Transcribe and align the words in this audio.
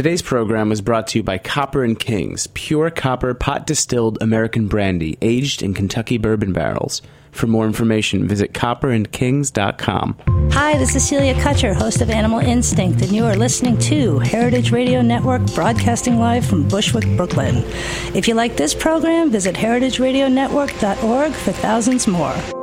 Today's 0.00 0.22
program 0.22 0.70
was 0.70 0.80
brought 0.80 1.08
to 1.08 1.18
you 1.18 1.22
by 1.22 1.36
Copper 1.36 1.84
and 1.84 2.00
Kings, 2.00 2.46
pure 2.54 2.90
copper 2.90 3.34
pot 3.34 3.66
distilled 3.66 4.16
American 4.22 4.66
brandy 4.66 5.18
aged 5.20 5.62
in 5.62 5.74
Kentucky 5.74 6.16
bourbon 6.16 6.54
barrels. 6.54 7.02
For 7.32 7.46
more 7.46 7.66
information, 7.66 8.26
visit 8.26 8.54
copperandkings.com. 8.54 10.16
Hi, 10.52 10.78
this 10.78 10.96
is 10.96 11.06
Celia 11.06 11.34
Kutcher, 11.34 11.74
host 11.74 12.00
of 12.00 12.08
Animal 12.08 12.40
Instinct, 12.40 13.02
and 13.02 13.12
you 13.12 13.26
are 13.26 13.36
listening 13.36 13.76
to 13.80 14.20
Heritage 14.20 14.72
Radio 14.72 15.02
Network, 15.02 15.42
broadcasting 15.54 16.18
live 16.18 16.46
from 16.46 16.66
Bushwick, 16.66 17.04
Brooklyn. 17.18 17.56
If 18.14 18.26
you 18.26 18.32
like 18.32 18.56
this 18.56 18.74
program, 18.74 19.30
visit 19.30 19.54
heritageradionetwork.org 19.54 21.32
for 21.32 21.52
thousands 21.52 22.06
more. 22.06 22.59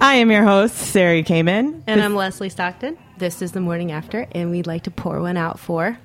I 0.00 0.14
am 0.14 0.30
your 0.30 0.42
host, 0.42 0.74
Sari 0.76 1.22
Kamen. 1.22 1.82
And 1.86 2.00
I'm 2.00 2.14
Leslie 2.16 2.48
Stockton. 2.48 2.96
This 3.18 3.42
is 3.42 3.52
the 3.52 3.60
morning 3.60 3.92
after, 3.92 4.26
and 4.32 4.50
we'd 4.50 4.66
like 4.66 4.84
to 4.84 4.90
pour 4.90 5.20
one 5.20 5.36
out 5.36 5.58
for. 5.58 5.98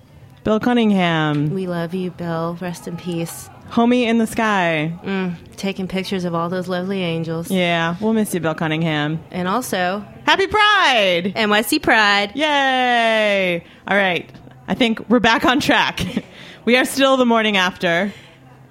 Bill 0.44 0.60
Cunningham, 0.60 1.52
We 1.52 1.66
love 1.66 1.94
you, 1.94 2.12
Bill. 2.12 2.58
Rest 2.60 2.90
in 2.90 2.98
peace. 2.98 3.50
homie 3.70 4.02
in 4.04 4.18
the 4.18 4.28
sky. 4.28 4.94
Mm, 5.02 5.36
taking 5.56 5.88
pictures 5.88 6.26
of 6.26 6.36
all 6.36 6.50
those 6.50 6.68
lovely 6.68 7.02
angels. 7.02 7.50
Yeah, 7.50 7.96
we'll 8.02 8.12
miss 8.12 8.34
you, 8.34 8.42
Bill 8.42 8.56
Cunningham. 8.56 9.24
And 9.32 9.48
also, 9.48 10.06
Happy 10.26 10.48
Pride! 10.48 11.32
NYC 11.38 11.82
Pride. 11.82 12.36
Yay! 12.36 13.64
All 13.88 13.96
right, 13.96 14.30
I 14.68 14.74
think 14.76 15.10
we're 15.10 15.22
back 15.22 15.46
on 15.46 15.62
track. 15.62 16.02
we 16.66 16.76
are 16.76 16.84
still 16.84 17.16
the 17.16 17.26
morning 17.26 17.56
after. 17.56 18.12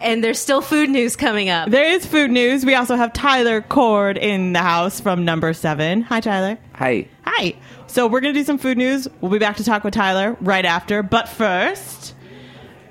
And 0.00 0.22
there's 0.22 0.38
still 0.38 0.60
food 0.60 0.90
news 0.90 1.16
coming 1.16 1.48
up. 1.48 1.70
There 1.70 1.88
is 1.88 2.06
food 2.06 2.30
news. 2.30 2.64
We 2.64 2.74
also 2.74 2.94
have 2.94 3.12
Tyler 3.12 3.60
Kord 3.60 4.16
in 4.16 4.52
the 4.52 4.60
house 4.60 5.00
from 5.00 5.24
number 5.24 5.52
seven. 5.52 6.02
Hi, 6.02 6.20
Tyler. 6.20 6.56
Hi. 6.74 7.08
Hi. 7.24 7.56
So 7.88 8.06
we're 8.06 8.20
going 8.20 8.32
to 8.32 8.40
do 8.40 8.44
some 8.44 8.58
food 8.58 8.78
news. 8.78 9.08
We'll 9.20 9.32
be 9.32 9.38
back 9.38 9.56
to 9.56 9.64
talk 9.64 9.82
with 9.82 9.94
Tyler 9.94 10.36
right 10.40 10.64
after. 10.64 11.02
But 11.02 11.28
first, 11.28 12.14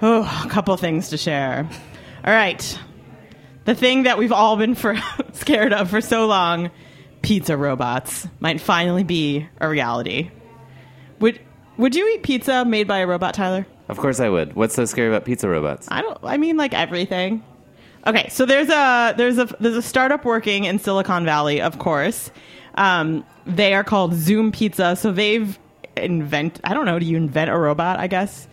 oh, 0.02 0.44
a 0.45 0.49
couple 0.49 0.75
things 0.75 1.09
to 1.09 1.17
share. 1.17 1.69
All 2.25 2.33
right. 2.33 2.80
The 3.64 3.75
thing 3.75 4.03
that 4.03 4.17
we've 4.17 4.33
all 4.33 4.58
been 4.58 4.75
for 4.75 4.97
scared 5.31 5.71
of 5.71 5.89
for 5.89 6.02
so 6.02 6.25
long, 6.27 6.71
pizza 7.21 7.55
robots, 7.55 8.27
might 8.42 8.59
finally 8.59 9.03
be 9.03 9.47
a 9.61 9.69
reality. 9.69 10.31
Would 11.19 11.39
would 11.77 11.95
you 11.95 12.09
eat 12.16 12.23
pizza 12.23 12.66
made 12.66 12.88
by 12.88 12.99
a 12.99 13.08
robot, 13.08 13.33
Tyler? 13.36 13.67
Of 13.89 13.97
course 13.97 14.19
I 14.19 14.30
would. 14.30 14.55
What's 14.55 14.75
so 14.75 14.85
scary 14.85 15.07
about 15.07 15.25
pizza 15.25 15.47
robots? 15.47 15.88
I 15.89 16.02
don't. 16.02 16.17
I 16.23 16.38
mean, 16.38 16.57
like 16.57 16.73
everything. 16.73 17.43
Okay, 18.05 18.30
so 18.30 18.45
there's 18.45 18.69
a 18.69 19.13
there's 19.17 19.38
a 19.38 19.45
there's 19.59 19.75
a 19.75 19.81
startup 19.81 20.25
working 20.25 20.66
in 20.66 20.80
Silicon 20.80 21.25
Valley, 21.25 21.61
of 21.61 21.80
course. 21.80 22.31
Um, 22.75 23.25
they 23.45 23.73
are 23.73 23.83
called 23.83 24.13
Zoom 24.13 24.52
Pizza. 24.52 24.95
So 24.95 25.11
they've 25.11 25.58
invent. 25.95 26.59
I 26.63 26.73
don't 26.73 26.85
know. 26.85 26.99
Do 26.99 27.05
you 27.05 27.17
invent 27.17 27.49
a 27.49 27.58
robot? 27.58 27.99
I 27.99 28.08
guess. 28.08 28.47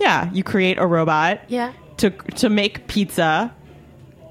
Yeah, 0.00 0.30
you 0.32 0.42
create 0.42 0.78
a 0.78 0.86
robot. 0.86 1.40
Yeah. 1.48 1.72
To 1.98 2.10
to 2.10 2.48
make 2.48 2.86
pizza. 2.86 3.54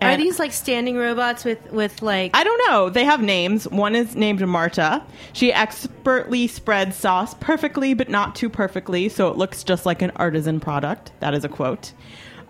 Are 0.01 0.11
And- 0.11 0.21
these 0.21 0.39
like 0.39 0.53
standing 0.53 0.95
robots 0.97 1.43
with, 1.43 1.71
with 1.71 2.01
like. 2.01 2.31
I 2.33 2.43
don't 2.43 2.61
know. 2.69 2.89
They 2.89 3.03
have 3.03 3.21
names. 3.21 3.67
One 3.67 3.95
is 3.95 4.15
named 4.15 4.45
Marta. 4.47 5.03
She 5.33 5.51
expertly 5.51 6.47
spreads 6.47 6.95
sauce 6.95 7.33
perfectly, 7.39 7.93
but 7.93 8.09
not 8.09 8.35
too 8.35 8.49
perfectly, 8.49 9.09
so 9.09 9.27
it 9.27 9.37
looks 9.37 9.63
just 9.63 9.85
like 9.85 10.01
an 10.01 10.11
artisan 10.15 10.59
product. 10.59 11.11
That 11.19 11.33
is 11.33 11.43
a 11.43 11.49
quote. 11.49 11.91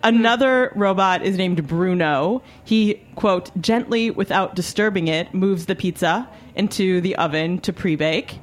Another 0.03 0.71
robot 0.75 1.23
is 1.23 1.37
named 1.37 1.67
Bruno. 1.67 2.41
He, 2.63 3.01
quote, 3.15 3.51
gently, 3.59 4.09
without 4.11 4.55
disturbing 4.55 5.07
it, 5.09 5.33
moves 5.33 5.65
the 5.65 5.75
pizza 5.75 6.29
into 6.55 7.01
the 7.01 7.15
oven 7.17 7.59
to 7.61 7.73
pre 7.73 7.95
bake. 7.95 8.39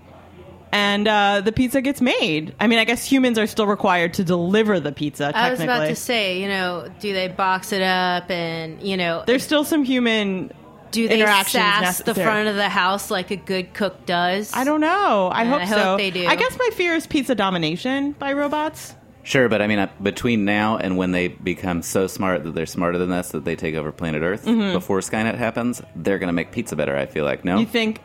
And 0.77 1.09
uh, 1.09 1.41
the 1.41 1.53
pizza 1.53 1.81
gets 1.81 2.01
made. 2.03 2.55
I 2.61 2.67
mean, 2.67 2.79
I 2.79 2.85
guess 2.85 3.05
humans 3.05 3.39
are 3.39 3.47
still 3.47 3.67
required 3.67 4.15
to 4.15 4.25
deliver 4.25 4.79
the 4.79 4.93
pizza, 4.93 5.33
technically. 5.33 5.41
I 5.49 5.51
was 5.51 5.61
about 5.61 5.87
to 5.89 5.97
say, 5.97 6.41
you 6.43 6.49
know, 6.49 6.89
do 7.01 7.13
they 7.15 7.29
box 7.29 7.73
it 7.73 7.83
up 7.83 8.31
and, 8.31 8.83
you 8.83 8.97
know, 8.97 9.25
There's 9.27 9.43
still 9.43 9.65
some 9.65 9.85
human 9.85 10.53
do 10.91 11.09
they 11.09 11.15
interactions 11.15 11.53
sass 11.53 11.99
the 12.03 12.15
front 12.15 12.49
of 12.49 12.57
the 12.57 12.69
house 12.69 13.11
like 13.11 13.31
a 13.31 13.37
good 13.37 13.73
cook 13.75 14.07
does? 14.07 14.53
I 14.55 14.65
don't 14.65 14.81
know. 14.81 15.29
I 15.33 15.43
Yeah, 15.45 15.49
hope 15.51 15.61
I 15.63 15.65
hope 15.67 15.79
so. 15.79 15.97
they 15.97 16.11
do. 16.11 16.27
I 16.27 16.37
guess 16.37 16.57
my 16.59 16.69
fear 16.75 16.95
is 16.95 17.07
pizza 17.07 17.35
domination 17.35 18.13
by 18.13 18.33
robots. 18.35 18.95
Sure, 19.23 19.49
but 19.49 19.61
I 19.61 19.67
mean, 19.67 19.79
uh, 19.81 19.89
between 20.03 20.45
now 20.45 20.77
and 20.77 20.97
when 20.97 21.11
they 21.11 21.29
become 21.29 21.83
so 21.83 22.07
smart 22.07 22.45
that 22.45 22.55
they're 22.55 22.65
smarter 22.67 22.97
than 22.99 23.11
us 23.13 23.31
that 23.33 23.45
they 23.45 23.57
take 23.57 23.75
over 23.75 23.91
planet 23.93 24.23
Earth, 24.23 24.45
before 24.45 25.01
Skynet 25.01 25.35
happens, 25.37 25.83
they're 25.97 26.19
going 26.21 26.29
to 26.29 26.33
make 26.33 26.53
pizza 26.53 26.77
better. 26.77 26.97
I 26.97 27.07
feel 27.07 27.25
like 27.25 27.45
no, 27.45 27.53
Mm-hmm. 27.55 27.61
You 27.61 27.67
think? 27.67 28.01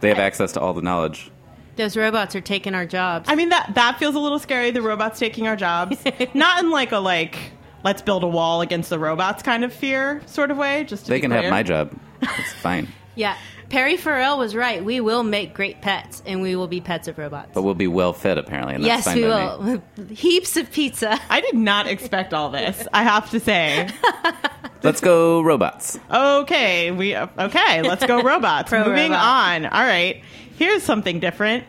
they 0.00 0.08
have 0.08 0.18
access 0.18 0.52
to 0.52 0.60
all 0.60 0.72
the 0.74 0.82
knowledge. 0.82 1.30
Those 1.76 1.96
robots 1.96 2.36
are 2.36 2.40
taking 2.40 2.74
our 2.74 2.84
jobs. 2.86 3.28
I 3.28 3.34
mean 3.34 3.48
that 3.48 3.74
that 3.74 3.98
feels 3.98 4.14
a 4.14 4.18
little 4.18 4.38
scary. 4.38 4.70
The 4.70 4.82
robots 4.82 5.18
taking 5.18 5.46
our 5.48 5.56
jobs, 5.56 5.96
not 6.34 6.62
in 6.62 6.70
like 6.70 6.92
a 6.92 6.98
like 6.98 7.38
let's 7.84 8.02
build 8.02 8.22
a 8.24 8.28
wall 8.28 8.60
against 8.60 8.90
the 8.90 8.98
robots 8.98 9.42
kind 9.42 9.64
of 9.64 9.72
fear 9.72 10.22
sort 10.26 10.50
of 10.50 10.56
way. 10.58 10.84
Just 10.84 11.04
to 11.06 11.10
They 11.10 11.16
be 11.16 11.22
can 11.22 11.30
clear. 11.30 11.42
have 11.42 11.50
my 11.50 11.62
job. 11.62 11.92
It's 12.22 12.52
fine, 12.52 12.88
yeah. 13.16 13.36
Perry 13.68 13.96
Farrell 13.96 14.36
was 14.38 14.54
right. 14.54 14.84
We 14.84 15.00
will 15.00 15.22
make 15.22 15.54
great 15.54 15.80
pets, 15.80 16.22
and 16.26 16.42
we 16.42 16.56
will 16.56 16.66
be 16.68 16.82
pets 16.82 17.08
of 17.08 17.16
robots. 17.16 17.52
but 17.54 17.62
we'll 17.62 17.72
be 17.74 17.88
well 17.88 18.12
fed 18.12 18.36
apparently. 18.36 18.74
And 18.74 18.84
that's 18.84 19.04
yes, 19.04 19.04
fine 19.06 19.16
we 19.16 19.22
by 19.28 19.56
me. 19.58 19.80
will. 19.96 20.06
Heaps 20.14 20.56
of 20.58 20.70
pizza. 20.70 21.18
I 21.30 21.40
did 21.40 21.54
not 21.54 21.86
expect 21.86 22.34
all 22.34 22.50
this. 22.50 22.86
I 22.92 23.02
have 23.02 23.30
to 23.30 23.40
say. 23.40 23.88
Let's 24.82 25.00
go 25.00 25.40
robots. 25.40 25.98
Okay, 26.12 26.90
we 26.90 27.16
okay. 27.16 27.82
Let's 27.82 28.04
go 28.04 28.20
robots. 28.22 28.70
Moving 28.70 29.12
robot. 29.12 29.24
on. 29.24 29.66
All 29.66 29.82
right. 29.84 30.22
Here's 30.56 30.82
something 30.82 31.20
different. 31.20 31.64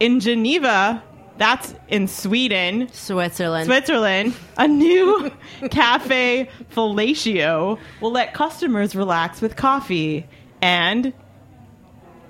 In 0.00 0.20
Geneva, 0.20 1.02
that's 1.38 1.74
in 1.88 2.08
Sweden. 2.08 2.88
Switzerland. 2.92 3.66
Switzerland, 3.66 4.34
a 4.56 4.68
new 4.68 5.30
cafe 5.70 6.48
fellatio 6.74 7.78
will 8.00 8.12
let 8.12 8.34
customers 8.34 8.94
relax 8.94 9.40
with 9.40 9.56
coffee 9.56 10.26
and 10.60 11.12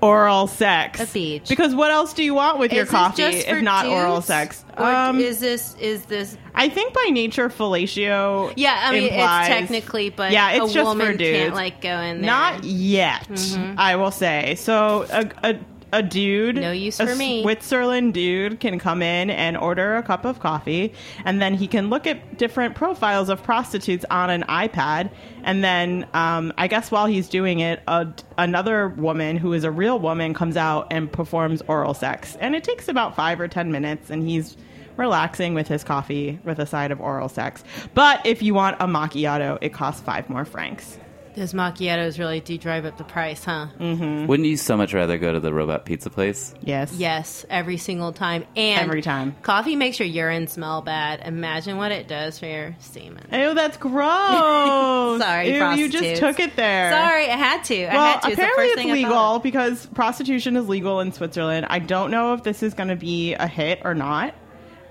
oral 0.01 0.47
sex. 0.47 1.01
A 1.01 1.07
beach. 1.07 1.49
Because 1.49 1.75
what 1.75 1.91
else 1.91 2.13
do 2.13 2.23
you 2.23 2.35
want 2.35 2.59
with 2.59 2.73
your 2.73 2.85
Is 2.85 2.89
this 2.91 2.93
coffee 2.93 3.23
if 3.23 3.63
not 3.63 3.87
oral 3.87 4.21
sex? 4.21 4.65
Um, 4.77 5.19
is 5.19 5.41
this 5.41 5.75
is 5.81 6.05
this? 6.07 6.37
I 6.55 6.69
think 6.69 6.95
by 6.95 7.09
nature 7.11 7.49
fellatio. 7.49 8.53
Yeah, 8.57 8.79
I 8.81 8.93
mean 8.93 9.05
implies- 9.09 9.49
it's 9.49 9.59
technically, 9.59 10.11
but 10.11 10.33
yeah, 10.33 10.53
it's 10.53 10.71
a 10.71 10.75
just 10.75 10.87
woman 10.87 11.07
for 11.13 11.17
dudes. 11.17 11.39
can't 11.39 11.55
like 11.55 11.81
go 11.81 11.99
in 12.01 12.21
there. 12.21 12.31
Not 12.31 12.65
yet, 12.65 13.29
I 13.77 13.97
will 13.97 14.11
say. 14.13 14.55
So 14.57 15.07
a, 15.11 15.31
a, 15.51 15.59
a 15.93 16.03
dude, 16.03 16.57
No 16.57 16.73
use 16.73 17.01
a 17.01 17.07
for 17.07 17.15
me. 17.15 17.43
Switzerland 17.43 18.15
dude 18.15 18.61
can 18.61 18.79
come 18.79 19.03
in 19.03 19.31
and 19.31 19.57
order 19.57 19.97
a 19.97 20.03
cup 20.03 20.25
of 20.25 20.41
coffee, 20.41 20.93
and 21.25 21.41
then 21.41 21.55
he 21.55 21.67
can 21.67 21.91
look 21.91 22.07
at 22.07 22.39
different 22.39 22.75
profiles 22.75 23.29
of 23.29 23.43
prostitutes 23.43 24.05
on 24.11 24.31
an 24.31 24.43
iPad, 24.45 25.11
and 25.45 25.65
then 25.65 26.07
um, 26.15 26.53
I 26.59 26.67
guess 26.69 26.91
while 26.91 27.07
he's 27.07 27.29
doing 27.29 27.61
it, 27.61 27.83
a, 27.89 28.07
another 28.37 28.89
woman 28.89 29.37
who 29.37 29.53
is 29.53 29.65
a 29.65 29.71
real 29.71 29.99
woman 29.99 30.35
comes 30.35 30.57
out 30.57 30.87
and 30.91 31.11
performs 31.11 31.63
oral 31.69 31.95
sex, 31.95 32.37
and 32.41 32.55
it 32.55 32.65
takes 32.65 32.89
about 32.89 33.17
five 33.17 33.41
or 33.41 33.49
ten 33.49 33.73
minutes, 33.73 34.11
and 34.11 34.29
he's 34.29 34.57
relaxing 34.97 35.55
with 35.55 35.69
his 35.69 35.85
coffee 35.85 36.39
with 36.45 36.59
a 36.59 36.67
side 36.67 36.91
of 36.91 37.01
oral 37.01 37.29
sex. 37.29 37.65
But 37.95 38.25
if 38.27 38.43
you 38.43 38.53
want 38.53 38.77
a 38.81 38.87
macchiato, 38.87 39.57
it 39.61 39.73
costs 39.73 40.03
five 40.03 40.29
more 40.29 40.45
francs. 40.45 40.99
Those 41.39 41.53
macchiatos 41.53 42.19
really 42.19 42.41
do 42.41 42.59
drive 42.59 42.85
up 42.85 42.99
the 42.99 43.05
price, 43.05 43.45
huh? 43.45 43.69
Mm. 43.79 44.27
Wouldn't 44.27 44.49
you 44.49 44.57
so 44.57 44.77
much 44.77 44.93
rather 44.93 45.19
go 45.19 45.33
to 45.33 45.39
the 45.39 45.55
robot 45.55 45.85
pizza 45.85 46.11
place? 46.11 46.53
Yes. 46.63 46.93
Yes, 46.95 47.47
every 47.49 47.77
single 47.77 48.13
time. 48.13 48.45
And 48.57 48.81
Every 48.81 49.03
time. 49.03 49.37
Coffee 49.43 49.77
makes 49.77 50.01
your 50.01 50.09
urine 50.09 50.49
smell 50.49 50.83
bad. 50.83 51.21
Imagine 51.25 51.77
what 51.77 51.93
it 51.93 52.09
does 52.09 52.41
for 52.41 52.47
your 52.47 52.75
semen. 52.81 53.25
Oh, 53.33 53.55
that's 53.55 53.77
gross. 54.29 55.21
Sorry, 55.21 55.55
Ew, 55.55 55.71
you 55.77 55.89
just 55.89 56.21
took 56.21 56.41
it 56.41 56.57
there. 56.57 56.91
Sorry, 56.91 57.29
I 57.29 57.37
had 57.37 57.63
to. 57.65 57.85
I 57.85 57.95
Well, 57.95 58.05
had 58.15 58.21
to. 58.23 58.27
It's 58.31 58.37
the 58.37 58.43
apparently 58.43 58.65
first 58.65 58.73
it's 58.73 58.83
thing 58.83 58.93
legal 58.93 59.39
because 59.39 59.87
prostitution 59.87 60.57
is 60.57 60.69
legal 60.69 60.99
in 60.99 61.13
Switzerland. 61.13 61.67
I 61.71 61.79
don't 61.79 62.11
know 62.11 62.35
if 62.35 62.43
this 62.43 62.65
is 62.65 62.75
going 62.75 62.89
to 62.89 62.97
be 62.97 63.35
a 63.35 63.47
hit 63.47 63.83
or 63.85 63.95
not. 63.95 64.35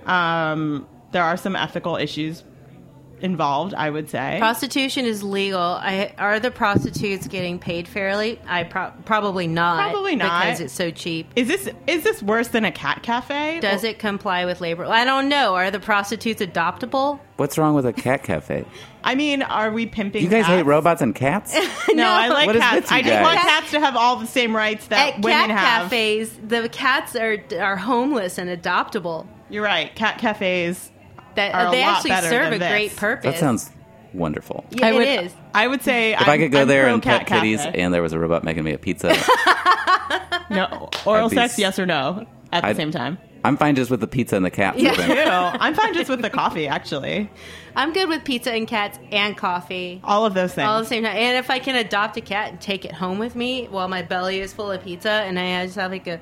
Um, 0.05 0.87
there 1.11 1.23
are 1.23 1.35
some 1.35 1.57
ethical 1.57 1.97
issues 1.97 2.43
involved, 3.21 3.73
I 3.73 3.89
would 3.89 4.09
say. 4.09 4.37
Prostitution 4.39 5.05
is 5.05 5.23
legal. 5.23 5.59
I, 5.59 6.13
are 6.17 6.39
the 6.39 6.51
prostitutes 6.51 7.27
getting 7.27 7.59
paid 7.59 7.87
fairly? 7.87 8.39
I 8.47 8.63
pro- 8.63 8.91
probably 9.05 9.47
not. 9.47 9.91
Probably 9.91 10.15
not. 10.15 10.43
because 10.45 10.59
it's 10.59 10.73
so 10.73 10.91
cheap. 10.91 11.27
is 11.35 11.47
this 11.47 11.69
is 11.87 12.03
this 12.03 12.21
worse 12.21 12.49
than 12.49 12.65
a 12.65 12.71
cat 12.71 13.03
cafe? 13.03 13.59
Does 13.59 13.83
it 13.83 13.99
comply 13.99 14.45
with 14.45 14.61
labor? 14.61 14.85
I 14.85 15.03
don't 15.05 15.29
know. 15.29 15.55
Are 15.55 15.71
the 15.71 15.79
prostitutes 15.79 16.41
adoptable? 16.41 17.19
What's 17.37 17.57
wrong 17.57 17.75
with 17.75 17.85
a 17.85 17.93
cat 17.93 18.23
cafe? 18.23 18.65
I 19.03 19.15
mean, 19.15 19.41
are 19.43 19.71
we 19.71 19.85
pimping? 19.85 20.23
You 20.23 20.29
guys 20.29 20.45
cats? 20.45 20.57
hate 20.57 20.65
robots 20.65 21.01
and 21.01 21.13
cats? 21.15 21.55
No, 21.93 22.07
I 22.07 22.27
like 22.27 22.45
What 22.47 22.55
is 22.55 22.61
cats. 22.61 22.81
with 22.83 22.91
I 22.91 23.01
just 23.01 23.21
want 23.23 23.39
cats 23.39 23.71
to 23.71 23.79
have 23.79 23.95
all 23.95 24.17
the 24.17 24.27
same 24.27 24.55
rights 24.55 24.87
that 24.87 25.15
At 25.15 25.23
women 25.23 25.47
cat 25.47 25.49
have. 25.49 25.83
cafes, 25.89 26.37
the 26.47 26.69
cats 26.69 27.15
are 27.15 27.37
are 27.59 27.75
homeless 27.77 28.37
and 28.37 28.49
adoptable. 28.49 29.25
You're 29.49 29.63
right. 29.63 29.95
Cat 29.95 30.19
cafes 30.19 30.91
that 31.37 31.55
are 31.55 31.67
a 31.67 31.71
they 31.71 31.81
lot 31.81 31.95
actually 31.97 32.09
better 32.11 32.27
serve 32.29 32.43
than 32.45 32.53
a 32.53 32.59
this. 32.59 32.69
great 32.69 32.95
purpose. 32.95 33.23
That 33.33 33.39
sounds 33.39 33.71
wonderful. 34.13 34.65
Yeah, 34.71 34.87
I 34.87 34.91
would, 34.93 35.01
it 35.07 35.25
is. 35.25 35.33
I 35.53 35.67
would 35.67 35.81
say 35.81 36.13
If 36.13 36.27
i 36.27 36.37
could 36.37 36.51
go 36.51 36.65
there 36.65 36.87
and 36.87 37.01
pet 37.01 37.25
cat 37.27 37.41
kitties 37.41 37.61
and 37.65 37.93
there 37.93 38.01
was 38.01 38.13
a 38.13 38.19
robot 38.19 38.43
making 38.43 38.63
me 38.63 38.73
a 38.73 38.77
pizza, 38.77 39.09
no 40.49 40.89
oral 41.05 41.29
be 41.29 41.35
sex, 41.35 41.53
s- 41.53 41.59
yes 41.59 41.79
or 41.79 41.85
no, 41.85 42.25
at 42.51 42.61
the 42.61 42.67
I'd- 42.69 42.77
same 42.77 42.91
time. 42.91 43.17
I'm 43.43 43.55
fine 43.55 43.75
just 43.75 43.89
with 43.91 44.01
the 44.01 44.07
pizza 44.07 44.35
and 44.35 44.43
the 44.43 44.49
cat. 44.51 44.77
Yeah. 44.77 44.91
moving. 44.91 45.17
I'm 45.61 45.73
fine 45.73 45.93
just 45.93 46.09
with 46.09 46.21
the 46.21 46.29
coffee. 46.29 46.67
Actually, 46.67 47.29
I'm 47.77 47.93
good 47.93 48.09
with 48.09 48.25
pizza 48.25 48.51
and 48.51 48.67
cats 48.67 48.99
and 49.11 49.37
coffee. 49.37 50.01
all 50.03 50.25
of 50.25 50.33
those 50.33 50.53
things. 50.53 50.67
All 50.67 50.79
at 50.79 50.81
the 50.81 50.87
same 50.89 51.03
time. 51.03 51.15
And 51.15 51.37
if 51.37 51.49
I 51.49 51.59
can 51.59 51.75
adopt 51.75 52.17
a 52.17 52.21
cat 52.21 52.49
and 52.51 52.59
take 52.59 52.83
it 52.83 52.91
home 52.91 53.19
with 53.19 53.35
me 53.35 53.67
while 53.67 53.87
my 53.87 54.01
belly 54.01 54.41
is 54.41 54.51
full 54.53 54.69
of 54.71 54.83
pizza 54.83 55.09
and 55.11 55.39
I 55.39 55.63
just 55.65 55.77
have 55.77 55.91
like 55.91 56.07
a, 56.07 56.19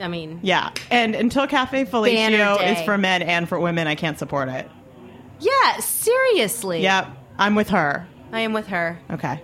I 0.00 0.08
mean, 0.08 0.40
yeah, 0.42 0.70
and 0.90 1.14
until 1.14 1.46
Cafe 1.46 1.84
day. 1.84 2.72
is 2.72 2.84
for 2.84 2.96
men 2.98 3.22
and 3.22 3.48
for 3.48 3.60
women, 3.60 3.86
I 3.86 3.94
can't 3.94 4.18
support 4.18 4.48
it. 4.48 4.68
yeah, 5.40 5.78
seriously. 5.78 6.82
Yep, 6.82 7.08
I'm 7.38 7.54
with 7.54 7.68
her. 7.68 8.06
I 8.32 8.40
am 8.40 8.52
with 8.52 8.66
her. 8.68 8.98
Okay. 9.10 9.42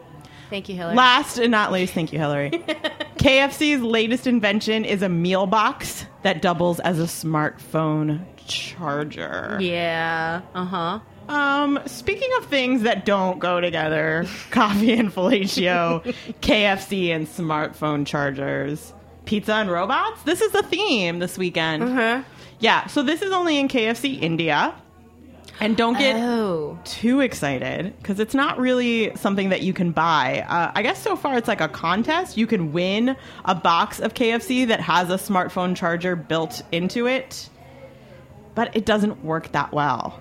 Thank 0.49 0.69
you, 0.69 0.77
Hillary. 0.77 0.95
Last 0.95 1.39
and 1.39 1.51
not 1.51 1.73
least, 1.73 1.93
thank 1.93 2.13
you, 2.13 2.19
Hillary. 2.19 2.51
KFC's 3.19 3.83
latest 3.83 4.27
invention 4.27 4.85
is 4.85 5.03
a 5.03 5.09
meal 5.09 5.47
box 5.47 6.07
that 6.23 6.41
doubles 6.41 6.79
as 6.81 7.01
a 7.01 7.05
smartphone 7.05 8.25
charger. 8.47 9.59
yeah. 9.61 10.43
Uh 10.55 10.65
huh. 10.65 11.01
Um, 11.29 11.81
speaking 11.87 12.31
of 12.39 12.47
things 12.47 12.83
that 12.83 13.05
don't 13.05 13.41
go 13.41 13.61
together, 13.61 14.27
coffee 14.53 14.93
and 14.93 15.13
fellatio, 15.13 16.05
KFC 16.41 17.09
and 17.09 17.27
smartphone 17.27 18.07
chargers, 18.07 18.93
pizza 19.27 19.55
and 19.55 19.71
robots. 19.71 20.23
This 20.23 20.41
is 20.41 20.53
the 20.53 20.63
theme 20.63 21.19
this 21.19 21.37
weekend. 21.37 21.83
Uh-huh. 21.83 22.23
Yeah, 22.61 22.87
so 22.87 23.03
this 23.03 23.21
is 23.23 23.33
only 23.33 23.59
in 23.59 23.69
KFC 23.69 24.21
India. 24.23 24.75
And 25.59 25.75
don't 25.77 25.97
get 25.99 26.17
Oh. 26.17 26.79
too 26.85 27.21
excited 27.21 27.95
because 27.99 28.21
it's 28.21 28.35
not 28.35 28.59
really 28.59 29.15
something 29.17 29.49
that 29.51 29.63
you 29.63 29.73
can 29.73 29.91
buy. 29.91 30.45
Uh, 30.47 30.71
I 30.75 30.83
guess 30.83 31.03
so 31.03 31.17
far 31.17 31.37
it's 31.39 31.49
like 31.49 31.63
a 31.63 31.69
contest. 31.69 32.37
You 32.37 32.47
can 32.47 32.73
win 32.73 33.17
a 33.45 33.55
box 33.55 33.99
of 33.99 34.13
KFC 34.15 34.67
that 34.69 34.81
has 34.81 35.09
a 35.09 35.15
smartphone 35.15 35.75
charger 35.75 36.15
built 36.15 36.63
into 36.73 37.07
it, 37.07 37.49
but 38.55 38.75
it 38.77 38.85
doesn't 38.85 39.25
work 39.25 39.53
that 39.53 39.73
well. 39.73 40.21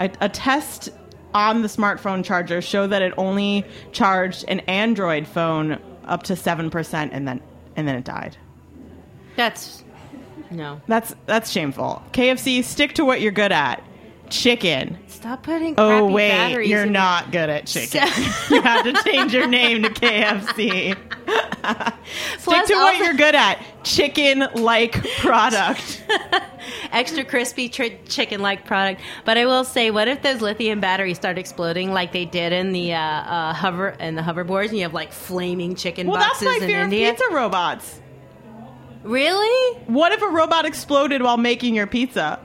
A, 0.00 0.10
a 0.20 0.28
test 0.28 0.88
on 1.34 1.62
the 1.62 1.68
smartphone 1.68 2.24
charger 2.24 2.60
showed 2.60 2.88
that 2.88 3.02
it 3.02 3.14
only 3.16 3.64
charged 3.92 4.44
an 4.48 4.58
Android 4.60 5.26
phone 5.28 5.78
up 6.04 6.24
to 6.24 6.34
seven 6.36 6.68
percent, 6.70 7.12
and 7.12 7.28
then 7.28 7.40
and 7.76 7.86
then 7.86 7.96
it 7.96 8.04
died. 8.04 8.36
That's 9.36 9.82
no. 10.50 10.80
That's 10.86 11.14
that's 11.26 11.50
shameful. 11.50 12.02
KFC, 12.12 12.62
stick 12.64 12.94
to 12.94 13.04
what 13.04 13.20
you're 13.20 13.32
good 13.32 13.52
at. 13.52 13.82
Chicken. 14.30 14.98
Stop 15.06 15.42
putting. 15.42 15.74
Oh 15.78 16.06
wait, 16.10 16.30
batteries 16.30 16.68
you're 16.70 16.86
not 16.86 17.30
good 17.30 17.48
at 17.50 17.66
chicken. 17.66 18.08
you 18.50 18.60
have 18.62 18.84
to 18.84 18.92
change 19.02 19.32
your 19.34 19.46
name 19.46 19.82
to 19.82 19.90
KFC. 19.90 20.96
Stick 21.64 22.42
Plus 22.44 22.68
to 22.68 22.74
what 22.74 22.94
also- 22.94 23.04
you're 23.04 23.14
good 23.14 23.34
at. 23.34 23.58
Chicken 23.84 24.46
like 24.54 24.92
product. 25.18 26.04
extra 26.94 27.24
crispy 27.24 27.68
tri- 27.68 27.98
chicken 28.08 28.40
like 28.40 28.64
product. 28.64 29.00
But 29.24 29.36
I 29.36 29.46
will 29.46 29.64
say, 29.64 29.90
what 29.90 30.08
if 30.08 30.22
those 30.22 30.40
lithium 30.40 30.80
batteries 30.80 31.16
start 31.16 31.36
exploding 31.38 31.92
like 31.92 32.12
they 32.12 32.24
did 32.24 32.52
in 32.52 32.72
the 32.72 32.94
uh, 32.94 32.98
uh, 32.98 33.52
hover 33.52 33.88
and 33.98 34.16
the 34.16 34.22
hoverboards, 34.22 34.68
and 34.68 34.76
you 34.78 34.82
have 34.84 34.94
like 34.94 35.12
flaming 35.12 35.74
chicken 35.74 36.06
Well, 36.06 36.16
that's 36.18 36.42
boxes 36.42 36.48
my 36.48 36.54
in 36.56 36.60
fear 36.70 36.78
of 36.78 36.84
India? 36.84 37.10
pizza 37.12 37.24
robots. 37.32 38.00
Really? 39.02 39.78
What 39.86 40.12
if 40.12 40.22
a 40.22 40.28
robot 40.28 40.64
exploded 40.64 41.20
while 41.22 41.36
making 41.36 41.74
your 41.74 41.86
pizza? 41.86 42.40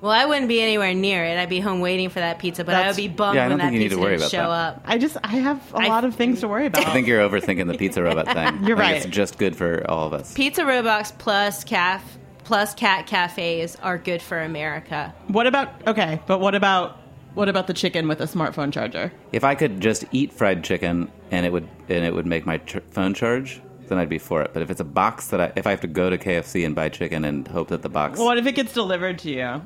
Well, 0.00 0.10
I 0.10 0.26
wouldn't 0.26 0.48
be 0.48 0.60
anywhere 0.60 0.94
near 0.94 1.24
it. 1.24 1.38
I'd 1.38 1.48
be 1.48 1.60
home 1.60 1.78
waiting 1.80 2.08
for 2.08 2.18
that 2.18 2.40
pizza, 2.40 2.64
but 2.64 2.74
I 2.74 2.88
would 2.88 2.96
be 2.96 3.06
bummed 3.06 3.36
Yeah, 3.36 3.44
I 3.44 3.48
when 3.48 3.50
don't 3.50 3.58
that 3.58 3.64
think 3.66 3.74
you 3.74 3.78
need 3.80 3.84
pizza 3.86 3.96
to 3.96 4.02
worry 4.02 4.16
didn't 4.16 4.22
about 4.22 4.30
show 4.32 4.50
that. 4.50 4.74
up. 4.78 4.82
I 4.84 4.98
just 4.98 5.16
I 5.22 5.28
have 5.28 5.74
a 5.74 5.78
I- 5.78 5.86
lot 5.88 6.04
of 6.04 6.16
things 6.16 6.40
to 6.40 6.48
worry 6.48 6.66
about. 6.66 6.86
I 6.86 6.92
think 6.92 7.06
you're 7.06 7.28
overthinking 7.28 7.68
the 7.70 7.78
pizza 7.78 8.02
robot 8.02 8.26
thing. 8.26 8.34
You're 8.64 8.76
I 8.76 8.78
think 8.78 8.78
right. 8.78 8.96
It's 8.96 9.06
just 9.06 9.38
good 9.38 9.54
for 9.56 9.88
all 9.88 10.06
of 10.08 10.12
us. 10.12 10.34
Pizza 10.34 10.64
Robots 10.66 11.12
plus 11.18 11.62
caf 11.62 12.02
plus 12.44 12.74
cat 12.74 13.06
cafes 13.06 13.76
are 13.82 13.98
good 13.98 14.22
for 14.22 14.40
America. 14.40 15.14
what 15.28 15.46
about 15.46 15.68
okay, 15.86 16.20
but 16.26 16.38
what 16.40 16.54
about 16.54 16.98
what 17.34 17.48
about 17.48 17.66
the 17.66 17.74
chicken 17.74 18.08
with 18.08 18.20
a 18.20 18.24
smartphone 18.24 18.72
charger? 18.72 19.12
If 19.32 19.42
I 19.44 19.54
could 19.54 19.80
just 19.80 20.04
eat 20.12 20.32
fried 20.32 20.62
chicken 20.64 21.10
and 21.30 21.46
it 21.46 21.52
would 21.52 21.68
and 21.88 22.04
it 22.04 22.14
would 22.14 22.26
make 22.26 22.44
my 22.44 22.58
ch- 22.58 22.76
phone 22.90 23.14
charge, 23.14 23.60
then 23.88 23.98
I'd 23.98 24.08
be 24.10 24.18
for 24.18 24.42
it. 24.42 24.52
But 24.52 24.62
if 24.62 24.70
it's 24.70 24.80
a 24.80 24.84
box 24.84 25.28
that 25.28 25.40
I 25.40 25.52
if 25.56 25.66
I 25.66 25.70
have 25.70 25.80
to 25.80 25.86
go 25.86 26.10
to 26.10 26.18
KFC 26.18 26.66
and 26.66 26.74
buy 26.74 26.88
chicken 26.90 27.24
and 27.24 27.46
hope 27.48 27.68
that 27.68 27.82
the 27.82 27.88
box 27.88 28.18
Well, 28.18 28.26
What 28.26 28.38
if 28.38 28.46
it 28.46 28.54
gets 28.54 28.72
delivered 28.74 29.18
to 29.20 29.30
you? 29.30 29.62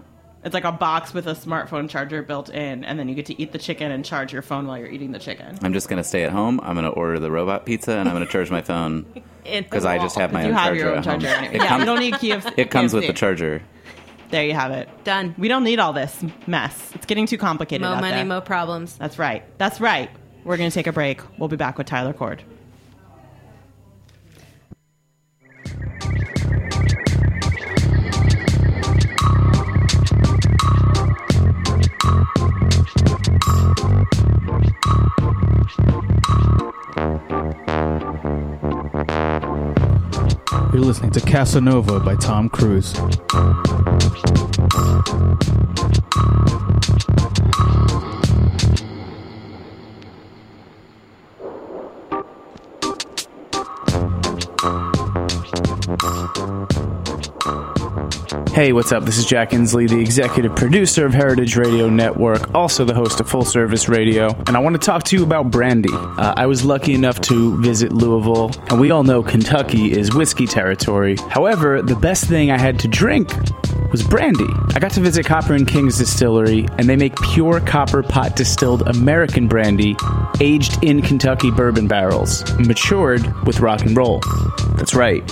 It's 0.47 0.55
like 0.55 0.63
a 0.63 0.71
box 0.71 1.13
with 1.13 1.27
a 1.27 1.33
smartphone 1.33 1.91
charger 1.91 2.23
built 2.23 2.51
in, 2.51 2.85
and 2.85 2.97
then 3.01 3.09
you 3.09 3.17
get 3.17 3.27
to 3.27 3.43
eat 3.43 3.51
the 3.51 3.59
chicken 3.59 3.91
and 3.91 4.05
charge 4.05 4.33
your 4.33 4.43
phone 4.43 4.69
while 4.69 4.79
you're 4.79 4.87
eating 4.87 5.11
the 5.11 5.19
chicken. 5.19 5.59
I'm 5.61 5.73
just 5.73 5.89
going 5.89 5.97
to 5.97 6.05
stay 6.05 6.23
at 6.23 6.31
home. 6.31 6.61
I'm 6.63 6.77
going 6.77 6.85
to 6.85 6.93
order 6.93 7.19
the 7.19 7.33
robot 7.33 7.67
pizza 7.67 7.95
and 7.95 8.09
I'm 8.09 8.15
going 8.15 8.25
to 8.25 8.31
charge 8.31 8.49
my 8.49 8.63
phone 8.63 9.05
because 9.45 9.85
I 9.85 9.99
just 9.99 10.15
have 10.15 10.33
my 10.33 10.43
you 10.43 10.49
own 10.51 10.55
have 10.55 10.67
charger 10.67 10.81
your 10.81 10.93
own 10.93 10.99
at 10.99 11.05
home. 11.05 11.25
Anyway. 11.25 11.57
Yeah, 11.57 11.67
comes, 11.67 11.81
you 11.81 11.87
don't 11.87 11.99
need 11.99 12.15
KFC. 12.15 12.55
it 12.59 12.71
comes 12.71 12.95
with 12.95 13.03
KFC. 13.03 13.07
the 13.09 13.13
charger. 13.15 13.63
There 14.31 14.45
you 14.45 14.55
have 14.55 14.71
it. 14.71 14.89
Done. 15.03 15.35
We 15.37 15.49
don't 15.49 15.65
need 15.65 15.81
all 15.81 15.93
this 15.93 16.25
mess. 16.47 16.93
It's 16.95 17.07
getting 17.07 17.27
too 17.27 17.39
complicated. 17.39 17.83
Mo 17.83 17.95
out 17.95 18.01
money, 18.01 18.15
there. 18.15 18.25
mo 18.25 18.41
problems. 18.41 18.97
That's 18.99 19.19
right. 19.19 19.43
That's 19.59 19.81
right. 19.81 20.11
We're 20.45 20.59
going 20.59 20.71
to 20.71 20.75
take 20.75 20.87
a 20.87 20.93
break. 20.93 21.23
We'll 21.41 21.49
be 21.49 21.57
back 21.57 21.77
with 21.77 21.89
Tyler 21.89 22.13
Kord. 22.13 22.43
You're 40.73 40.85
listening 40.85 41.11
to 41.13 41.21
Casanova 41.21 42.01
by 42.01 42.17
Tom 42.17 42.49
Cruise. 42.49 42.93
Hey, 58.53 58.73
what's 58.73 58.93
up? 58.93 59.05
This 59.05 59.19
is 59.19 59.27
Jack 59.27 59.51
Inslee, 59.51 59.89
the 59.89 60.01
executive 60.01 60.57
producer 60.57 61.05
of 61.05 61.13
Heritage 61.13 61.57
Radio 61.57 61.89
Network, 61.89 62.55
also 62.55 62.85
the 62.85 62.95
host 62.95 63.21
of 63.21 63.29
Full 63.29 63.45
Service 63.45 63.89
Radio, 63.89 64.29
and 64.47 64.57
I 64.57 64.61
want 64.61 64.75
to 64.75 64.85
talk 64.85 65.05
to 65.05 65.17
you 65.17 65.23
about 65.23 65.51
brandy. 65.51 65.93
Uh, 65.93 66.33
I 66.37 66.47
was 66.47 66.65
lucky 66.65 66.95
enough 66.95 67.21
to 67.23 67.61
visit 67.61 67.93
Louisville, 67.93 68.53
and 68.71 68.81
we 68.81 68.91
all 68.91 69.05
know 69.05 69.23
Kentucky 69.23 69.93
is 69.93 70.15
whiskey 70.15 70.47
territory. 70.47 71.17
However, 71.29 71.83
the 71.83 71.97
best 71.97 72.25
thing 72.25 72.51
I 72.51 72.59
had 72.59 72.79
to 72.81 72.89
drink 72.89 73.31
was 73.91 74.03
brandy. 74.03 74.49
I 74.75 74.79
got 74.79 74.93
to 74.93 75.01
visit 75.01 75.27
Copper 75.27 75.55
and 75.55 75.67
King's 75.67 75.99
distillery, 75.99 76.67
and 76.79 76.89
they 76.89 76.97
make 76.97 77.15
pure 77.33 77.61
copper 77.61 78.03
pot 78.03 78.37
distilled 78.37 78.83
American 78.89 79.49
brandy 79.49 79.97
aged 80.41 80.83
in 80.83 81.03
Kentucky 81.03 81.51
bourbon 81.51 81.89
barrels, 81.89 82.45
matured 82.59 83.23
with 83.47 83.61
rock 83.61 83.83
and 83.83 83.97
roll. 83.97 84.21
That's 84.77 84.95
right, 84.95 85.23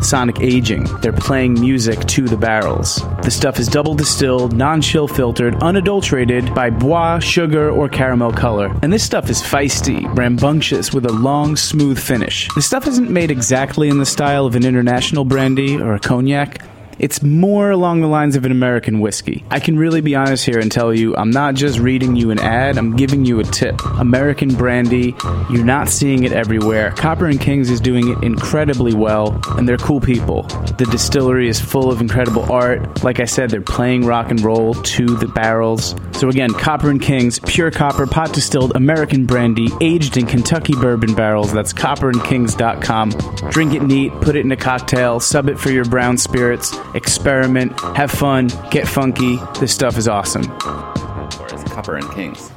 sonic 0.00 0.40
aging. 0.40 0.84
They're 1.00 1.12
playing 1.12 1.54
music 1.54 2.00
to 2.08 2.28
the 2.28 2.36
barrels. 2.36 2.96
The 3.22 3.30
stuff 3.30 3.58
is 3.58 3.68
double 3.68 3.94
distilled, 3.94 4.54
non 4.54 4.82
chill 4.82 5.08
filtered, 5.08 5.62
unadulterated 5.62 6.54
by 6.54 6.70
boisé, 6.70 7.22
sugar, 7.22 7.70
or 7.70 7.88
caramel 7.88 8.32
color. 8.32 8.76
And 8.82 8.92
this 8.92 9.04
stuff 9.04 9.30
is 9.30 9.40
feisty, 9.40 10.04
rambunctious, 10.16 10.92
with 10.92 11.06
a 11.06 11.12
long, 11.12 11.56
smooth 11.56 11.98
finish. 11.98 12.48
The 12.54 12.62
stuff 12.62 12.86
isn't 12.86 13.10
made 13.10 13.30
exactly 13.30 13.88
in 13.88 13.98
the 13.98 14.06
style 14.06 14.44
of 14.44 14.56
an 14.56 14.64
international 14.64 15.24
brandy 15.24 15.80
or 15.80 15.94
a 15.94 16.00
cognac. 16.00 16.62
It's 16.98 17.22
more 17.22 17.70
along 17.70 18.00
the 18.00 18.06
lines 18.06 18.36
of 18.36 18.44
an 18.44 18.52
American 18.52 19.00
whiskey. 19.00 19.44
I 19.50 19.60
can 19.60 19.78
really 19.78 20.00
be 20.00 20.14
honest 20.14 20.44
here 20.44 20.58
and 20.58 20.70
tell 20.70 20.94
you, 20.94 21.16
I'm 21.16 21.30
not 21.30 21.54
just 21.54 21.78
reading 21.78 22.16
you 22.16 22.30
an 22.30 22.38
ad, 22.38 22.78
I'm 22.78 22.96
giving 22.96 23.24
you 23.24 23.40
a 23.40 23.44
tip. 23.44 23.80
American 23.98 24.54
brandy, 24.54 25.14
you're 25.50 25.64
not 25.64 25.88
seeing 25.88 26.24
it 26.24 26.32
everywhere. 26.32 26.90
Copper 26.92 27.26
and 27.26 27.40
Kings 27.40 27.70
is 27.70 27.80
doing 27.80 28.08
it 28.08 28.22
incredibly 28.22 28.94
well, 28.94 29.40
and 29.56 29.68
they're 29.68 29.76
cool 29.78 30.00
people. 30.00 30.42
The 30.78 30.86
distillery 30.90 31.48
is 31.48 31.60
full 31.60 31.90
of 31.90 32.00
incredible 32.00 32.50
art. 32.52 33.02
Like 33.02 33.20
I 33.20 33.24
said, 33.24 33.50
they're 33.50 33.60
playing 33.60 34.06
rock 34.06 34.30
and 34.30 34.40
roll 34.40 34.74
to 34.74 35.06
the 35.16 35.28
barrels. 35.28 35.94
So 36.12 36.28
again, 36.28 36.50
Copper 36.50 36.90
and 36.90 37.00
Kings, 37.00 37.38
pure 37.40 37.70
copper, 37.70 38.06
pot 38.06 38.32
distilled 38.32 38.76
American 38.76 39.26
brandy, 39.26 39.68
aged 39.80 40.16
in 40.16 40.26
Kentucky 40.26 40.74
bourbon 40.74 41.14
barrels. 41.14 41.52
That's 41.52 41.72
copperandkings.com. 41.72 43.10
Drink 43.50 43.74
it 43.74 43.82
neat, 43.82 44.12
put 44.20 44.36
it 44.36 44.44
in 44.44 44.52
a 44.52 44.56
cocktail, 44.56 45.20
sub 45.20 45.48
it 45.48 45.58
for 45.58 45.70
your 45.70 45.84
brown 45.84 46.18
spirits, 46.18 46.76
experiment, 46.94 47.78
have 47.96 48.10
fun, 48.10 48.48
get 48.70 48.86
funky. 48.86 49.38
This 49.58 49.72
stuff 49.72 49.96
is 49.96 50.08
awesome. 50.08 50.50
Or 50.50 51.46
it's 51.50 51.64
Copper 51.64 51.96
and 51.96 52.10
Kings. 52.12 52.50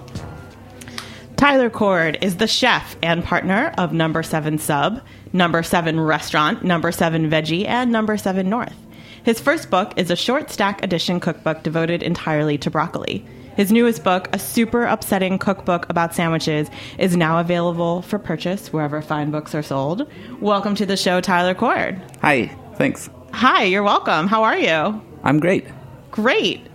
Tyler 1.38 1.70
Kord 1.70 2.18
is 2.22 2.38
the 2.38 2.48
chef 2.48 2.96
and 3.04 3.24
partner 3.24 3.74
of 3.78 3.92
Number 3.92 4.24
7 4.24 4.58
Sub, 4.58 5.02
Number 5.34 5.64
7 5.64 6.00
Restaurant, 6.00 6.64
Number 6.64 6.92
7 6.92 7.30
Veggie, 7.30 7.68
and 7.68 7.92
Number 7.92 8.18
7 8.18 8.50
North. 8.50 8.76
His 9.24 9.40
first 9.40 9.70
book 9.70 9.94
is 9.98 10.10
a 10.10 10.16
short 10.16 10.50
stack 10.50 10.84
edition 10.84 11.20
cookbook 11.20 11.64
devoted 11.64 12.04
entirely 12.04 12.58
to 12.60 12.70
broccoli. 12.70 13.26
His 13.56 13.72
newest 13.72 14.04
book, 14.04 14.28
a 14.34 14.40
super 14.40 14.84
upsetting 14.86 15.40
cookbook 15.40 15.90
about 15.90 16.14
sandwiches, 16.14 16.70
is 16.98 17.16
now 17.16 17.40
available 17.40 18.02
for 18.02 18.20
purchase 18.20 18.72
wherever 18.72 19.02
fine 19.02 19.32
books 19.32 19.56
are 19.56 19.64
sold. 19.64 20.08
Welcome 20.42 20.76
to 20.76 20.86
the 20.86 20.98
show, 20.98 21.22
Tyler 21.22 21.56
Kord. 21.56 22.02
Hi, 22.22 22.48
thanks. 22.76 23.10
Hi, 23.36 23.64
you're 23.64 23.84
welcome. 23.84 24.28
How 24.28 24.44
are 24.44 24.58
you? 24.58 25.02
I'm 25.24 25.40
great. 25.40 25.66
Great. 26.12 26.66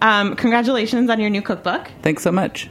Um, 0.00 0.36
congratulations 0.36 1.10
on 1.10 1.18
your 1.20 1.30
new 1.30 1.42
cookbook. 1.42 1.90
Thanks 2.02 2.22
so 2.22 2.30
much. 2.30 2.70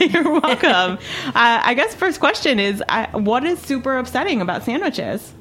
You're 0.00 0.24
welcome. 0.40 0.98
uh, 1.26 1.30
I 1.34 1.74
guess 1.74 1.94
first 1.94 2.18
question 2.20 2.58
is, 2.58 2.82
uh, 2.88 3.06
what 3.12 3.44
is 3.44 3.58
super 3.60 3.96
upsetting 3.96 4.40
about 4.40 4.64
sandwiches? 4.64 5.32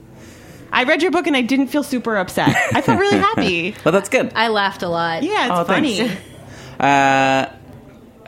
I 0.72 0.84
read 0.84 1.02
your 1.02 1.10
book 1.12 1.26
and 1.26 1.36
I 1.36 1.42
didn't 1.42 1.68
feel 1.68 1.82
super 1.82 2.18
upset. 2.18 2.50
I 2.74 2.82
felt 2.82 3.00
really 3.00 3.18
happy. 3.30 3.76
Well, 3.84 3.92
that's 3.92 4.10
good. 4.10 4.32
I 4.36 4.50
laughed 4.50 4.84
a 4.84 4.90
lot. 4.90 5.24
Yeah, 5.24 5.46
it's 5.46 5.54
Oh, 5.56 5.64
funny. 5.64 6.02
Uh, 6.80 7.50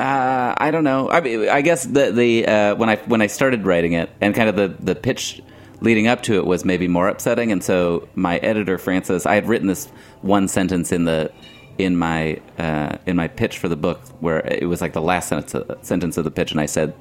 uh, 0.02 0.56
I 0.58 0.72
don't 0.72 0.84
know. 0.84 1.12
I, 1.12 1.22
mean, 1.22 1.48
I 1.48 1.62
guess 1.62 1.86
the 1.86 2.12
the 2.12 2.48
uh, 2.48 2.76
when 2.76 2.90
I 2.90 2.96
when 3.06 3.22
I 3.22 3.28
started 3.28 3.66
writing 3.68 3.94
it 3.94 4.10
and 4.20 4.34
kind 4.34 4.50
of 4.50 4.56
the 4.56 4.70
the 4.84 4.96
pitch 4.96 5.44
leading 5.82 6.08
up 6.08 6.24
to 6.24 6.36
it 6.36 6.46
was 6.46 6.64
maybe 6.64 6.88
more 6.88 7.08
upsetting, 7.08 7.52
and 7.52 7.64
so 7.64 8.08
my 8.16 8.38
editor 8.38 8.78
Francis, 8.78 9.26
I 9.26 9.36
had 9.36 9.48
written 9.48 9.68
this 9.68 9.88
one 10.22 10.48
sentence 10.48 10.92
in 10.92 11.06
the 11.06 11.32
in 11.78 11.98
my 11.98 12.40
uh, 12.58 12.98
in 13.06 13.16
my 13.16 13.28
pitch 13.28 13.58
for 13.58 13.68
the 13.68 13.76
book 13.76 14.00
where 14.20 14.40
it 14.40 14.68
was 14.68 14.82
like 14.82 14.94
the 14.94 15.02
last 15.02 15.30
sentence 15.30 15.56
sentence 15.82 16.18
of 16.18 16.24
the 16.24 16.32
pitch, 16.32 16.52
and 16.52 16.62
I 16.62 16.66
said 16.66 16.94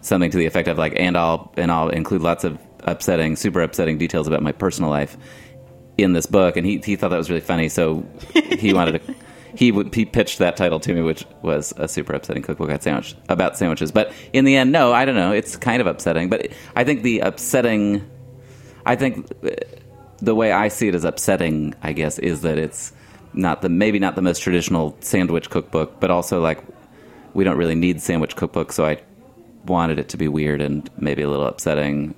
something 0.00 0.30
to 0.30 0.38
the 0.38 0.46
effect 0.46 0.68
of 0.68 0.78
like, 0.78 0.94
and 0.96 1.16
I'll 1.16 1.52
and 1.56 1.70
I'll 1.70 1.88
include 1.88 2.22
lots 2.22 2.44
of 2.44 2.58
upsetting, 2.84 3.36
super 3.36 3.60
upsetting 3.60 3.98
details 3.98 4.26
about 4.26 4.42
my 4.42 4.52
personal 4.52 4.90
life 4.90 5.16
in 5.98 6.12
this 6.12 6.26
book, 6.26 6.56
and 6.56 6.66
he 6.66 6.78
he 6.84 6.96
thought 6.96 7.10
that 7.10 7.18
was 7.18 7.30
really 7.30 7.40
funny, 7.40 7.68
so 7.68 8.06
he 8.58 8.72
wanted 8.74 9.04
to. 9.04 9.14
He 9.54 9.72
would 9.72 9.92
he 9.94 10.04
pitched 10.04 10.38
that 10.38 10.56
title 10.56 10.78
to 10.80 10.94
me, 10.94 11.02
which 11.02 11.24
was 11.42 11.74
a 11.76 11.88
super 11.88 12.12
upsetting 12.12 12.42
cookbook 12.42 12.80
sandwich 12.82 13.16
about 13.28 13.58
sandwiches. 13.58 13.90
But 13.90 14.12
in 14.32 14.44
the 14.44 14.56
end, 14.56 14.70
no, 14.70 14.92
I 14.92 15.04
don't 15.04 15.16
know. 15.16 15.32
It's 15.32 15.56
kind 15.56 15.80
of 15.80 15.88
upsetting, 15.88 16.28
but 16.28 16.48
I 16.76 16.84
think 16.84 17.02
the 17.02 17.18
upsetting, 17.20 18.08
I 18.86 18.96
think 18.96 19.26
uh, 19.44 19.50
the 20.18 20.34
way 20.34 20.52
I 20.52 20.68
see 20.68 20.88
it 20.88 20.94
as 20.94 21.04
upsetting, 21.04 21.74
I 21.82 21.92
guess, 21.92 22.18
is 22.18 22.42
that 22.42 22.58
it's 22.58 22.92
not 23.32 23.62
the 23.62 23.68
maybe 23.68 23.98
not 23.98 24.16
the 24.16 24.22
most 24.22 24.40
traditional 24.42 24.96
sandwich 25.00 25.50
cookbook, 25.50 26.00
but 26.00 26.10
also 26.10 26.40
like 26.40 26.62
we 27.34 27.44
don't 27.44 27.56
really 27.56 27.74
need 27.76 28.00
sandwich 28.02 28.34
cookbooks, 28.36 28.72
so 28.72 28.84
I 28.84 29.00
wanted 29.66 29.98
it 29.98 30.08
to 30.10 30.16
be 30.16 30.26
weird 30.28 30.60
and 30.60 30.88
maybe 30.98 31.22
a 31.22 31.28
little 31.28 31.46
upsetting, 31.46 32.14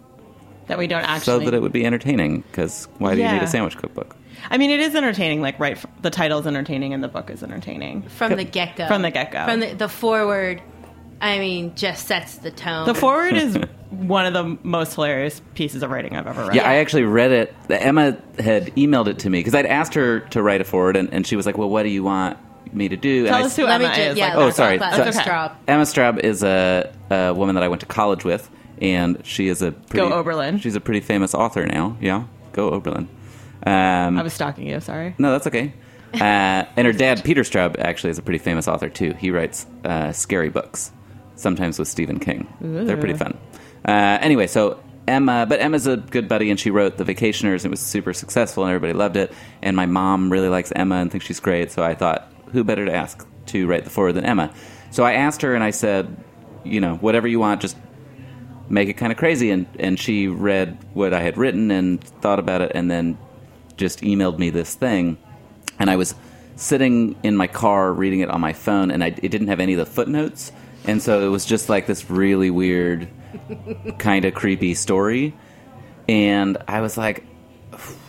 That 0.69 0.79
we 0.79 0.87
don't 0.87 1.03
actually. 1.03 1.25
so 1.25 1.39
that 1.41 1.53
it 1.55 1.61
would 1.61 1.73
be 1.73 1.85
entertaining. 1.85 2.41
Because 2.43 2.87
why 2.99 3.15
do 3.15 3.21
you 3.21 3.29
need 3.31 3.43
a 3.43 3.47
sandwich 3.47 3.77
cookbook? 3.77 4.17
I 4.51 4.57
mean, 4.59 4.71
it 4.71 4.81
is 4.81 4.95
entertaining. 4.95 5.41
Like, 5.43 5.59
right, 5.61 5.77
f- 5.77 5.87
the 6.01 6.11
title 6.11 6.39
is 6.39 6.47
entertaining 6.47 6.95
and 6.95 7.03
the 7.05 7.09
book 7.09 7.31
is 7.31 7.43
entertaining. 7.43 8.03
From 8.03 8.35
the 8.37 8.45
get 8.45 8.77
go. 8.77 8.89
From 8.89 9.03
the 9.03 9.11
get-go. 9.11 9.45
From 9.45 9.61
the, 9.61 9.75
the 9.75 9.89
foreword, 9.89 10.61
I 11.23 11.39
mean, 11.39 11.75
just 11.77 12.07
sets 12.07 12.37
the 12.39 12.51
tone. 12.51 12.87
The 12.87 12.95
foreword 12.95 13.35
is 13.35 13.57
one 13.91 14.27
of 14.27 14.33
the 14.33 14.59
most 14.63 14.95
hilarious 14.97 15.41
pieces 15.55 15.83
of 15.83 15.91
writing 15.91 16.17
I've 16.17 16.27
ever 16.27 16.47
read. 16.47 16.55
Yeah, 16.57 16.69
I 16.69 16.75
actually 16.77 17.05
read 17.05 17.31
it. 17.31 17.55
Emma 17.71 18.19
had 18.39 18.75
emailed 18.75 19.07
it 19.07 19.21
to 19.21 19.31
me 19.31 19.39
because 19.39 19.55
I'd 19.55 19.67
asked 19.67 19.95
her 19.95 20.21
to 20.21 20.43
write 20.43 20.61
a 20.61 20.65
foreword, 20.65 20.97
and, 20.97 21.13
and 21.15 21.27
she 21.27 21.37
was 21.37 21.47
like, 21.47 21.57
"Well, 21.57 21.71
what 21.71 21.85
do 21.85 21.91
you 21.91 22.03
want 22.03 22.37
me 22.75 22.89
to 22.89 22.97
do?" 22.97 23.27
Tell 23.27 23.37
and 23.37 23.45
us 23.47 23.53
s- 23.53 23.57
who 23.57 23.67
Emma 23.67 23.95
ju- 23.95 24.01
is. 24.03 24.19
yeah, 24.19 24.29
like, 24.35 24.37
Oh, 24.37 24.51
sorry. 24.51 24.79
talk 24.79 24.95
So- 24.95 25.03
Emma 25.03 25.11
Okay. 25.11 25.19
Straub. 25.21 25.53
Emma 25.69 25.83
Straub 25.85 26.19
is 26.19 26.43
a, 26.43 26.93
a 27.11 27.33
woman 27.35 27.55
that 27.55 27.63
I 27.65 27.69
went 27.69 27.81
to 27.81 27.87
college 27.87 28.25
with, 28.25 28.51
and 28.81 29.25
she 29.25 29.47
is 29.49 29.63
a 29.63 29.71
pretty, 29.71 30.09
Go 30.09 30.13
Oberlin. 30.15 30.59
She's 30.59 30.75
a 30.75 30.81
pretty 30.81 31.01
famous 31.01 31.35
author 31.35 31.65
now. 31.67 31.97
Yeah, 32.01 32.25
go 32.53 32.71
Oberlin. 32.71 33.09
Um, 33.65 34.19
I 34.19 34.23
was 34.25 34.33
stalking 34.33 34.67
you. 34.67 34.81
Sorry. 34.81 35.15
no, 35.19 35.31
that's 35.31 35.47
okay. 35.47 35.73
Uh, 36.15 36.65
and 36.77 36.87
her 36.87 36.93
dad, 36.93 37.23
Peter 37.25 37.43
Straub, 37.43 37.79
actually 37.79 38.11
is 38.11 38.19
a 38.19 38.23
pretty 38.23 38.39
famous 38.39 38.67
author 38.69 38.89
too. 38.91 39.15
He 39.15 39.31
writes 39.31 39.65
uh, 39.85 40.13
scary 40.13 40.49
books, 40.51 40.91
sometimes 41.43 41.79
with 41.79 41.89
Stephen 41.89 42.19
King. 42.19 42.47
They're 42.87 42.97
pretty 42.97 43.19
fun. 43.19 43.37
Uh, 43.85 44.19
anyway, 44.21 44.47
so 44.47 44.83
Emma, 45.07 45.47
but 45.49 45.61
Emma's 45.61 45.87
a 45.87 45.97
good 45.97 46.29
buddy, 46.29 46.51
and 46.51 46.59
she 46.59 46.71
wrote 46.71 46.97
The 46.97 47.05
Vacationers. 47.05 47.65
It 47.65 47.71
was 47.71 47.81
super 47.81 48.13
successful, 48.13 48.65
and 48.65 48.73
everybody 48.73 48.97
loved 48.97 49.17
it. 49.17 49.33
And 49.61 49.77
my 49.77 49.87
mom 49.87 50.31
really 50.31 50.49
likes 50.49 50.73
Emma 50.75 50.97
and 50.97 51.11
thinks 51.11 51.27
she's 51.27 51.41
great. 51.41 51.73
So 51.73 51.83
I 51.83 51.95
thought, 51.95 52.33
who 52.53 52.63
better 52.63 52.87
to 52.87 52.95
ask 52.95 53.27
to 53.47 53.67
write 53.67 53.85
the 53.85 53.91
foreword 53.91 54.15
than 54.15 54.25
Emma? 54.25 54.55
So 54.91 55.03
I 55.03 55.15
asked 55.15 55.43
her, 55.43 55.55
and 55.55 55.65
I 55.65 55.71
said, 55.71 56.17
you 56.65 56.81
know, 56.81 56.95
whatever 56.97 57.27
you 57.27 57.41
want, 57.41 57.61
just 57.61 57.77
make 58.69 58.89
it 58.89 58.95
kind 58.95 59.11
of 59.11 59.19
crazy. 59.19 59.51
And, 59.51 59.67
and 59.79 59.99
she 59.99 60.29
read 60.29 60.79
what 60.95 61.13
I 61.13 61.21
had 61.21 61.37
written 61.37 61.71
and 61.71 62.03
thought 62.03 62.39
about 62.39 62.63
it, 62.63 62.73
and 62.75 62.89
then 62.91 63.19
just 63.77 64.03
emailed 64.03 64.39
me 64.39 64.51
this 64.51 64.75
thing. 64.77 65.19
And 65.81 65.91
I 65.91 65.97
was 65.97 66.15
sitting 66.55 67.17
in 67.25 67.37
my 67.37 67.49
car 67.49 67.93
reading 67.93 68.21
it 68.21 68.31
on 68.31 68.41
my 68.41 68.53
phone, 68.53 68.93
and 68.93 69.03
I, 69.03 69.09
it 69.09 69.31
didn't 69.31 69.49
have 69.49 69.59
any 69.59 69.73
of 69.73 69.79
the 69.79 69.87
footnotes. 69.87 70.53
And 70.87 71.01
so 71.03 71.25
it 71.27 71.29
was 71.31 71.45
just 71.45 71.69
like 71.69 71.87
this 71.87 72.11
really 72.11 72.51
weird, 72.51 73.09
kind 73.99 74.25
of 74.25 74.35
creepy 74.35 74.75
story. 74.75 75.35
And 76.09 76.59
I 76.67 76.81
was 76.81 76.97
like, 76.99 77.25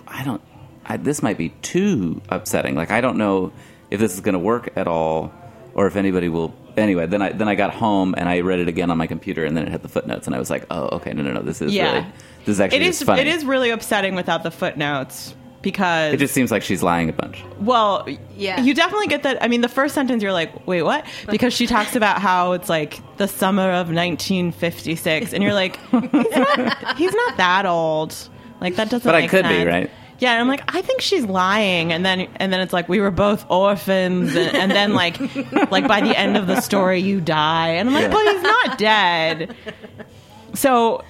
I 0.08 0.24
don't, 0.24 0.42
I, 0.86 0.98
this 0.98 1.22
might 1.22 1.38
be 1.38 1.50
too 1.62 2.22
upsetting. 2.30 2.76
Like, 2.76 2.92
I 2.92 3.02
don't 3.02 3.18
know 3.18 3.54
if 3.92 4.00
this 4.00 4.14
is 4.16 4.22
going 4.22 4.34
to 4.34 4.40
work 4.40 4.70
at 4.76 4.88
all 4.88 5.32
or 5.76 5.88
if 5.88 5.96
anybody 5.96 6.30
will. 6.30 6.54
Anyway, 6.76 7.06
then 7.06 7.22
I 7.22 7.32
then 7.32 7.48
I 7.48 7.54
got 7.54 7.72
home 7.72 8.16
and 8.18 8.28
I 8.28 8.40
read 8.40 8.60
it 8.60 8.68
again 8.68 8.90
on 8.90 8.98
my 8.98 9.06
computer, 9.06 9.46
and 9.46 9.56
then 9.56 9.68
it 9.68 9.72
had 9.72 9.84
the 9.84 9.88
footnotes, 9.88 10.26
and 10.26 10.36
I 10.36 10.40
was 10.40 10.50
like, 10.50 10.66
"Oh, 10.72 10.96
okay, 10.96 11.14
no, 11.14 11.22
no, 11.22 11.32
no, 11.32 11.44
this 11.44 11.62
is 11.62 11.72
Yeah. 11.72 11.92
really, 11.94 12.06
this 12.40 12.48
is 12.48 12.60
actually 12.60 12.78
It 12.80 12.88
is. 12.88 13.04
funny." 13.04 13.22
It 13.22 13.28
is 13.28 13.46
really 13.46 13.70
upsetting 13.70 14.16
without 14.16 14.42
the 14.42 14.50
footnotes 14.50 15.36
because 15.64 16.14
It 16.14 16.18
just 16.18 16.36
seems 16.36 16.52
like 16.52 16.62
she's 16.62 16.84
lying 16.84 17.10
a 17.10 17.14
bunch. 17.14 17.44
Well, 17.60 18.08
Yeah. 18.38 18.62
you 18.62 18.76
definitely 18.76 19.08
get 19.08 19.24
that. 19.24 19.42
I 19.42 19.48
mean, 19.48 19.62
the 19.62 19.70
first 19.70 19.96
sentence 19.96 20.22
you're 20.22 20.32
like, 20.34 20.68
wait, 20.68 20.84
what? 20.84 21.06
Because 21.28 21.54
she 21.54 21.66
talks 21.66 21.96
about 21.96 22.22
how 22.22 22.52
it's 22.52 22.70
like 22.70 23.00
the 23.18 23.28
summer 23.28 23.72
of 23.72 23.90
1956, 23.90 25.34
and 25.34 25.42
you're 25.44 25.54
like, 25.54 25.78
he's 25.90 26.12
not, 26.36 26.98
he's 26.98 27.14
not 27.14 27.38
that 27.38 27.66
old. 27.66 28.16
Like 28.62 28.76
that 28.76 28.90
doesn't. 28.92 29.08
But 29.08 29.16
I 29.16 29.22
make 29.22 29.30
could 29.32 29.48
be, 29.48 29.66
right? 29.66 29.90
Yeah, 30.20 30.34
and 30.34 30.42
I'm 30.42 30.48
like, 30.48 30.64
I 30.74 30.82
think 30.82 31.02
she's 31.02 31.26
lying, 31.26 31.92
and 31.92 32.06
then 32.06 32.30
and 32.38 32.54
then 32.54 32.62
it's 32.62 32.72
like 32.72 32.88
we 32.88 33.02
were 33.02 33.12
both 33.12 33.46
orphans, 33.50 34.34
and, 34.36 34.56
and 34.56 34.72
then 34.72 34.94
like 34.94 35.20
like 35.72 35.86
by 35.88 36.00
the 36.02 36.18
end 36.18 36.38
of 36.38 36.48
the 36.48 36.62
story 36.62 37.00
you 37.00 37.20
die, 37.20 37.70
and 37.70 37.90
I'm 37.90 37.94
like, 37.96 38.04
Yeah. 38.04 38.12
but 38.12 38.34
he's 38.34 38.42
not 38.44 38.78
dead. 38.78 39.56
So 40.54 41.04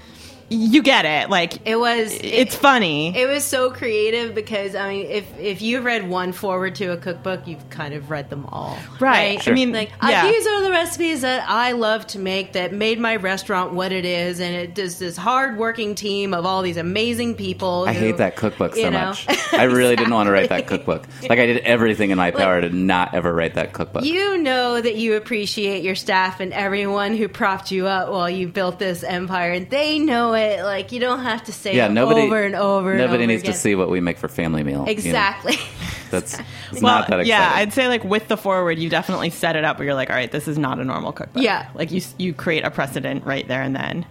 you 0.53 0.83
get 0.83 1.05
it, 1.05 1.29
like 1.29 1.67
It 1.67 1.77
was. 1.77 2.12
it's 2.22 2.55
funny. 2.55 3.15
It 3.17 3.27
was 3.27 3.43
so 3.43 3.72
creative 3.72 4.36
because 4.36 4.75
I 4.75 4.89
mean, 4.89 5.05
if 5.07 5.39
if 5.39 5.62
you've 5.62 5.83
read 5.83 6.07
one 6.07 6.31
foreword 6.31 6.75
to 6.75 6.88
a 6.88 6.98
cookbook, 6.98 7.48
you've 7.48 7.69
kind 7.69 7.93
of 7.93 8.10
read 8.10 8.29
them 8.29 8.45
all, 8.48 8.77
Right. 9.00 9.41
Sure. 9.41 9.53
I 9.53 9.55
mean, 9.55 9.72
Like 9.72 9.91
yeah. 10.01 10.25
uh, 10.25 10.27
these 10.27 10.48
are 10.48 10.63
the 10.63 10.72
recipes 10.72 11.22
that 11.22 11.50
I 11.50 11.72
love 11.72 12.07
to 12.07 12.19
make 12.19 12.53
that 12.53 12.74
made 12.74 13.00
my 13.00 13.15
restaurant 13.15 13.74
what 13.74 13.91
it 13.91 14.05
is, 14.05 14.39
and 14.39 14.55
it 14.55 14.75
does 14.75 15.00
this 15.00 15.17
hard 15.17 15.57
working 15.57 15.95
team 15.95 16.33
of 16.33 16.45
all 16.45 16.62
these 16.62 16.77
amazing 16.77 17.36
people. 17.36 17.86
I 17.88 17.93
who, 17.93 18.00
hate 18.00 18.17
that 18.17 18.36
cookbook 18.36 18.75
so 18.75 18.89
know. 18.89 19.07
much. 19.10 19.25
I 19.53 19.63
really 19.63 19.95
didn't 19.95 20.13
want 20.13 20.27
to 20.27 20.31
write 20.31 20.50
that 20.50 20.67
cookbook. 20.67 21.05
Like 21.22 21.39
I 21.39 21.45
did 21.45 21.57
everything 21.60 22.12
in 22.12 22.17
my 22.17 22.31
power 22.31 22.62
to 22.62 22.69
not 22.69 23.13
ever 23.13 23.33
write 23.33 23.55
that 23.55 23.74
cookbook. 23.74 24.03
You 24.03 24.38
know 24.38 24.79
that 24.79 24.95
you 24.95 25.15
appreciate 25.15 25.83
your 25.83 25.95
staff 25.95 26.39
and 26.39 26.53
everyone 26.53 27.15
who 27.15 27.27
propped 27.27 27.72
you 27.72 27.88
up 27.88 28.10
while 28.10 28.29
you 28.29 28.48
built 28.48 28.79
this 28.79 29.03
empire, 29.03 29.51
and 29.51 29.69
they 29.69 30.00
know 30.00 30.33
it. 30.33 30.42
Like 30.63 30.91
you 30.91 31.00
don't 31.00 31.19
have 31.19 31.43
to 31.45 31.51
say 31.53 31.75
yeah, 31.75 31.88
it 31.88 31.91
nobody 31.91 32.21
over 32.21 32.43
and 32.43 32.55
over. 32.55 32.91
and 32.91 33.00
Nobody 33.00 33.23
over 33.23 33.27
needs 33.27 33.43
again. 33.43 33.53
to 33.53 33.57
see 33.59 33.75
what 33.75 33.89
we 33.89 34.00
make 34.01 34.17
for 34.17 34.27
family 34.27 34.63
meal. 34.63 34.79
you 34.79 34.85
know? 34.85 34.91
exactly. 34.91 35.55
That's 36.12 36.38
well, 36.73 36.81
not 36.81 37.07
that 37.07 37.21
exciting. 37.21 37.27
yeah, 37.27 37.51
I'd 37.55 37.73
say 37.73 37.88
like 37.88 38.03
with 38.03 38.27
the 38.27 38.38
foreword, 38.38 38.77
you 38.79 38.89
definitely 38.89 39.29
set 39.31 39.55
it 39.55 39.63
up 39.63 39.77
where 39.77 39.85
you're 39.85 39.95
like, 39.95 40.09
all 40.09 40.15
right, 40.15 40.31
this 40.31 40.47
is 40.47 40.57
not 40.57 40.79
a 40.79 40.83
normal 40.83 41.12
cookbook. 41.12 41.41
Yeah. 41.43 41.69
like 41.73 41.91
you 41.91 42.01
you 42.17 42.33
create 42.33 42.63
a 42.63 42.71
precedent 42.71 43.25
right 43.25 43.47
there 43.47 43.62
and 43.62 43.75
then, 43.75 44.05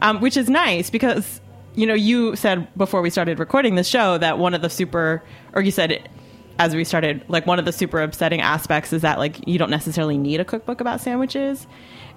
um, 0.00 0.20
which 0.20 0.36
is 0.36 0.48
nice 0.50 0.90
because 0.90 1.40
you 1.74 1.86
know 1.86 1.94
you 1.94 2.34
said 2.36 2.66
before 2.76 3.00
we 3.02 3.10
started 3.10 3.38
recording 3.38 3.74
the 3.76 3.84
show 3.84 4.18
that 4.18 4.38
one 4.38 4.54
of 4.54 4.62
the 4.62 4.70
super, 4.70 5.22
or 5.52 5.62
you 5.62 5.70
said 5.70 6.08
as 6.58 6.74
we 6.74 6.84
started, 6.84 7.22
like 7.28 7.46
one 7.46 7.58
of 7.58 7.64
the 7.66 7.72
super 7.72 8.00
upsetting 8.00 8.40
aspects 8.40 8.92
is 8.92 9.02
that 9.02 9.18
like 9.18 9.46
you 9.46 9.58
don't 9.58 9.70
necessarily 9.70 10.16
need 10.16 10.40
a 10.40 10.44
cookbook 10.44 10.80
about 10.80 11.00
sandwiches, 11.00 11.66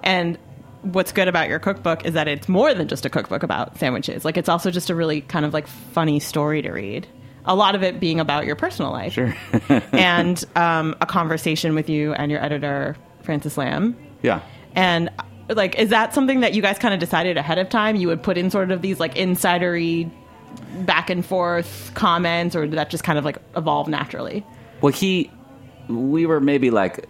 and 0.02 0.38
what's 0.82 1.12
good 1.12 1.28
about 1.28 1.48
your 1.48 1.58
cookbook 1.58 2.04
is 2.06 2.14
that 2.14 2.26
it's 2.28 2.48
more 2.48 2.72
than 2.74 2.88
just 2.88 3.04
a 3.04 3.10
cookbook 3.10 3.42
about 3.42 3.78
sandwiches. 3.78 4.24
Like 4.24 4.36
it's 4.36 4.48
also 4.48 4.70
just 4.70 4.90
a 4.90 4.94
really 4.94 5.20
kind 5.20 5.44
of 5.44 5.52
like 5.52 5.66
funny 5.66 6.20
story 6.20 6.62
to 6.62 6.70
read. 6.70 7.06
A 7.44 7.54
lot 7.54 7.74
of 7.74 7.82
it 7.82 8.00
being 8.00 8.20
about 8.20 8.44
your 8.46 8.56
personal 8.56 8.90
life 8.90 9.12
Sure. 9.14 9.34
and 9.92 10.42
um, 10.56 10.94
a 11.00 11.06
conversation 11.06 11.74
with 11.74 11.88
you 11.88 12.12
and 12.14 12.30
your 12.30 12.42
editor, 12.42 12.96
Francis 13.22 13.56
Lam. 13.56 13.96
yeah. 14.22 14.40
And 14.74 15.10
like, 15.48 15.76
is 15.78 15.90
that 15.90 16.14
something 16.14 16.40
that 16.40 16.54
you 16.54 16.62
guys 16.62 16.78
kind 16.78 16.94
of 16.94 17.00
decided 17.00 17.36
ahead 17.36 17.58
of 17.58 17.68
time? 17.68 17.96
You 17.96 18.08
would 18.08 18.22
put 18.22 18.38
in 18.38 18.50
sort 18.50 18.70
of 18.70 18.82
these 18.82 19.00
like 19.00 19.14
insidery 19.16 20.10
back 20.84 21.10
and 21.10 21.24
forth 21.26 21.90
comments, 21.94 22.54
or 22.54 22.66
did 22.66 22.72
that 22.78 22.88
just 22.90 23.02
kind 23.04 23.18
of 23.18 23.24
like 23.24 23.38
evolve 23.56 23.88
naturally? 23.88 24.44
Well, 24.80 24.92
he, 24.92 25.30
we 25.88 26.24
were 26.26 26.40
maybe 26.40 26.70
like, 26.70 27.08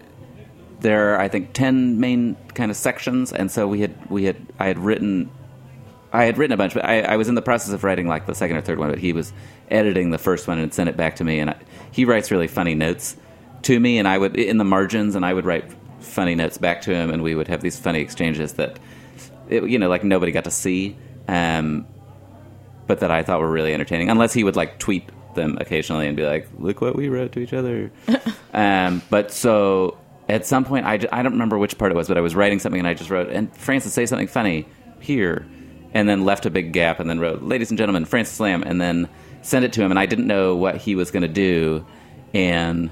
there 0.80 1.14
are 1.14 1.20
I 1.20 1.28
think 1.28 1.52
ten 1.52 2.00
main 2.00 2.36
kind 2.54 2.70
of 2.70 2.76
sections, 2.76 3.32
and 3.32 3.50
so 3.50 3.66
we 3.66 3.80
had 3.80 4.10
we 4.10 4.24
had 4.24 4.36
I 4.58 4.66
had 4.66 4.78
written 4.78 5.30
I 6.12 6.24
had 6.24 6.38
written 6.38 6.52
a 6.52 6.56
bunch, 6.56 6.74
but 6.74 6.84
I, 6.84 7.02
I 7.02 7.16
was 7.16 7.28
in 7.28 7.34
the 7.34 7.42
process 7.42 7.72
of 7.72 7.84
writing 7.84 8.08
like 8.08 8.26
the 8.26 8.34
second 8.34 8.56
or 8.56 8.60
third 8.60 8.78
one. 8.78 8.90
But 8.90 8.98
he 8.98 9.12
was 9.12 9.32
editing 9.70 10.10
the 10.10 10.18
first 10.18 10.48
one 10.48 10.58
and 10.58 10.72
sent 10.74 10.88
it 10.88 10.96
back 10.96 11.16
to 11.16 11.24
me, 11.24 11.38
and 11.38 11.50
I, 11.50 11.56
he 11.92 12.04
writes 12.04 12.30
really 12.30 12.48
funny 12.48 12.74
notes 12.74 13.16
to 13.62 13.78
me, 13.78 13.98
and 13.98 14.08
I 14.08 14.18
would 14.18 14.36
in 14.36 14.58
the 14.58 14.64
margins, 14.64 15.14
and 15.14 15.24
I 15.24 15.32
would 15.32 15.44
write 15.44 15.64
funny 16.00 16.34
notes 16.34 16.58
back 16.58 16.82
to 16.82 16.94
him, 16.94 17.10
and 17.10 17.22
we 17.22 17.34
would 17.34 17.48
have 17.48 17.60
these 17.60 17.78
funny 17.78 18.00
exchanges 18.00 18.54
that, 18.54 18.78
it, 19.48 19.64
you 19.64 19.78
know, 19.78 19.88
like 19.88 20.02
nobody 20.02 20.32
got 20.32 20.44
to 20.44 20.50
see, 20.50 20.96
um, 21.28 21.86
but 22.86 23.00
that 23.00 23.10
I 23.10 23.22
thought 23.22 23.40
were 23.40 23.50
really 23.50 23.72
entertaining. 23.72 24.10
Unless 24.10 24.32
he 24.32 24.42
would 24.42 24.56
like 24.56 24.78
tweet 24.78 25.08
them 25.34 25.58
occasionally 25.60 26.08
and 26.08 26.16
be 26.16 26.26
like, 26.26 26.48
"Look 26.58 26.80
what 26.80 26.96
we 26.96 27.08
wrote 27.08 27.32
to 27.32 27.40
each 27.40 27.52
other." 27.52 27.92
um, 28.52 29.02
but 29.10 29.30
so 29.30 29.96
at 30.30 30.46
some 30.46 30.64
point, 30.64 30.86
I, 30.86 30.94
I 31.12 31.22
don't 31.22 31.32
remember 31.32 31.58
which 31.58 31.76
part 31.78 31.92
it 31.92 31.94
was, 31.94 32.08
but 32.08 32.16
I 32.16 32.20
was 32.20 32.34
writing 32.34 32.58
something 32.58 32.78
and 32.78 32.88
I 32.88 32.94
just 32.94 33.10
wrote, 33.10 33.28
"And 33.30 33.54
Francis, 33.56 33.92
say 33.92 34.06
something 34.06 34.28
funny 34.28 34.66
here," 35.00 35.46
and 35.92 36.08
then 36.08 36.24
left 36.24 36.46
a 36.46 36.50
big 36.50 36.72
gap 36.72 37.00
and 37.00 37.08
then 37.08 37.18
wrote, 37.18 37.42
"Ladies 37.42 37.70
and 37.70 37.78
gentlemen, 37.78 38.04
Francis 38.04 38.38
Lam," 38.40 38.62
and 38.62 38.80
then 38.80 39.08
sent 39.42 39.64
it 39.64 39.72
to 39.74 39.82
him, 39.82 39.90
and 39.90 39.98
I 39.98 40.06
didn't 40.06 40.26
know 40.26 40.56
what 40.56 40.76
he 40.76 40.94
was 40.94 41.10
going 41.10 41.22
to 41.22 41.28
do, 41.28 41.84
and 42.34 42.90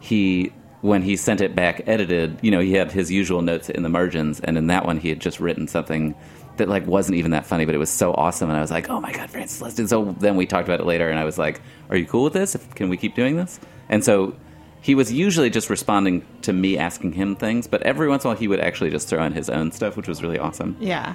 he 0.00 0.52
when 0.82 1.02
he 1.02 1.16
sent 1.16 1.40
it 1.40 1.56
back 1.56 1.80
edited 1.86 2.38
you 2.42 2.50
know 2.50 2.60
he 2.60 2.74
had 2.74 2.92
his 2.92 3.10
usual 3.10 3.42
notes 3.42 3.70
in 3.70 3.82
the 3.82 3.88
margins 3.88 4.38
and 4.40 4.58
in 4.58 4.66
that 4.68 4.84
one 4.84 4.98
he 4.98 5.08
had 5.08 5.18
just 5.18 5.40
written 5.40 5.66
something 5.66 6.14
that 6.58 6.68
like 6.68 6.86
wasn't 6.86 7.16
even 7.16 7.30
that 7.30 7.46
funny 7.46 7.64
but 7.64 7.74
it 7.74 7.78
was 7.78 7.90
so 7.90 8.12
awesome 8.12 8.50
and 8.50 8.58
i 8.58 8.60
was 8.60 8.70
like 8.70 8.88
oh 8.90 9.00
my 9.00 9.10
god 9.10 9.28
francis 9.28 9.78
it. 9.78 9.88
so 9.88 10.14
then 10.20 10.36
we 10.36 10.46
talked 10.46 10.68
about 10.68 10.78
it 10.78 10.86
later 10.86 11.08
and 11.08 11.18
i 11.18 11.24
was 11.24 11.38
like 11.38 11.60
are 11.88 11.96
you 11.96 12.06
cool 12.06 12.24
with 12.24 12.32
this? 12.32 12.56
Can 12.74 12.88
we 12.88 12.96
keep 12.96 13.14
doing 13.14 13.36
this? 13.36 13.60
And 13.88 14.04
so 14.04 14.36
he 14.80 14.94
was 14.94 15.12
usually 15.12 15.50
just 15.50 15.68
responding 15.70 16.24
to 16.42 16.52
me 16.52 16.78
asking 16.78 17.12
him 17.12 17.34
things 17.36 17.66
but 17.66 17.82
every 17.82 18.08
once 18.08 18.24
in 18.24 18.28
a 18.28 18.30
while 18.30 18.38
he 18.38 18.48
would 18.48 18.60
actually 18.60 18.90
just 18.90 19.08
throw 19.08 19.22
in 19.24 19.32
his 19.32 19.48
own 19.50 19.72
stuff 19.72 19.96
which 19.96 20.08
was 20.08 20.22
really 20.22 20.38
awesome 20.38 20.76
Yeah. 20.80 21.14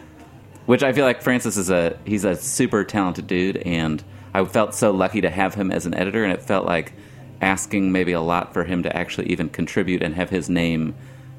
which 0.65 0.83
I 0.83 0.93
feel 0.93 1.05
like 1.05 1.21
Francis 1.21 1.57
is 1.57 1.69
a 1.69 1.97
he's 2.05 2.23
a 2.25 2.35
super 2.35 2.83
talented 2.83 3.27
dude, 3.27 3.57
and 3.57 4.03
I 4.33 4.43
felt 4.45 4.73
so 4.75 4.91
lucky 4.91 5.21
to 5.21 5.29
have 5.29 5.53
him 5.55 5.71
as 5.71 5.85
an 5.85 5.93
editor, 5.93 6.23
and 6.23 6.31
it 6.31 6.41
felt 6.41 6.65
like 6.65 6.93
asking 7.41 7.91
maybe 7.91 8.11
a 8.11 8.21
lot 8.21 8.53
for 8.53 8.63
him 8.63 8.83
to 8.83 8.95
actually 8.95 9.27
even 9.31 9.49
contribute 9.49 10.01
and 10.03 10.13
have 10.15 10.29
his 10.29 10.49
name 10.49 10.93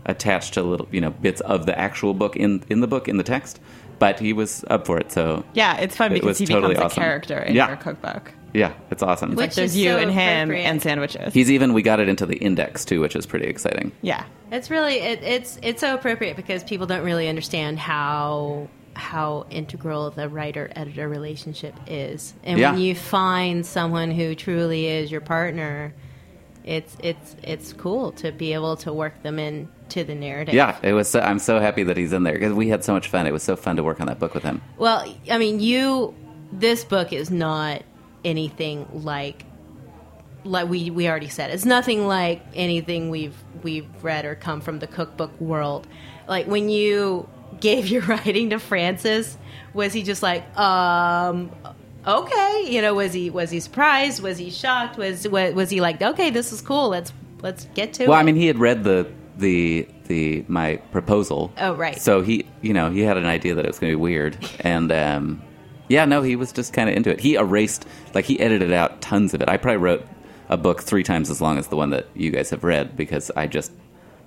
attached 0.05 0.55
to 0.55 0.63
little 0.63 0.89
you 0.91 1.01
know 1.01 1.11
bits 1.11 1.41
of 1.43 1.65
the 1.67 1.79
actual 1.79 2.13
book 2.15 2.35
in 2.37 2.63
in 2.69 2.81
the 2.81 2.87
book 2.89 3.09
in 3.09 3.17
the 3.17 3.23
text. 3.23 3.61
But 4.01 4.19
he 4.19 4.33
was 4.33 4.65
up 4.69 4.85
for 4.87 4.99
it, 4.99 5.13
so 5.13 5.45
Yeah, 5.55 5.77
it's 5.79 5.97
fun 5.97 6.11
It 6.11 6.15
because 6.17 6.37
he 6.39 6.45
totally 6.47 6.75
becomes 6.75 6.93
awesome. 6.93 7.03
a 7.03 7.07
character 7.07 7.39
in 7.39 7.55
Yeah. 7.55 7.69
your 7.69 7.77
cookbook. 7.77 8.33
Yeah, 8.53 8.73
it's 8.91 9.03
awesome. 9.03 9.31
Which 9.31 9.39
Like 9.39 9.55
there's 9.55 9.71
is 9.73 9.77
you 9.79 9.91
so 9.91 9.99
and 9.99 10.11
him 10.11 10.49
appropriate. 10.51 10.65
and 10.69 10.83
sandwiches. 10.83 11.33
He's 11.35 11.51
even 11.51 11.73
we 11.73 11.83
got 11.83 12.01
it 12.01 12.09
into 12.09 12.27
the 12.27 12.37
index 12.37 12.85
too, 12.85 13.01
which 13.01 13.17
is 13.17 13.27
pretty 13.27 13.47
exciting. 13.47 13.93
yeah. 14.03 14.25
It's 14.51 14.69
really 14.71 14.97
it, 14.99 15.23
it's 15.23 15.59
it's 15.63 15.81
so 15.81 15.95
appropriate 15.95 16.37
because 16.37 16.63
people 16.63 16.87
don't 16.87 17.05
really 17.05 17.29
understand 17.29 17.79
how 17.79 18.69
how 18.95 19.47
integral 19.49 20.11
the 20.11 20.29
writer 20.29 20.71
editor 20.77 21.09
relationship 21.09 21.75
is, 21.87 22.35
and 22.45 22.59
Yeah. 22.59 22.73
when 22.73 22.81
you 22.83 22.95
find 22.95 23.65
someone 23.65 24.11
who 24.11 24.35
truly 24.35 24.87
is 24.87 25.11
your 25.11 25.23
partner, 25.23 25.95
it's 26.65 26.95
it's 27.03 27.35
it's 27.43 27.73
cool 27.73 28.13
to 28.13 28.31
be 28.33 28.53
able 28.53 28.77
to 28.77 28.93
work 28.93 29.23
them 29.23 29.39
into 29.39 30.05
the 30.05 30.15
narrative. 30.15 30.55
Yeah, 30.55 30.77
it 30.83 30.93
was. 30.93 31.09
So, 31.09 31.21
I'm 31.21 31.39
so 31.39 31.59
happy 31.59 31.85
that 31.85 31.97
he's 31.97 32.13
in 32.13 32.23
there 32.25 32.35
because 32.35 32.53
we 32.53 32.69
had 32.69 32.85
so 32.85 32.93
much 32.93 33.09
fun. 33.09 33.27
It 33.27 33.33
was 33.33 33.43
so 33.43 33.57
fun 33.57 33.77
to 33.77 33.83
work 33.83 34.01
on 34.03 34.07
that 34.09 34.19
book 34.19 34.35
with 34.35 34.43
him. 34.43 34.61
Well, 34.77 35.03
I 35.31 35.39
mean, 35.39 35.61
you. 35.61 36.15
This 36.53 36.85
book 36.85 37.15
is 37.15 37.31
not 37.31 37.83
anything 38.25 38.87
like 38.93 39.45
like 40.45 40.69
we 40.69 40.91
we 40.91 41.09
already 41.09 41.29
said. 41.29 41.51
It's 41.51 41.65
nothing 41.65 42.07
like 42.07 42.43
anything 42.55 43.11
we've 43.11 43.37
we've 43.63 43.87
read 44.03 44.25
or 44.25 44.35
come 44.35 44.61
from 44.61 44.79
the 44.79 44.87
cookbook 44.87 45.39
world. 45.41 45.87
Like 46.29 46.47
when 46.47 46.69
you 46.69 47.29
gave 47.61 47.89
your 47.89 48.03
writing 48.07 48.51
to 48.51 48.59
Francis, 48.59 49.37
was 49.75 49.93
he 49.93 50.03
just 50.03 50.23
like, 50.23 50.57
um, 50.59 51.51
okay, 52.07 52.65
you 52.69 52.83
know, 52.83 52.95
was 52.95 53.13
he 53.13 53.31
was 53.31 53.51
he 53.51 53.61
surprised? 53.61 54.23
Was 54.23 54.39
he 54.39 54.51
shocked? 54.51 54.97
Was 54.97 55.27
was, 55.29 55.55
was 55.55 55.71
he 55.71 55.81
like, 55.81 56.03
okay, 56.03 56.31
this 56.31 56.53
is 56.53 56.61
cool. 56.61 56.89
Let's 56.89 57.13
let's 57.43 57.67
get 57.75 57.93
to 57.95 58.05
it. 58.05 58.09
Well, 58.09 58.19
it. 58.19 58.23
I 58.23 58.25
mean, 58.25 58.37
he 58.37 58.47
had 58.47 58.59
read 58.59 58.85
the 58.85 59.11
the 59.37 59.89
the 60.07 60.45
my 60.49 60.77
proposal. 60.91 61.53
Oh, 61.59 61.75
right. 61.75 62.01
So 62.01 62.23
he, 62.23 62.47
you 62.61 62.73
know, 62.73 62.91
he 62.91 63.01
had 63.01 63.17
an 63.17 63.27
idea 63.27 63.55
that 63.55 63.65
it 63.65 63.69
was 63.69 63.79
going 63.79 63.93
to 63.93 63.97
be 63.97 64.03
weird, 64.03 64.37
and 64.61 64.91
um, 64.93 65.43
yeah, 65.93 66.07
no, 66.07 66.23
he 66.23 66.37
was 66.37 66.53
just 66.53 66.73
kind 66.73 66.89
of 66.89 66.97
into 66.97 67.11
it. 67.11 67.21
He 67.21 67.35
erased, 67.35 67.87
like, 68.15 68.25
he 68.25 68.41
edited 68.41 68.73
out 68.73 69.01
tons 69.03 69.35
of 69.35 69.43
it. 69.43 69.49
I 69.49 69.59
probably 69.59 69.77
wrote 69.77 70.07
a 70.49 70.57
book 70.57 70.83
three 70.83 71.03
times 71.03 71.31
as 71.31 71.41
long 71.41 71.59
as 71.59 71.69
the 71.69 71.77
one 71.77 71.91
that 71.91 72.07
you 72.15 72.31
guys 72.31 72.51
have 72.51 72.65
read 72.65 72.97
because 72.97 73.31
I 73.37 73.47
just 73.47 73.73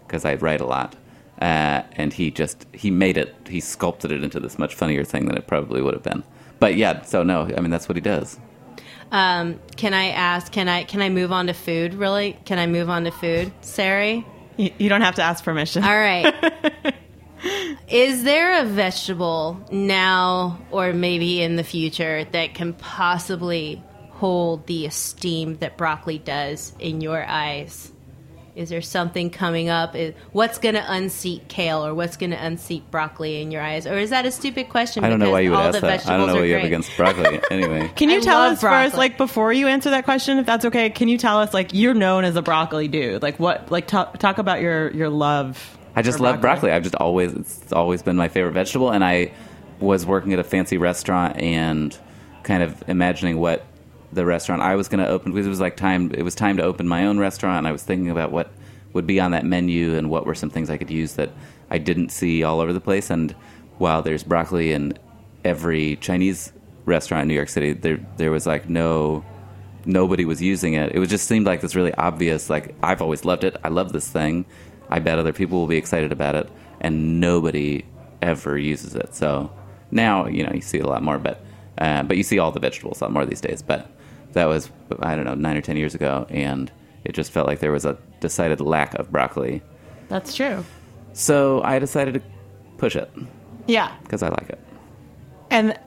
because 0.05 0.25
I 0.25 0.35
write 0.35 0.61
a 0.61 0.65
lot. 0.65 0.95
Uh, 1.41 1.83
and 1.93 2.13
he 2.13 2.31
just 2.31 2.65
he 2.71 2.89
made 2.89 3.17
it 3.17 3.35
he 3.47 3.59
sculpted 3.59 4.11
it 4.11 4.23
into 4.23 4.39
this 4.39 4.57
much 4.57 4.73
funnier 4.73 5.03
thing 5.03 5.25
than 5.25 5.35
it 5.35 5.47
probably 5.47 5.81
would 5.81 5.93
have 5.93 6.01
been 6.01 6.23
but 6.59 6.75
yeah 6.77 7.01
so 7.01 7.23
no 7.23 7.41
i 7.57 7.59
mean 7.59 7.69
that's 7.69 7.89
what 7.89 7.97
he 7.97 8.01
does 8.01 8.39
um, 9.11 9.59
can 9.75 9.93
I 9.93 10.09
ask? 10.09 10.51
Can 10.51 10.67
I 10.67 10.83
can 10.83 11.01
I 11.01 11.09
move 11.09 11.31
on 11.31 11.47
to 11.47 11.53
food? 11.53 11.93
Really? 11.93 12.37
Can 12.45 12.59
I 12.59 12.67
move 12.67 12.89
on 12.89 13.03
to 13.03 13.11
food, 13.11 13.51
Sari? 13.61 14.25
You, 14.57 14.71
you 14.77 14.89
don't 14.89 15.01
have 15.01 15.15
to 15.15 15.23
ask 15.23 15.43
permission. 15.43 15.83
All 15.83 15.97
right. 15.97 16.95
Is 17.87 18.23
there 18.23 18.61
a 18.61 18.65
vegetable 18.65 19.59
now 19.71 20.59
or 20.71 20.93
maybe 20.93 21.41
in 21.41 21.55
the 21.55 21.63
future 21.63 22.25
that 22.31 22.53
can 22.53 22.73
possibly 22.73 23.81
hold 24.11 24.65
the 24.67 24.85
esteem 24.85 25.57
that 25.57 25.77
broccoli 25.77 26.17
does 26.17 26.73
in 26.79 27.01
your 27.01 27.23
eyes? 27.23 27.91
Is 28.55 28.69
there 28.69 28.81
something 28.81 29.29
coming 29.29 29.67
up? 29.67 29.97
What's 30.31 30.59
going 30.59 30.75
to 30.75 30.91
unseat 30.91 31.49
kale 31.49 31.85
or 31.85 31.93
what's 31.93 32.15
going 32.15 32.29
to 32.29 32.41
unseat 32.41 32.89
broccoli 32.89 33.41
in 33.41 33.51
your 33.51 33.61
eyes? 33.61 33.85
Or 33.85 33.97
is 33.97 34.11
that 34.11 34.25
a 34.25 34.31
stupid 34.31 34.69
question? 34.69 35.03
i 35.03 35.09
don't 35.09 35.19
know 35.19 35.29
why 35.29 35.41
you 35.41 35.51
would 35.51 35.59
ask 35.59 35.81
that. 35.81 36.07
I 36.07 36.15
don't 36.15 36.27
know 36.27 36.35
what 36.35 36.43
you 36.43 36.53
have 36.53 36.63
against 36.63 36.95
broccoli 36.95 37.41
anyway 37.51 37.91
Can 37.97 38.09
you 38.09 38.19
I 38.19 38.21
tell 38.21 38.39
love 38.39 38.53
us 38.53 38.61
first, 38.61 38.95
like 38.95 39.17
before 39.17 39.51
you 39.51 39.67
answer 39.67 39.89
that 39.89 40.05
question, 40.05 40.37
if 40.37 40.45
that's 40.45 40.63
okay? 40.65 40.89
Can 40.89 41.09
you 41.09 41.17
tell 41.17 41.39
us, 41.39 41.53
like, 41.53 41.73
you're 41.73 41.93
known 41.93 42.23
as 42.23 42.37
a 42.37 42.41
broccoli 42.41 42.87
dude? 42.87 43.21
Like, 43.21 43.39
what? 43.39 43.71
Like, 43.71 43.87
talk 43.87 44.17
talk 44.19 44.37
about 44.37 44.61
your 44.61 44.89
your 44.91 45.09
love. 45.09 45.77
I 45.95 46.01
just 46.01 46.19
love 46.19 46.41
broccoli. 46.41 46.71
I've 46.71 46.83
just 46.83 46.95
always 46.95 47.33
it's 47.33 47.71
always 47.71 48.03
been 48.03 48.15
my 48.15 48.27
favorite 48.27 48.51
vegetable, 48.51 48.91
and 48.91 49.03
I 49.03 49.31
was 49.79 50.05
working 50.05 50.33
at 50.33 50.39
a 50.39 50.43
fancy 50.43 50.77
restaurant 50.77 51.37
and 51.37 51.97
kind 52.43 52.63
of 52.63 52.83
imagining 52.87 53.39
what 53.39 53.65
the 54.11 54.25
restaurant 54.25 54.61
I 54.61 54.75
was 54.75 54.87
going 54.87 55.03
to 55.03 55.09
open 55.09 55.31
because 55.31 55.45
it 55.45 55.49
was 55.49 55.59
like 55.59 55.77
time. 55.77 56.11
It 56.13 56.23
was 56.23 56.35
time 56.35 56.57
to 56.57 56.63
open 56.63 56.87
my 56.87 57.05
own 57.05 57.19
restaurant. 57.19 57.59
And 57.59 57.67
I 57.67 57.71
was 57.71 57.83
thinking 57.83 58.09
about 58.09 58.31
what 58.31 58.51
would 58.93 59.05
be 59.05 59.19
on 59.19 59.31
that 59.31 59.45
menu 59.45 59.95
and 59.95 60.09
what 60.09 60.25
were 60.25 60.35
some 60.35 60.49
things 60.49 60.69
I 60.69 60.77
could 60.77 60.89
use 60.89 61.13
that 61.13 61.31
I 61.69 61.77
didn't 61.77 62.09
see 62.09 62.43
all 62.43 62.59
over 62.59 62.73
the 62.73 62.81
place. 62.81 63.09
And 63.09 63.31
while 63.77 64.01
there's 64.01 64.23
broccoli 64.23 64.71
in 64.71 64.97
every 65.43 65.97
Chinese 65.97 66.53
restaurant 66.85 67.23
in 67.23 67.27
New 67.27 67.33
York 67.35 67.49
City, 67.49 67.73
there 67.73 67.99
there 68.17 68.31
was 68.31 68.45
like 68.45 68.69
no 68.69 69.23
nobody 69.85 70.25
was 70.25 70.41
using 70.41 70.73
it. 70.73 70.93
It 70.93 70.99
was 70.99 71.09
just 71.09 71.27
seemed 71.27 71.45
like 71.45 71.61
this 71.61 71.75
really 71.75 71.93
obvious. 71.93 72.49
Like 72.49 72.75
I've 72.81 73.01
always 73.01 73.25
loved 73.25 73.43
it. 73.43 73.55
I 73.63 73.69
love 73.69 73.91
this 73.91 74.07
thing. 74.07 74.45
I 74.95 74.99
bet 74.99 75.19
other 75.19 75.33
people 75.33 75.59
will 75.59 75.67
be 75.67 75.77
excited 75.77 76.11
about 76.13 76.35
it, 76.35 76.49
and 76.79 77.19
nobody 77.19 77.83
ever 78.21 78.57
uses 78.57 78.95
it. 78.95 79.13
So 79.13 79.51
now 79.91 80.25
you 80.27 80.43
know 80.45 80.51
you 80.53 80.61
see 80.61 80.77
it 80.77 80.85
a 80.85 80.89
lot 80.89 81.03
more, 81.03 81.17
but 81.19 81.43
uh, 81.77 82.03
but 82.03 82.15
you 82.17 82.23
see 82.23 82.39
all 82.39 82.51
the 82.51 82.59
vegetables 82.61 83.01
a 83.01 83.05
lot 83.05 83.11
more 83.13 83.25
these 83.25 83.41
days. 83.41 83.61
But 83.61 83.89
that 84.33 84.45
was 84.45 84.69
I 84.99 85.15
don't 85.15 85.25
know 85.25 85.35
nine 85.35 85.57
or 85.57 85.61
ten 85.61 85.75
years 85.75 85.95
ago, 85.95 86.25
and 86.29 86.71
it 87.03 87.11
just 87.13 87.31
felt 87.31 87.45
like 87.47 87.59
there 87.59 87.71
was 87.73 87.83
a 87.85 87.97
decided 88.21 88.61
lack 88.61 88.93
of 88.95 89.11
broccoli. 89.11 89.61
That's 90.07 90.33
true. 90.33 90.63
So 91.13 91.61
I 91.63 91.79
decided 91.79 92.13
to 92.15 92.21
push 92.77 92.95
it 92.95 93.11
Yeah. 93.67 93.91
because 94.03 94.23
I 94.23 94.29
like 94.29 94.49
it. 94.49 94.59
And 95.49 95.77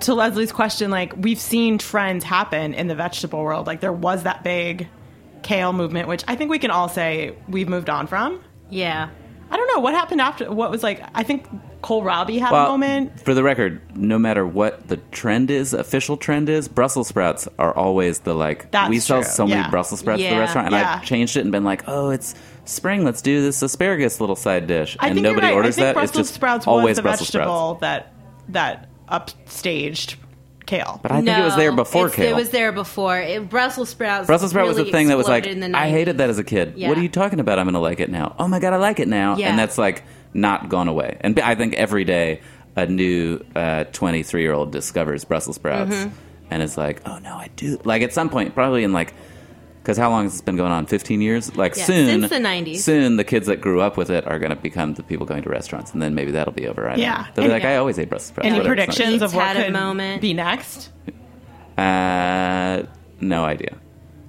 to 0.00 0.14
Leslie's 0.14 0.52
question, 0.52 0.90
like 0.90 1.14
we've 1.16 1.40
seen 1.40 1.78
trends 1.78 2.24
happen 2.24 2.74
in 2.74 2.88
the 2.88 2.94
vegetable 2.94 3.42
world. 3.42 3.66
Like 3.66 3.80
there 3.80 3.92
was 3.92 4.22
that 4.24 4.44
big 4.44 4.88
kale 5.42 5.72
movement, 5.72 6.08
which 6.08 6.24
I 6.28 6.36
think 6.36 6.50
we 6.50 6.58
can 6.58 6.70
all 6.70 6.88
say 6.88 7.34
we've 7.48 7.68
moved 7.68 7.90
on 7.90 8.06
from. 8.06 8.40
Yeah. 8.70 9.10
I 9.50 9.56
don't 9.56 9.66
know 9.74 9.80
what 9.80 9.94
happened 9.94 10.20
after. 10.20 10.50
What 10.52 10.70
was 10.70 10.82
like? 10.82 11.02
I 11.14 11.24
think 11.24 11.46
kohlrabi 11.82 12.38
had 12.38 12.50
a 12.52 12.68
moment. 12.68 13.20
for 13.20 13.34
the 13.34 13.42
record, 13.42 13.80
no 13.96 14.18
matter 14.18 14.46
what 14.46 14.86
the 14.86 14.98
trend 15.10 15.50
is, 15.50 15.72
official 15.74 16.16
trend 16.16 16.48
is, 16.48 16.68
Brussels 16.68 17.08
sprouts 17.08 17.48
are 17.58 17.74
always 17.74 18.20
the 18.20 18.34
like. 18.34 18.70
That's 18.70 18.88
we 18.88 19.00
sell 19.00 19.22
true, 19.22 19.30
so 19.30 19.46
many. 19.46 19.68
Brussels 19.68 20.00
sprouts 20.00 20.22
at 20.22 20.30
the 20.30 20.38
restaurant, 20.38 20.66
and 20.68 20.74
yeah. 20.74 20.96
I've 20.96 21.04
changed 21.04 21.36
it 21.36 21.40
and 21.40 21.50
been 21.50 21.64
like, 21.64 21.82
oh, 21.88 22.10
it's 22.10 22.34
spring. 22.64 23.04
Let's 23.04 23.22
do 23.22 23.42
this 23.42 23.60
asparagus 23.60 24.20
little 24.20 24.36
side 24.36 24.68
dish, 24.68 24.96
I 25.00 25.08
and 25.08 25.16
think 25.16 25.24
nobody 25.24 25.48
you're 25.48 25.50
right. 25.50 25.56
orders 25.56 25.78
I 25.78 25.82
think 25.82 25.86
that. 25.86 25.94
Brussels 25.94 26.18
it's 26.20 26.28
just 26.28 26.34
sprouts 26.34 26.66
always 26.68 26.84
was 26.84 26.96
the 26.98 27.02
Brussels 27.02 27.30
vegetable 27.30 27.76
sprouts. 27.76 27.80
that 27.80 28.14
that 28.50 28.88
upstaged 29.08 30.14
kale. 30.70 31.00
But 31.02 31.12
I 31.12 31.16
think 31.22 31.28
it 31.36 31.42
was 31.44 31.56
there 31.56 31.72
before 31.72 32.06
it's- 32.06 32.16
kale. 32.16 32.30
It 32.32 32.36
was 32.40 32.50
there 32.50 32.72
before. 32.72 33.18
It, 33.18 33.48
Brussels 33.48 33.88
sprouts. 33.90 34.26
Brussels 34.26 34.50
sprout 34.52 34.66
was 34.68 34.76
really 34.76 34.90
the 34.90 34.96
thing 34.96 35.08
that 35.08 35.16
was 35.16 35.26
like, 35.28 35.44
exploded 35.44 35.64
in 35.64 35.72
the 35.72 35.78
I 35.78 35.90
hated 35.90 36.18
that 36.18 36.30
as 36.30 36.38
a 36.38 36.44
kid. 36.44 36.74
Yeah. 36.76 36.88
What 36.88 36.98
are 36.98 37.02
you 37.02 37.08
talking 37.08 37.40
about? 37.40 37.58
I'm 37.58 37.66
going 37.66 37.74
to 37.74 37.80
like 37.80 38.00
it 38.00 38.10
now. 38.10 38.34
Oh 38.38 38.48
my 38.48 38.58
god, 38.60 38.72
I 38.72 38.76
like 38.76 39.00
it 39.00 39.08
now, 39.08 39.36
Yeah. 39.36 39.48
and 39.50 39.58
that's 39.58 39.76
like 39.78 40.02
not 40.32 40.68
gone 40.68 40.88
away. 40.88 41.16
And 41.20 41.38
I 41.40 41.54
think 41.56 41.74
every 41.74 42.04
day 42.04 42.40
a 42.76 42.86
new 42.86 43.38
23 43.92 44.42
year 44.42 44.52
old 44.52 44.70
discovers 44.72 45.24
Brussels 45.24 45.56
sprouts 45.56 45.90
Mm-hmm. 45.94 46.10
and 46.50 46.62
is 46.62 46.76
like, 46.78 47.02
oh 47.06 47.18
no, 47.18 47.34
I 47.34 47.48
do. 47.56 47.80
Like 47.84 48.02
at 48.02 48.12
some 48.12 48.30
point, 48.30 48.54
probably 48.54 48.84
in 48.84 48.92
like, 48.92 49.12
Because 49.90 49.98
how 49.98 50.10
long 50.10 50.22
has 50.22 50.34
this 50.34 50.40
been 50.40 50.54
going 50.56 50.70
on? 50.70 50.86
15 50.86 51.20
years? 51.20 51.56
Like 51.56 51.76
Yeah, 51.76 51.82
soon. 51.82 52.06
since 52.20 52.30
the 52.30 52.36
90s. 52.38 52.76
Soon 52.78 53.16
the 53.16 53.24
kids 53.24 53.48
that 53.48 53.60
grew 53.60 53.80
up 53.80 53.96
with 53.96 54.08
it 54.08 54.24
are 54.24 54.38
going 54.38 54.50
to 54.50 54.56
become 54.56 54.94
the 54.94 55.02
people 55.02 55.26
going 55.26 55.42
to 55.42 55.48
restaurants, 55.48 55.92
and 55.92 56.00
then 56.00 56.14
maybe 56.14 56.30
that'll 56.30 56.52
be 56.52 56.68
over. 56.68 56.88
I 56.88 56.94
Yeah. 56.94 57.12
know. 57.14 57.24
They'll 57.34 57.44
be 57.46 57.50
like, 57.50 57.64
Any- 57.64 57.74
I 57.74 57.76
always 57.78 57.98
ate 57.98 58.08
Brussels 58.08 58.28
sprouts. 58.28 58.46
Any 58.46 58.58
whatever, 58.58 58.74
it's 58.74 58.86
not- 58.86 58.94
predictions 58.96 59.22
of 59.22 59.34
what 59.34 59.56
had 59.56 59.64
could 59.64 59.72
moment. 59.72 60.22
be 60.22 60.32
next? 60.32 60.90
Uh, 61.76 62.84
no 63.20 63.44
idea. 63.44 63.78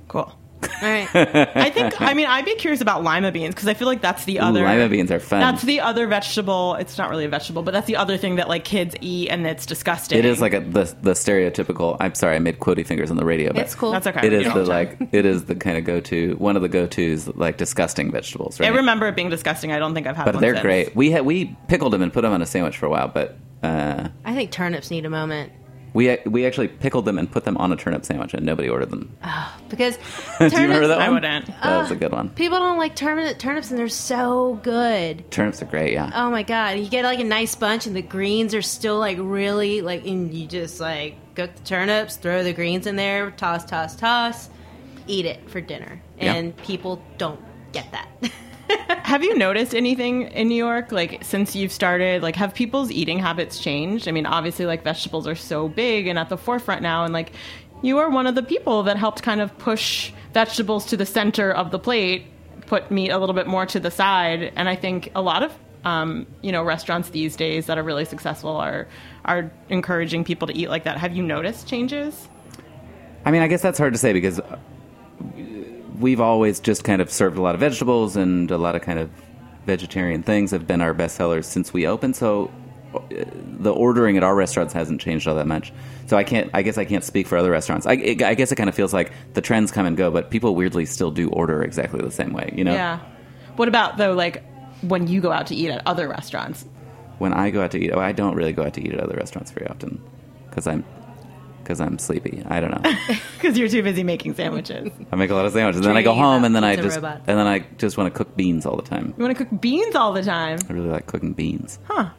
Cool. 0.07 0.33
All 0.63 0.69
right. 0.81 1.07
I 1.15 1.69
think. 1.69 1.99
I 2.01 2.13
mean, 2.13 2.27
I'd 2.27 2.45
be 2.45 2.55
curious 2.55 2.81
about 2.81 3.03
lima 3.03 3.31
beans 3.31 3.55
because 3.55 3.67
I 3.67 3.73
feel 3.73 3.87
like 3.87 4.01
that's 4.01 4.25
the 4.25 4.37
Ooh, 4.37 4.41
other 4.41 4.63
lima 4.63 4.89
beans 4.89 5.11
are 5.11 5.19
fun. 5.19 5.39
That's 5.39 5.63
the 5.63 5.79
other 5.81 6.07
vegetable. 6.07 6.75
It's 6.75 6.97
not 6.97 7.09
really 7.09 7.25
a 7.25 7.29
vegetable, 7.29 7.63
but 7.63 7.71
that's 7.71 7.87
the 7.87 7.95
other 7.95 8.17
thing 8.17 8.35
that 8.35 8.47
like 8.47 8.63
kids 8.63 8.95
eat, 9.01 9.29
and 9.29 9.45
it's 9.45 9.65
disgusting. 9.65 10.17
It 10.17 10.25
is 10.25 10.41
like 10.41 10.53
a, 10.53 10.59
the 10.59 10.95
the 11.01 11.11
stereotypical. 11.11 11.97
I'm 11.99 12.15
sorry, 12.15 12.35
I 12.35 12.39
made 12.39 12.59
quotey 12.59 12.85
fingers 12.85 13.11
on 13.11 13.17
the 13.17 13.25
radio, 13.25 13.53
but 13.53 13.61
It's 13.63 13.75
cool. 13.75 13.91
That's 13.91 14.07
okay. 14.07 14.25
It 14.25 14.31
we 14.31 14.37
is 14.39 14.43
do 14.45 14.49
all 14.49 14.55
the 14.57 14.65
like. 14.65 14.97
It 15.11 15.25
is 15.25 15.45
the 15.45 15.55
kind 15.55 15.77
of 15.77 15.83
go 15.83 15.99
to 16.01 16.35
one 16.35 16.55
of 16.55 16.61
the 16.61 16.69
go 16.69 16.87
tos 16.87 17.27
like 17.35 17.57
disgusting 17.57 18.11
vegetables. 18.11 18.59
Right? 18.59 18.71
I 18.71 18.75
remember 18.75 19.07
it 19.07 19.15
being 19.15 19.29
disgusting. 19.29 19.71
I 19.71 19.79
don't 19.79 19.93
think 19.93 20.07
I've 20.07 20.15
had 20.15 20.25
but 20.25 20.35
one 20.35 20.41
they're 20.41 20.55
since. 20.55 20.63
great. 20.63 20.95
We 20.95 21.11
had 21.11 21.25
we 21.25 21.55
pickled 21.67 21.93
them 21.93 22.01
and 22.01 22.11
put 22.11 22.21
them 22.21 22.31
on 22.33 22.41
a 22.41 22.45
sandwich 22.45 22.77
for 22.77 22.85
a 22.85 22.89
while, 22.89 23.07
but 23.07 23.37
uh, 23.63 24.07
I 24.25 24.33
think 24.33 24.51
turnips 24.51 24.89
need 24.89 25.05
a 25.05 25.09
moment 25.09 25.51
we 25.93 26.17
we 26.25 26.45
actually 26.45 26.67
pickled 26.69 27.05
them 27.05 27.17
and 27.17 27.29
put 27.31 27.43
them 27.43 27.57
on 27.57 27.71
a 27.71 27.75
turnip 27.75 28.05
sandwich, 28.05 28.33
and 28.33 28.45
nobody 28.45 28.69
ordered 28.69 28.89
them. 28.91 29.15
Oh, 29.23 29.57
because 29.69 29.97
Do 30.39 30.45
you 30.45 30.49
turnips, 30.49 30.55
remember 30.59 30.87
that 30.87 30.97
one? 30.97 31.05
I 31.07 31.09
wouldn't. 31.09 31.47
That 31.47 31.81
was 31.81 31.91
a 31.91 31.95
good 31.95 32.11
one. 32.11 32.29
people 32.29 32.59
don't 32.59 32.77
like 32.77 32.95
turnip, 32.95 33.37
turnips 33.39 33.69
and 33.71 33.79
they're 33.79 33.87
so 33.89 34.59
good. 34.63 35.29
Turnips 35.31 35.61
are 35.61 35.65
great. 35.65 35.93
Yeah. 35.93 36.11
Oh 36.13 36.29
my 36.31 36.43
god! 36.43 36.77
You 36.79 36.87
get 36.89 37.03
like 37.03 37.19
a 37.19 37.23
nice 37.25 37.55
bunch, 37.55 37.87
and 37.87 37.95
the 37.95 38.01
greens 38.01 38.53
are 38.55 38.61
still 38.61 38.99
like 38.99 39.17
really 39.19 39.81
like, 39.81 40.05
and 40.05 40.33
you 40.33 40.47
just 40.47 40.79
like 40.79 41.15
cook 41.35 41.53
the 41.55 41.63
turnips, 41.63 42.15
throw 42.17 42.43
the 42.43 42.53
greens 42.53 42.87
in 42.87 42.95
there, 42.95 43.31
toss, 43.31 43.65
toss, 43.65 43.95
toss, 43.95 44.49
eat 45.07 45.25
it 45.25 45.49
for 45.49 45.61
dinner, 45.61 46.01
Yeah. 46.19 46.35
and 46.35 46.55
people 46.57 47.01
don't 47.17 47.39
get 47.73 47.91
that. 47.91 48.07
Have 49.03 49.23
you 49.23 49.37
noticed 49.37 49.75
anything 49.75 50.23
in 50.23 50.47
New 50.47 50.55
York, 50.55 50.91
like 50.91 51.23
since 51.23 51.55
you've 51.55 51.71
started? 51.71 52.21
Like, 52.21 52.35
have 52.35 52.53
people's 52.53 52.91
eating 52.91 53.19
habits 53.19 53.59
changed? 53.59 54.07
I 54.07 54.11
mean, 54.11 54.25
obviously, 54.25 54.65
like 54.65 54.83
vegetables 54.83 55.27
are 55.27 55.35
so 55.35 55.67
big 55.67 56.07
and 56.07 56.17
at 56.17 56.29
the 56.29 56.37
forefront 56.37 56.81
now, 56.81 57.03
and 57.03 57.13
like 57.13 57.33
you 57.81 57.97
are 57.99 58.09
one 58.09 58.27
of 58.27 58.35
the 58.35 58.43
people 58.43 58.83
that 58.83 58.97
helped 58.97 59.23
kind 59.23 59.41
of 59.41 59.57
push 59.57 60.11
vegetables 60.33 60.85
to 60.87 60.97
the 60.97 61.05
center 61.05 61.51
of 61.51 61.71
the 61.71 61.79
plate, 61.79 62.25
put 62.67 62.91
meat 62.91 63.09
a 63.09 63.17
little 63.17 63.35
bit 63.35 63.47
more 63.47 63.65
to 63.65 63.79
the 63.79 63.91
side, 63.91 64.53
and 64.55 64.69
I 64.69 64.75
think 64.75 65.11
a 65.15 65.21
lot 65.21 65.43
of 65.43 65.53
um, 65.83 66.27
you 66.41 66.51
know 66.51 66.63
restaurants 66.63 67.09
these 67.09 67.35
days 67.35 67.65
that 67.65 67.77
are 67.77 67.83
really 67.83 68.05
successful 68.05 68.55
are 68.55 68.87
are 69.25 69.51
encouraging 69.69 70.23
people 70.23 70.47
to 70.47 70.55
eat 70.55 70.69
like 70.69 70.83
that. 70.83 70.97
Have 70.97 71.15
you 71.15 71.23
noticed 71.23 71.67
changes? 71.67 72.29
I 73.25 73.31
mean, 73.31 73.41
I 73.41 73.47
guess 73.47 73.61
that's 73.61 73.77
hard 73.77 73.93
to 73.93 73.99
say 73.99 74.13
because 74.13 74.39
we've 76.01 76.19
always 76.19 76.59
just 76.59 76.83
kind 76.83 77.01
of 77.01 77.11
served 77.11 77.37
a 77.37 77.41
lot 77.41 77.55
of 77.55 77.61
vegetables 77.61 78.15
and 78.15 78.51
a 78.51 78.57
lot 78.57 78.75
of 78.75 78.81
kind 78.81 78.99
of 78.99 79.09
vegetarian 79.65 80.23
things 80.23 80.51
have 80.51 80.67
been 80.67 80.81
our 80.81 80.93
best 80.93 81.15
sellers 81.15 81.45
since 81.47 81.71
we 81.71 81.87
opened. 81.87 82.15
So 82.15 82.51
uh, 82.93 82.99
the 83.59 83.71
ordering 83.71 84.17
at 84.17 84.23
our 84.23 84.35
restaurants 84.35 84.73
hasn't 84.73 84.99
changed 84.99 85.27
all 85.27 85.35
that 85.35 85.47
much. 85.47 85.71
So 86.07 86.17
I 86.17 86.23
can't. 86.23 86.49
I 86.53 86.61
guess 86.61 86.77
I 86.77 86.85
can't 86.85 87.03
speak 87.03 87.27
for 87.27 87.37
other 87.37 87.51
restaurants. 87.51 87.85
I, 87.87 87.91
I 87.93 88.33
guess 88.35 88.51
it 88.51 88.55
kind 88.55 88.67
of 88.67 88.75
feels 88.75 88.93
like 88.93 89.13
the 89.33 89.41
trends 89.41 89.71
come 89.71 89.85
and 89.85 89.95
go, 89.95 90.11
but 90.11 90.29
people 90.29 90.55
weirdly 90.55 90.85
still 90.85 91.11
do 91.11 91.29
order 91.29 91.63
exactly 91.63 92.01
the 92.01 92.11
same 92.11 92.33
way. 92.33 92.53
You 92.55 92.65
know, 92.65 92.73
Yeah. 92.73 92.99
What 93.55 93.67
about 93.67 93.97
though, 93.97 94.13
like 94.13 94.43
when 94.81 95.07
you 95.07 95.21
go 95.21 95.31
out 95.31 95.47
to 95.47 95.55
eat 95.55 95.69
at 95.69 95.81
other 95.85 96.09
restaurants? 96.09 96.65
when 97.21 97.33
I 97.33 97.51
go 97.51 97.61
out 97.61 97.69
to 97.71 97.79
eat, 97.79 97.91
oh, 97.93 97.99
I 97.99 98.13
don't 98.13 98.33
really 98.33 98.51
go 98.51 98.63
out 98.63 98.73
to 98.73 98.81
eat 98.81 98.93
at 98.93 98.99
other 98.99 99.13
restaurants 99.15 99.51
very 99.51 99.67
often 99.67 100.01
because 100.49 100.65
I'm 100.65 100.83
because 101.71 101.79
I'm 101.81 101.97
sleepy. 101.97 102.43
I 102.47 102.59
don't 102.59 102.71
know. 102.83 102.91
Because 103.41 103.57
you're 103.57 103.69
too 103.69 103.81
busy 103.81 104.03
making 104.03 104.35
sandwiches. 104.35 104.91
I 105.11 105.15
make 105.15 105.31
a 105.31 105.33
lot 105.35 105.45
of 105.47 105.53
sandwiches, 105.53 105.77
and 105.77 105.85
then 105.89 105.97
I 105.97 106.03
go 106.03 106.11
Dreaming 106.11 106.23
home, 106.23 106.35
about 106.43 106.45
and 106.45 106.55
then 106.55 106.63
I 106.63 106.75
pizza 106.75 106.83
just 106.83 106.95
robot. 106.97 107.21
and 107.25 107.39
then 107.39 107.47
I 107.47 107.59
just 107.79 107.97
want 107.97 108.13
to 108.13 108.17
cook 108.17 108.35
beans 108.37 108.65
all 108.67 108.75
the 108.75 108.83
time. 108.83 109.13
You 109.17 109.23
want 109.23 109.35
to 109.35 109.45
cook 109.45 109.61
beans 109.61 109.95
all 109.95 110.13
the 110.13 110.21
time. 110.21 110.59
I 110.69 110.73
really 110.73 110.89
like 110.89 111.07
cooking 111.07 111.33
beans. 111.33 111.79
Huh. 111.85 112.09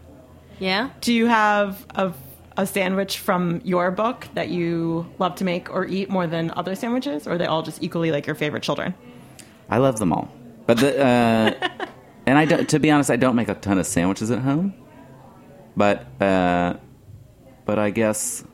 Yeah, 0.59 0.91
Do 1.01 1.13
you 1.13 1.27
have 1.27 1.87
a, 1.95 2.13
a 2.57 2.67
sandwich 2.67 3.19
from 3.19 3.61
your 3.65 3.91
book 3.93 4.27
that 4.35 4.49
you 4.49 5.07
love 5.19 5.35
to 5.37 5.45
make 5.45 5.71
or 5.71 5.85
eat 5.87 6.09
more 6.11 6.27
than 6.27 6.51
other 6.57 6.75
sandwiches? 6.75 7.27
Or 7.27 7.33
are 7.33 7.39
they 7.39 7.47
all 7.47 7.63
just 7.63 7.83
equally 7.83 8.11
like 8.11 8.27
your 8.27 8.35
favorite 8.37 8.63
children? 8.65 8.95
I 9.71 9.79
love 9.79 9.99
them 10.01 10.13
all, 10.13 10.29
but 10.67 10.79
the 10.79 10.99
uh, 11.01 11.69
and 12.27 12.37
I 12.39 12.45
don't, 12.47 12.69
to 12.71 12.81
be 12.81 12.91
honest, 12.91 13.11
I 13.11 13.17
don't 13.17 13.37
make 13.37 13.49
a 13.49 13.55
ton 13.55 13.79
of 13.79 13.87
sandwiches 13.87 14.31
at 14.33 14.41
home. 14.41 14.75
But 15.77 16.07
uh, 16.21 16.75
but 17.65 17.79
I 17.79 17.91
guess, 17.91 18.45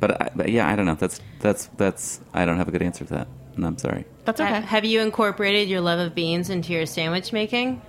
but, 0.00 0.20
I, 0.22 0.30
but 0.34 0.48
yeah, 0.50 0.68
I 0.68 0.74
don't 0.76 0.86
know. 0.86 0.94
That's 0.96 1.20
that's 1.40 1.66
that's 1.76 2.20
I 2.34 2.44
don't 2.44 2.56
have 2.56 2.68
a 2.68 2.70
good 2.70 2.82
answer 2.82 3.04
to 3.04 3.14
that, 3.14 3.28
and 3.56 3.64
I'm 3.66 3.78
sorry. 3.78 4.04
That's 4.24 4.40
Ha- 4.40 4.46
okay. 4.46 4.60
Have 4.66 4.84
you 4.84 5.00
incorporated 5.00 5.68
your 5.68 5.80
love 5.80 5.98
of 5.98 6.14
beans 6.14 6.50
into 6.50 6.72
your 6.72 6.86
sandwich 6.86 7.32
making? 7.32 7.80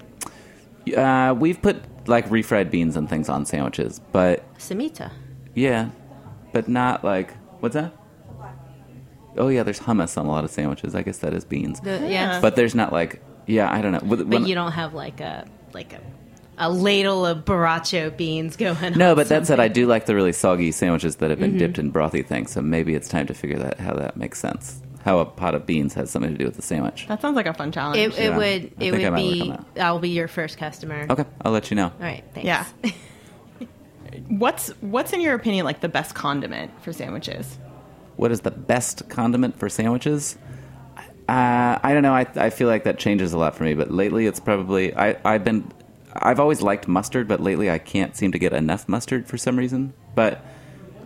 Uh, 0.96 1.36
we've 1.38 1.62
put 1.62 1.82
like 2.08 2.28
refried 2.30 2.72
beans 2.72 2.98
and 2.98 3.10
things 3.10 3.30
on 3.30 3.46
sandwiches, 3.46 4.02
but 4.12 4.44
Samita. 4.58 5.12
yeah, 5.56 5.90
but 6.54 6.68
not 6.68 7.04
like 7.04 7.34
what's 7.60 7.76
that? 7.76 7.94
Oh 9.38 9.48
yeah, 9.48 9.64
there's 9.64 9.80
hummus 9.80 10.18
on 10.18 10.26
a 10.26 10.30
lot 10.30 10.44
of 10.44 10.52
sandwiches. 10.52 10.94
I 10.96 11.04
guess 11.04 11.20
that 11.20 11.34
is 11.34 11.46
beans, 11.46 11.80
The, 11.80 12.06
yeah. 12.10 12.42
but 12.42 12.56
there's 12.56 12.76
not 12.76 12.92
like 12.92 13.22
yeah, 13.48 13.72
I 13.72 13.82
don't 13.82 13.92
know. 13.94 14.00
When- 14.00 14.30
But 14.30 14.48
you 14.48 14.56
don't 14.56 14.72
have 14.74 14.94
like 14.94 15.22
a 15.22 15.48
like 15.74 15.94
a 15.94 16.00
a 16.62 16.70
ladle 16.70 17.26
of 17.26 17.44
borracho 17.44 18.16
beans 18.16 18.56
going. 18.56 18.98
No, 18.98 19.10
on 19.12 19.16
but 19.16 19.28
that 19.30 19.48
said, 19.48 19.60
I 19.60 19.68
do 19.68 19.88
like 19.88 20.06
the 20.06 20.16
really 20.16 20.32
soggy 20.32 20.72
sandwiches 20.72 21.18
that 21.18 21.30
have 21.30 21.40
Mm-hmm. 21.40 21.50
been 21.52 21.58
dipped 21.58 21.80
in 21.80 21.92
brothy 21.92 22.26
things. 22.26 22.52
So 22.52 22.62
maybe 22.62 22.94
it's 22.96 23.10
time 23.10 23.28
to 23.28 23.34
figure 23.34 23.58
that 23.60 23.80
how 23.80 23.94
that 23.96 24.16
makes 24.16 24.40
sense. 24.40 24.82
How 25.04 25.18
a 25.20 25.26
pot 25.26 25.56
of 25.56 25.66
beans 25.66 25.96
has 25.96 26.12
something 26.12 26.32
to 26.32 26.38
do 26.38 26.46
with 26.46 26.56
the 26.56 26.62
sandwich. 26.62 27.08
that 27.08 27.20
sounds 27.22 27.36
like 27.36 27.48
a 27.48 27.54
fun 27.56 27.72
challenge. 27.72 27.98
It, 27.98 28.18
it 28.20 28.30
Yeah, 28.30 28.38
would 28.38 28.72
I 28.80 28.84
it 28.84 28.92
would 28.92 29.16
be 29.16 29.54
I'll 29.80 29.98
be 30.00 30.10
your 30.10 30.28
first 30.28 30.60
customer. 30.60 31.08
Okay, 31.10 31.26
I'll 31.42 31.52
let 31.52 31.72
you 31.72 31.76
know. 31.76 31.86
All 31.88 31.94
right. 32.00 32.24
Thanks. 32.36 32.46
Yeah. 32.46 32.66
what's 34.28 34.70
what's 34.82 35.14
in 35.14 35.22
your 35.22 35.34
opinion 35.36 35.66
like 35.66 35.80
the 35.82 35.90
best 35.90 36.14
condiment 36.16 36.72
for 36.84 36.94
sandwiches? 36.94 37.58
What 38.18 38.32
is 38.32 38.42
the 38.42 38.52
best 38.52 39.10
condiment 39.10 39.58
for 39.58 39.70
sandwiches? 39.70 40.38
Uh, 41.28 41.80
I 41.82 41.94
don't 41.94 42.04
know. 42.04 42.14
I, 42.14 42.28
I 42.36 42.50
feel 42.50 42.68
like 42.68 42.84
that 42.84 43.00
changes 43.00 43.32
a 43.34 43.38
lot 43.38 43.56
for 43.56 43.64
me, 43.64 43.74
but 43.74 43.90
lately 43.90 44.26
it's 44.28 44.40
probably 44.40 44.94
I, 44.96 45.16
I've 45.24 45.44
been 45.46 45.72
I've 46.22 46.40
always 46.40 46.62
liked 46.62 46.88
mustard, 46.88 47.28
but 47.28 47.40
lately 47.40 47.70
I 47.70 47.78
can't 47.78 48.16
seem 48.16 48.32
to 48.32 48.40
get 48.40 48.54
enough 48.54 48.88
mustard 48.88 49.28
for 49.28 49.38
some 49.38 49.58
reason. 49.58 49.94
But 50.16 50.44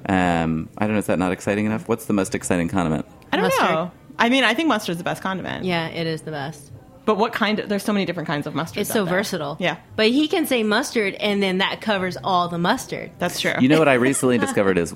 um, 0.08 0.69
I 0.78 0.86
don't 0.86 0.93
know. 0.93 0.99
Is 0.99 1.08
that 1.08 1.19
not 1.19 1.32
exciting 1.32 1.65
enough? 1.65 1.88
What's 1.88 2.06
the 2.06 2.13
most 2.13 2.36
exciting 2.36 2.67
condiment? 2.67 3.06
I 3.32 3.38
don't 3.38 3.45
Mustard. 3.45 3.69
know. 3.69 3.91
I 4.17 4.30
mean, 4.30 4.43
I 4.43 4.54
think 4.54 4.67
mustard's 4.69 4.97
the 4.97 5.04
best 5.04 5.21
condiment. 5.21 5.65
Yeah, 5.65 5.88
it 5.88 6.08
is 6.08 6.21
the 6.21 6.32
best. 6.32 6.71
But 7.06 7.17
what 7.17 7.34
kind 7.34 7.60
of? 7.60 7.69
There's 7.69 7.84
so 7.84 7.93
many 7.93 8.06
different 8.06 8.28
kinds 8.28 8.47
of 8.47 8.56
mustard. 8.56 8.82
It's 8.82 8.91
so 8.91 9.06
versatile. 9.06 9.58
Yeah. 9.60 9.78
But 9.95 10.08
he 10.08 10.28
can 10.28 10.45
say 10.47 10.63
mustard, 10.63 11.13
and 11.15 11.41
then 11.41 11.60
that 11.60 11.82
covers 11.82 12.17
all 12.23 12.47
the 12.47 12.58
mustard. 12.58 13.12
That's 13.19 13.39
true. 13.39 13.54
You 13.60 13.67
know 13.67 13.80
what 13.80 13.88
I 13.89 13.93
recently 14.10 14.38
discovered 14.38 14.78
is 14.78 14.95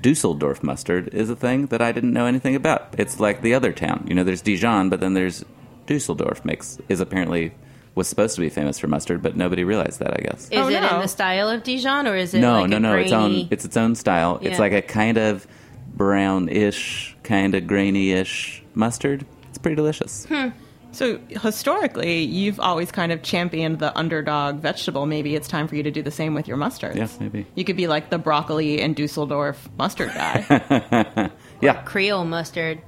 Dusseldorf 0.00 0.62
mustard 0.62 1.14
is 1.14 1.30
a 1.30 1.36
thing 1.36 1.66
that 1.66 1.80
I 1.80 1.92
didn't 1.92 2.12
know 2.12 2.26
anything 2.26 2.54
about. 2.56 2.94
It's 2.98 3.20
like 3.20 3.42
the 3.42 3.54
other 3.54 3.72
town. 3.72 4.04
You 4.08 4.14
know, 4.14 4.24
there's 4.24 4.42
Dijon, 4.42 4.88
but 4.90 5.00
then 5.00 5.14
there's 5.14 5.44
Dusseldorf 5.86 6.44
makes 6.44 6.78
is 6.88 7.00
apparently 7.00 7.52
was 7.94 8.08
supposed 8.08 8.34
to 8.34 8.40
be 8.40 8.48
famous 8.48 8.78
for 8.78 8.88
mustard, 8.88 9.22
but 9.22 9.36
nobody 9.36 9.64
realized 9.64 10.00
that. 10.00 10.12
I 10.14 10.22
guess. 10.22 10.44
Is 10.50 10.58
Oh, 10.58 10.68
it 10.68 10.80
no. 10.80 10.94
in 10.96 11.00
the 11.02 11.06
style 11.08 11.48
of 11.48 11.62
Dijon, 11.62 12.06
or 12.06 12.16
is 12.16 12.34
it 12.34 12.40
no, 12.40 12.60
like 12.62 12.70
no, 12.70 12.76
a 12.76 12.80
no. 12.80 12.92
grainy? 12.92 13.04
It's 13.04 13.12
own. 13.12 13.48
It's 13.50 13.64
its 13.64 13.76
own 13.76 13.94
style. 13.94 14.38
It's 14.42 14.58
like 14.58 14.72
a 14.72 14.82
kind 14.82 15.16
of 15.18 15.46
brownish, 15.94 17.16
kind 17.22 17.54
of 17.54 17.66
grainy-ish 17.66 18.62
mustard. 18.74 19.24
It's 19.48 19.58
pretty 19.58 19.76
delicious. 19.76 20.26
Hmm. 20.26 20.48
So 20.92 21.18
historically, 21.42 22.20
you've 22.22 22.60
always 22.60 22.92
kind 22.92 23.10
of 23.10 23.22
championed 23.22 23.80
the 23.80 23.96
underdog 23.98 24.60
vegetable. 24.60 25.06
Maybe 25.06 25.34
it's 25.34 25.48
time 25.48 25.66
for 25.66 25.74
you 25.74 25.82
to 25.82 25.90
do 25.90 26.02
the 26.02 26.10
same 26.12 26.34
with 26.34 26.46
your 26.46 26.56
mustard. 26.56 26.94
Yeah, 26.94 27.08
maybe. 27.18 27.46
You 27.56 27.64
could 27.64 27.76
be 27.76 27.88
like 27.88 28.10
the 28.10 28.18
broccoli 28.18 28.80
and 28.80 28.94
Dusseldorf 28.94 29.68
mustard 29.76 30.10
guy. 30.14 31.30
Yeah, 31.60 31.80
Creole 31.82 32.24
mustard. 32.26 32.80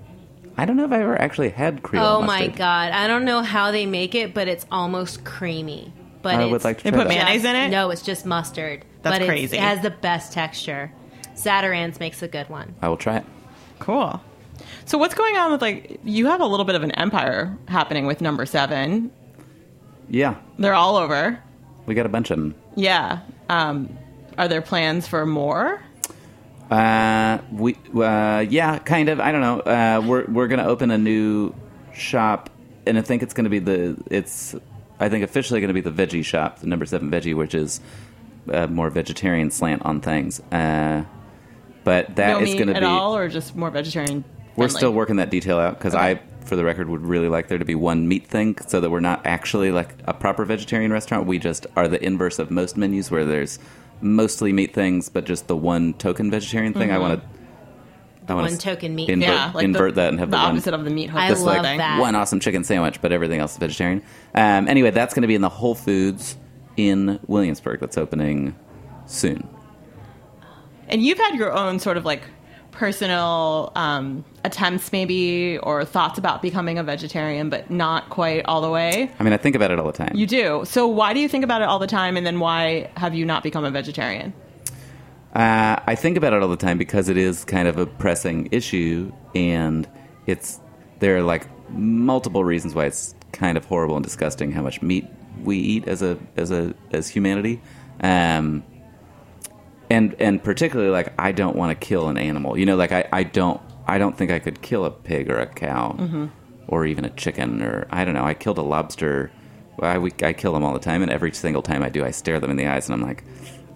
I 0.59 0.65
don't 0.65 0.77
know 0.77 0.85
if 0.85 0.93
I 0.93 1.03
ever 1.03 1.21
actually 1.21 1.51
had 1.51 1.83
Creole 1.83 2.05
oh 2.07 2.23
mustard. 2.23 2.51
my 2.53 2.57
god! 2.57 2.93
I 2.93 3.07
don't 3.07 3.25
know 3.25 3.43
how 3.43 3.71
they 3.73 3.85
make 3.87 4.15
it, 4.15 4.33
but 4.35 4.49
it's 4.49 4.65
almost 4.71 5.25
creamy. 5.25 5.93
But 6.23 6.37
I 6.37 6.43
it's 6.45 6.51
would 6.53 6.65
like 6.65 6.79
to 6.79 6.85
They 6.85 6.91
put 6.91 6.99
that. 6.99 7.09
mayonnaise 7.09 7.45
in 7.45 7.55
it? 7.55 7.69
No, 7.69 7.91
it's 7.91 8.03
just 8.03 8.25
mustard. 8.27 8.85
That's 9.03 9.19
but 9.19 9.27
crazy. 9.27 9.57
It 9.57 9.61
has 9.61 9.81
the 9.83 9.91
best 9.91 10.33
texture. 10.33 10.91
Zatarain's 11.37 12.01
makes 12.01 12.23
a 12.23 12.29
good 12.29 12.49
one. 12.49 12.75
I 12.83 12.89
will 12.89 12.97
try 12.97 13.19
it. 13.19 13.25
cool. 13.79 14.21
So 14.87 14.97
what's 14.99 15.15
going 15.15 15.37
on 15.37 15.53
with 15.53 15.61
like 15.61 16.01
you 16.03 16.27
have 16.27 16.41
a 16.41 16.47
little 16.47 16.65
bit 16.65 16.75
of 16.75 16.83
an 16.83 16.93
empire 16.93 17.57
happening 17.69 18.07
with 18.07 18.21
number 18.23 18.47
seven. 18.47 19.11
Yeah, 20.09 20.37
They're 20.59 20.75
all 20.75 20.97
over. 20.97 21.39
we 21.85 21.95
got 21.95 22.07
a 22.07 22.09
bunch 22.09 22.31
of 22.31 22.39
them. 22.39 22.55
Yeah. 22.77 23.21
Um, 23.49 23.97
are 24.39 24.49
there 24.49 24.63
plans 24.63 25.07
for 25.07 25.27
more? 25.27 25.83
Uh, 26.71 27.39
we 27.53 27.77
uh, 27.95 28.45
yeah, 28.49 28.79
kind 28.79 29.09
of. 29.09 29.21
I 29.21 29.33
don't 29.33 29.41
know. 29.41 29.61
Uh, 29.61 30.03
we're 30.07 30.25
we're 30.27 30.49
gonna 30.49 30.67
open 30.67 30.91
a 30.91 30.99
new 30.99 31.55
shop, 31.95 32.51
and 32.87 32.99
I 32.99 33.03
think 33.03 33.23
it's 33.23 33.35
gonna 33.35 33.49
be 33.49 33.61
the 33.61 33.97
it's. 34.11 34.55
I 34.99 35.09
think 35.09 35.25
officially 35.25 35.61
gonna 35.61 35.75
be 35.75 35.81
the 35.81 35.91
veggie 35.91 36.25
shop, 36.25 36.61
the 36.61 36.67
number 36.67 36.87
seven 36.87 37.11
veggie, 37.11 37.35
which 37.35 37.55
is 37.55 37.81
uh, 38.51 38.67
more 38.67 38.91
vegetarian 38.91 39.51
slant 39.51 39.83
on 39.83 40.01
things. 40.01 40.41
Uh, 40.51 41.05
but 41.85 42.17
that 42.17 42.31
no 42.31 42.41
is 42.41 42.51
meat 42.51 42.59
gonna 42.59 42.73
at 42.73 42.81
be. 42.81 42.87
all, 42.87 43.17
or 43.17 43.29
just 43.29 43.55
more 43.55 43.71
vegetarian? 43.71 44.25
We're 44.57 44.65
friendly? 44.69 44.79
still 44.79 44.93
working 44.93 45.17
that 45.17 45.31
detail 45.31 45.59
out 45.59 45.79
because 45.79 45.95
I 45.95 46.21
for 46.47 46.57
the 46.57 46.65
record, 46.65 46.89
would 46.89 47.03
really 47.03 47.29
like 47.29 47.49
there 47.49 47.59
to 47.59 47.65
be 47.65 47.75
one 47.75 48.09
meat 48.09 48.27
thing, 48.27 48.57
so 48.67 48.81
that 48.81 48.91
we're 48.91 49.01
not 49.01 49.27
actually 49.27 49.71
like 49.71 49.95
a 50.05 50.15
proper 50.15 50.45
vegetarian 50.45 50.93
restaurant. 50.93 51.27
We 51.27 51.39
just 51.39 51.67
are 51.77 51.89
the 51.89 52.03
inverse 52.03 52.39
of 52.39 52.51
most 52.51 52.77
menus, 52.77 53.11
where 53.11 53.25
there's 53.25 53.59
mostly 54.01 54.53
meat 54.53 54.75
things, 54.75 55.09
but 55.09 55.25
just 55.25 55.47
the 55.47 55.57
one 55.57 55.95
token 55.95 56.31
vegetarian 56.31 56.73
thing. 56.73 56.91
I 56.91 56.99
want 56.99 57.21
to. 57.21 57.29
I 58.29 58.35
want 58.35 58.51
one 58.51 58.59
token 58.59 58.95
meat 58.97 59.09
invert, 59.09 59.29
yeah, 59.29 59.53
like 59.55 59.65
invert 59.65 59.95
the, 59.95 60.01
that 60.01 60.09
and 60.09 60.19
have 60.19 60.33
the 60.33 60.37
the, 60.37 60.43
one 60.43 60.53
opposite 60.53 60.75
of 60.75 60.85
the 60.85 60.91
meat 60.91 61.11
hook. 61.11 61.21
I 61.21 61.29
just 61.29 61.45
love 61.45 61.63
like 61.63 61.79
that. 61.79 62.01
one 62.01 62.17
awesome 62.17 62.41
chicken 62.41 62.65
sandwich, 62.65 63.01
but 63.01 63.13
everything 63.13 63.39
else 63.39 63.53
is 63.53 63.59
vegetarian. 63.59 64.03
Um, 64.35 64.67
anyway, 64.69 64.91
that's 64.91 65.15
going 65.15 65.23
to 65.23 65.29
be 65.29 65.37
in 65.37 65.43
the 65.43 65.49
Whole 65.49 65.77
Foods 65.77 66.37
in 66.77 67.21
Williamsburg. 67.29 67.79
That's 67.79 67.97
opening 67.97 68.57
soon. 69.07 69.49
And 70.89 71.05
you've 71.05 71.19
had 71.19 71.37
your 71.37 71.53
own 71.53 71.79
sort 71.79 71.97
of 71.97 72.05
like 72.05 72.23
personal 72.73 73.73
um, 73.75 74.25
attempts, 74.47 74.93
maybe, 74.93 75.59
or 75.59 75.85
thoughts 75.85 76.19
about 76.19 76.41
becoming 76.41 76.79
a 76.79 76.83
vegetarian, 76.83 77.51
but 77.51 77.71
not 77.71 78.09
quite 78.09 78.45
all 78.47 78.63
the 78.63 78.71
way. 78.71 79.11
I 79.19 79.23
mean, 79.23 79.33
I 79.33 79.37
think 79.37 79.57
about 79.57 79.71
it 79.71 79.79
all 79.79 79.87
the 79.87 79.93
time. 79.93 80.13
You 80.15 80.27
do. 80.27 80.63
So 80.65 80.87
why 80.87 81.13
do 81.13 81.21
you 81.21 81.29
think 81.29 81.45
about 81.45 81.61
it 81.61 81.69
all 81.69 81.79
the 81.79 81.87
time, 81.87 82.17
and 82.17 82.25
then 82.25 82.41
why 82.41 82.91
have 82.97 83.15
you 83.15 83.27
not 83.27 83.43
become 83.43 83.65
a 83.65 83.71
vegetarian? 83.71 84.33
Uh, 85.35 85.79
I 85.87 85.95
think 85.97 86.17
about 86.17 86.33
it 86.33 86.43
all 86.43 86.49
the 86.49 86.57
time 86.57 86.79
because 86.79 87.11
it 87.11 87.19
is 87.19 87.45
kind 87.45 87.69
of 87.69 87.77
a 87.77 87.85
pressing 87.85 88.49
issue, 88.53 89.13
and 89.35 89.87
it's 90.27 90.61
there 91.01 91.17
are 91.19 91.23
like 91.23 91.47
multiple 91.71 92.43
reasons 92.43 92.75
why 92.75 92.87
it's 92.87 93.15
kind 93.33 93.59
of 93.59 93.65
horrible 93.67 93.97
and 93.97 94.05
disgusting 94.05 94.51
how 94.53 94.63
much 94.63 94.81
meat 94.81 95.05
we 95.45 95.59
eat 95.59 95.87
as 95.89 96.01
a 96.01 96.19
as 96.37 96.51
a 96.51 96.75
as 96.93 97.09
humanity, 97.09 97.61
um, 98.01 98.65
and 99.91 100.15
and 100.19 100.43
particularly 100.43 100.91
like 100.91 101.13
I 101.19 101.33
don't 101.33 101.57
want 101.57 101.79
to 101.79 101.87
kill 101.87 102.09
an 102.09 102.17
animal. 102.17 102.59
You 102.59 102.65
know, 102.65 102.77
like 102.77 102.93
I, 102.93 103.07
I 103.13 103.23
don't 103.25 103.61
I 103.87 103.99
don't 103.99 104.17
think 104.17 104.31
I 104.31 104.39
could 104.39 104.63
kill 104.63 104.85
a 104.85 104.91
pig 104.91 105.31
or 105.31 105.39
a 105.39 105.47
cow 105.47 105.95
mm-hmm. 105.99 106.27
or 106.69 106.87
even 106.87 107.05
a 107.05 107.11
chicken 107.11 107.63
or 107.63 107.87
I 107.91 108.05
don't 108.05 108.15
know. 108.15 108.25
I 108.25 108.35
killed 108.35 108.59
a 108.59 108.63
lobster. 108.63 109.31
I, 109.81 109.99
we, 109.99 110.13
I 110.23 110.33
kill 110.33 110.55
them 110.55 110.65
all 110.65 110.73
the 110.73 110.79
time, 110.79 111.03
and 111.03 111.11
every 111.11 111.33
single 111.33 111.61
time 111.61 111.83
I 111.83 111.91
do, 111.91 112.03
I 112.03 112.11
stare 112.11 112.41
them 112.41 112.51
in 112.51 112.57
the 112.57 112.67
eyes, 112.67 112.89
and 112.89 112.95
I'm 112.95 113.07
like, 113.07 113.25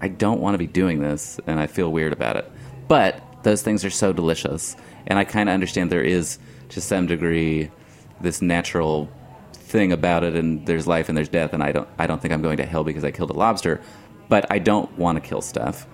I 0.00 0.08
don't 0.08 0.40
want 0.40 0.54
to 0.54 0.58
be 0.58 0.66
doing 0.66 1.00
this, 1.00 1.38
and 1.46 1.60
I 1.60 1.66
feel 1.66 1.92
weird 1.92 2.14
about 2.14 2.36
it. 2.36 2.50
But 2.88 3.22
those 3.42 3.60
things 3.60 3.84
are 3.84 3.90
so 3.90 4.10
delicious, 4.12 4.76
and 5.06 5.18
I 5.18 5.24
kind 5.24 5.50
of 5.50 5.52
understand 5.52 5.92
there 5.92 6.02
is 6.02 6.38
to 6.70 6.80
some 6.80 7.06
degree 7.06 7.70
this 8.22 8.40
natural 8.40 9.10
thing 9.52 9.92
about 9.92 10.24
it, 10.24 10.34
and 10.36 10.66
there's 10.66 10.86
life 10.86 11.08
and 11.10 11.18
there's 11.18 11.28
death, 11.28 11.52
and 11.52 11.62
I 11.62 11.72
don't 11.72 11.88
I 11.98 12.06
don't 12.06 12.20
think 12.20 12.32
I'm 12.32 12.42
going 12.42 12.56
to 12.56 12.66
hell 12.66 12.82
because 12.82 13.04
I 13.04 13.10
killed 13.10 13.30
a 13.30 13.34
lobster, 13.34 13.80
but 14.28 14.50
I 14.50 14.58
don't 14.58 14.90
want 14.98 15.22
to 15.22 15.28
kill 15.28 15.42
stuff. 15.42 15.86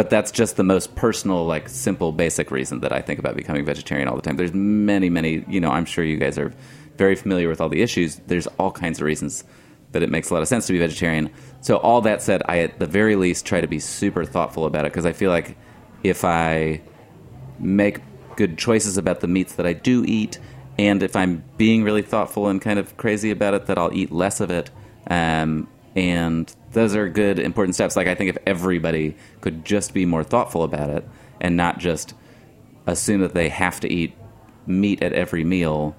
But 0.00 0.08
that's 0.08 0.30
just 0.30 0.56
the 0.56 0.64
most 0.64 0.94
personal, 0.94 1.44
like 1.44 1.68
simple, 1.68 2.10
basic 2.10 2.50
reason 2.50 2.80
that 2.80 2.90
I 2.90 3.02
think 3.02 3.18
about 3.18 3.36
becoming 3.36 3.66
vegetarian 3.66 4.08
all 4.08 4.16
the 4.16 4.22
time. 4.22 4.38
There's 4.38 4.54
many, 4.54 5.10
many, 5.10 5.44
you 5.46 5.60
know, 5.60 5.70
I'm 5.70 5.84
sure 5.84 6.02
you 6.02 6.16
guys 6.16 6.38
are 6.38 6.54
very 6.96 7.14
familiar 7.14 7.50
with 7.50 7.60
all 7.60 7.68
the 7.68 7.82
issues. 7.82 8.16
There's 8.26 8.46
all 8.58 8.72
kinds 8.72 8.98
of 8.98 9.04
reasons 9.04 9.44
that 9.92 10.02
it 10.02 10.08
makes 10.08 10.30
a 10.30 10.32
lot 10.32 10.40
of 10.40 10.48
sense 10.48 10.66
to 10.68 10.72
be 10.72 10.78
vegetarian. 10.78 11.28
So 11.60 11.76
all 11.76 12.00
that 12.00 12.22
said, 12.22 12.42
I 12.48 12.60
at 12.60 12.78
the 12.78 12.86
very 12.86 13.14
least 13.14 13.44
try 13.44 13.60
to 13.60 13.66
be 13.66 13.78
super 13.78 14.24
thoughtful 14.24 14.64
about 14.64 14.86
it 14.86 14.92
because 14.92 15.04
I 15.04 15.12
feel 15.12 15.30
like 15.30 15.58
if 16.02 16.24
I 16.24 16.80
make 17.58 18.00
good 18.36 18.56
choices 18.56 18.96
about 18.96 19.20
the 19.20 19.28
meats 19.28 19.56
that 19.56 19.66
I 19.66 19.74
do 19.74 20.02
eat, 20.06 20.38
and 20.78 21.02
if 21.02 21.14
I'm 21.14 21.44
being 21.58 21.84
really 21.84 22.00
thoughtful 22.00 22.48
and 22.48 22.58
kind 22.58 22.78
of 22.78 22.96
crazy 22.96 23.30
about 23.32 23.52
it, 23.52 23.66
that 23.66 23.76
I'll 23.76 23.92
eat 23.92 24.10
less 24.10 24.40
of 24.40 24.50
it. 24.50 24.70
Um, 25.08 25.68
and 25.96 26.54
those 26.72 26.94
are 26.94 27.08
good, 27.08 27.38
important 27.38 27.74
steps. 27.74 27.96
Like 27.96 28.06
I 28.06 28.14
think 28.14 28.30
if 28.30 28.38
everybody 28.46 29.16
could 29.40 29.64
just 29.64 29.92
be 29.92 30.06
more 30.06 30.24
thoughtful 30.24 30.62
about 30.62 30.90
it 30.90 31.08
and 31.40 31.56
not 31.56 31.78
just 31.78 32.14
assume 32.86 33.20
that 33.20 33.34
they 33.34 33.48
have 33.48 33.80
to 33.80 33.92
eat 33.92 34.14
meat 34.66 35.02
at 35.02 35.12
every 35.12 35.44
meal, 35.44 35.96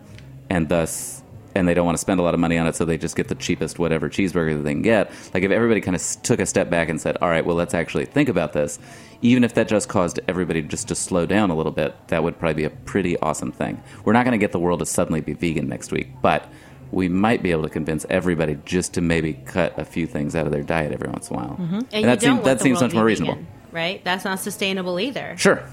and 0.50 0.70
thus 0.70 1.24
and 1.54 1.68
they 1.68 1.74
don't 1.74 1.86
want 1.86 1.98
to 1.98 2.02
spend 2.02 2.20
a 2.20 2.24
lot 2.24 2.34
of 2.34 2.40
money 2.40 2.58
on 2.58 2.66
it, 2.66 2.76
so 2.76 2.86
they 2.86 2.98
just 2.98 3.16
get 3.16 3.28
the 3.28 3.36
cheapest 3.36 3.78
whatever 3.78 4.10
cheeseburger 4.10 4.56
that 4.56 4.64
they 4.64 4.72
can 4.72 4.82
get. 4.82 5.12
Like 5.34 5.44
if 5.44 5.52
everybody 5.52 5.82
kind 5.82 5.96
of 5.96 6.02
took 6.24 6.40
a 6.40 6.46
step 6.46 6.70
back 6.70 6.88
and 6.88 7.00
said, 7.00 7.18
"All 7.22 7.30
right, 7.30 7.46
well, 7.46 7.56
let's 7.56 7.74
actually 7.74 8.06
think 8.06 8.30
about 8.30 8.54
this," 8.54 8.80
even 9.22 9.44
if 9.44 9.54
that 9.56 9.68
just 9.68 9.90
caused 9.90 10.20
everybody 10.28 10.62
just 10.62 10.88
to 10.88 10.96
slow 10.96 11.26
down 11.26 11.50
a 11.50 11.56
little 11.56 11.72
bit, 11.72 11.96
that 12.08 12.24
would 12.24 12.40
probably 12.40 12.54
be 12.54 12.64
a 12.64 12.70
pretty 12.70 13.18
awesome 13.20 13.52
thing. 13.52 13.82
We're 14.06 14.14
not 14.14 14.24
going 14.24 14.32
to 14.32 14.44
get 14.44 14.52
the 14.54 14.60
world 14.60 14.80
to 14.80 14.86
suddenly 14.86 15.22
be 15.22 15.34
vegan 15.34 15.68
next 15.68 15.92
week, 15.92 16.10
but 16.22 16.50
we 16.92 17.08
might 17.10 17.42
be 17.42 17.52
able 17.52 17.64
to 17.64 17.70
convince 17.70 18.06
everybody 18.10 18.58
just 18.66 18.94
to 18.96 19.02
maybe 19.02 19.34
cut 19.46 19.78
a 19.80 19.86
few 19.86 20.06
things 20.08 20.36
out 20.36 20.46
of 20.46 20.52
their 20.52 20.64
diet 20.64 20.92
every 20.92 21.10
once 21.10 21.30
in 21.30 21.36
a 21.36 21.40
while. 21.40 21.52
Mm-hmm. 21.58 21.74
And, 21.76 21.94
And, 21.94 22.06
that, 22.06 22.20
don't 22.20 22.36
seems, 22.38 22.46
that 22.46 22.62
seems 22.62 22.82
much 22.82 22.94
more 22.94 23.06
reasonable. 23.06 23.36
vegan, 23.36 23.48
right? 23.72 24.04
That's 24.04 24.26
not 24.26 24.40
sustainable 24.40 25.00
either, 25.00 25.36
Sure. 25.38 25.64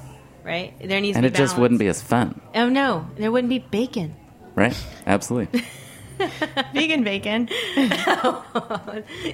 right? 0.44 0.74
There 0.82 1.00
needs 1.00 1.16
And 1.16 1.24
to 1.24 1.28
it 1.28 1.32
be 1.32 1.38
just 1.38 1.58
wouldn't 1.58 1.80
be 1.80 1.88
as 1.88 2.00
fun, 2.00 2.40
Oh 2.54 2.68
no, 2.68 3.06
there 3.16 3.30
wouldn't 3.32 3.48
be 3.50 3.58
bacon. 3.58 4.14
right? 4.54 4.76
Absolutely. 5.06 5.62
Vegan 6.74 7.04
bacon. 7.04 7.48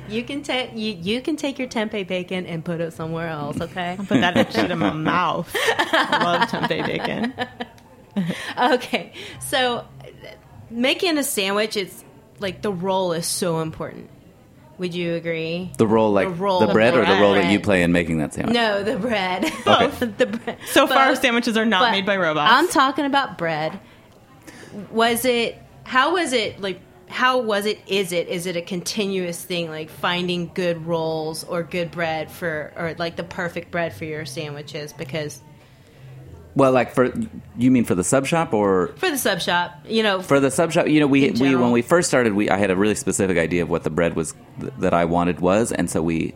You 0.09 0.23
can 0.23 0.43
take 0.43 0.73
you, 0.75 0.93
you 1.01 1.23
can 1.23 1.37
take 1.37 1.59
your 1.59 1.67
tempeh 1.69 2.07
bacon 2.07 2.45
and 2.47 2.63
put 2.65 2.81
it 2.83 2.93
somewhere 2.93 3.29
else. 3.29 3.59
Okay. 3.61 3.97
I'll 3.99 4.05
put 4.05 4.21
that 4.21 4.53
shit 4.53 4.71
in 4.71 4.79
my 4.79 4.93
mouth. 4.93 5.51
I 5.57 6.23
love 6.23 6.49
tempeh 6.51 6.87
bacon. 6.87 7.35
okay. 8.75 9.13
So 9.41 9.87
making 10.71 11.19
a 11.19 11.25
sandwich, 11.25 11.77
it's 11.77 12.05
like 12.41 12.63
the 12.63 12.73
roll 12.73 13.13
is 13.13 13.27
so 13.27 13.61
important. 13.61 14.11
Would 14.79 14.93
you 14.93 15.15
agree? 15.15 15.71
The 15.79 15.87
role, 15.87 16.13
like 16.13 16.27
The 16.29 16.35
roll 16.35 16.61
the 16.61 16.67
of 16.67 16.73
bread, 16.73 16.95
or 16.95 17.01
the 17.01 17.07
bread. 17.07 17.21
role 17.21 17.35
that 17.35 17.51
you 17.53 17.61
play 17.61 17.83
in 17.83 17.93
making 17.93 18.19
that 18.19 18.35
sandwich. 18.35 18.55
No, 18.55 18.83
the 18.83 18.97
bread. 18.97 19.43
Both. 19.65 20.01
the 20.19 20.27
bread. 20.27 20.59
So 20.67 20.87
far, 20.89 21.15
sandwiches 21.15 21.57
are 21.57 21.65
not 21.65 21.93
made 21.93 22.05
by 22.05 22.17
robots. 22.17 22.53
I'm 22.53 22.69
talking 22.69 23.05
about 23.05 23.39
bread. 23.39 23.79
Was 24.91 25.25
it? 25.25 25.57
How 25.85 26.15
was 26.15 26.33
it? 26.33 26.61
Like, 26.61 26.81
how 27.09 27.39
was 27.41 27.67
it? 27.67 27.79
Is 27.87 28.11
it? 28.13 28.27
Is 28.27 28.47
it 28.47 28.57
a 28.57 28.63
continuous 28.63 29.43
thing? 29.45 29.69
Like 29.71 29.91
finding 29.91 30.51
good 30.53 30.85
rolls 30.87 31.45
or 31.45 31.63
good 31.63 31.93
bread 31.93 32.29
for, 32.29 32.73
or 32.77 32.97
like 32.99 33.15
the 33.15 33.23
perfect 33.23 33.71
bread 33.71 33.95
for 33.95 34.05
your 34.05 34.25
sandwiches? 34.27 34.93
Because 34.93 35.41
Well, 36.57 36.71
like 36.71 36.95
for 36.95 37.13
you 37.59 37.71
mean 37.71 37.85
for 37.85 37.95
the 37.95 38.05
sub 38.05 38.27
shop 38.27 38.55
or 38.55 38.89
for 38.97 39.11
the 39.11 39.19
sub 39.19 39.41
shop, 39.41 39.81
you 39.89 40.03
know, 40.03 40.23
for 40.23 40.39
the 40.39 40.51
sub 40.51 40.71
shop? 40.71 40.87
You 40.87 41.01
know, 41.01 41.07
we 41.07 41.31
we 41.31 41.57
when 41.57 41.73
we 41.73 41.83
first 41.83 42.09
started, 42.09 42.35
we 42.35 42.49
I 42.49 42.59
had 42.59 42.71
a 42.71 42.77
really 42.77 42.95
specific 42.95 43.39
idea 43.39 43.63
of 43.63 43.71
what 43.71 43.83
the 43.83 43.91
bread 43.91 44.15
was 44.15 44.35
th- 44.61 44.73
that 44.79 44.95
I 44.95 45.05
wanted 45.05 45.41
was, 45.41 45.73
and 45.73 45.91
so 45.91 46.01
we 46.01 46.35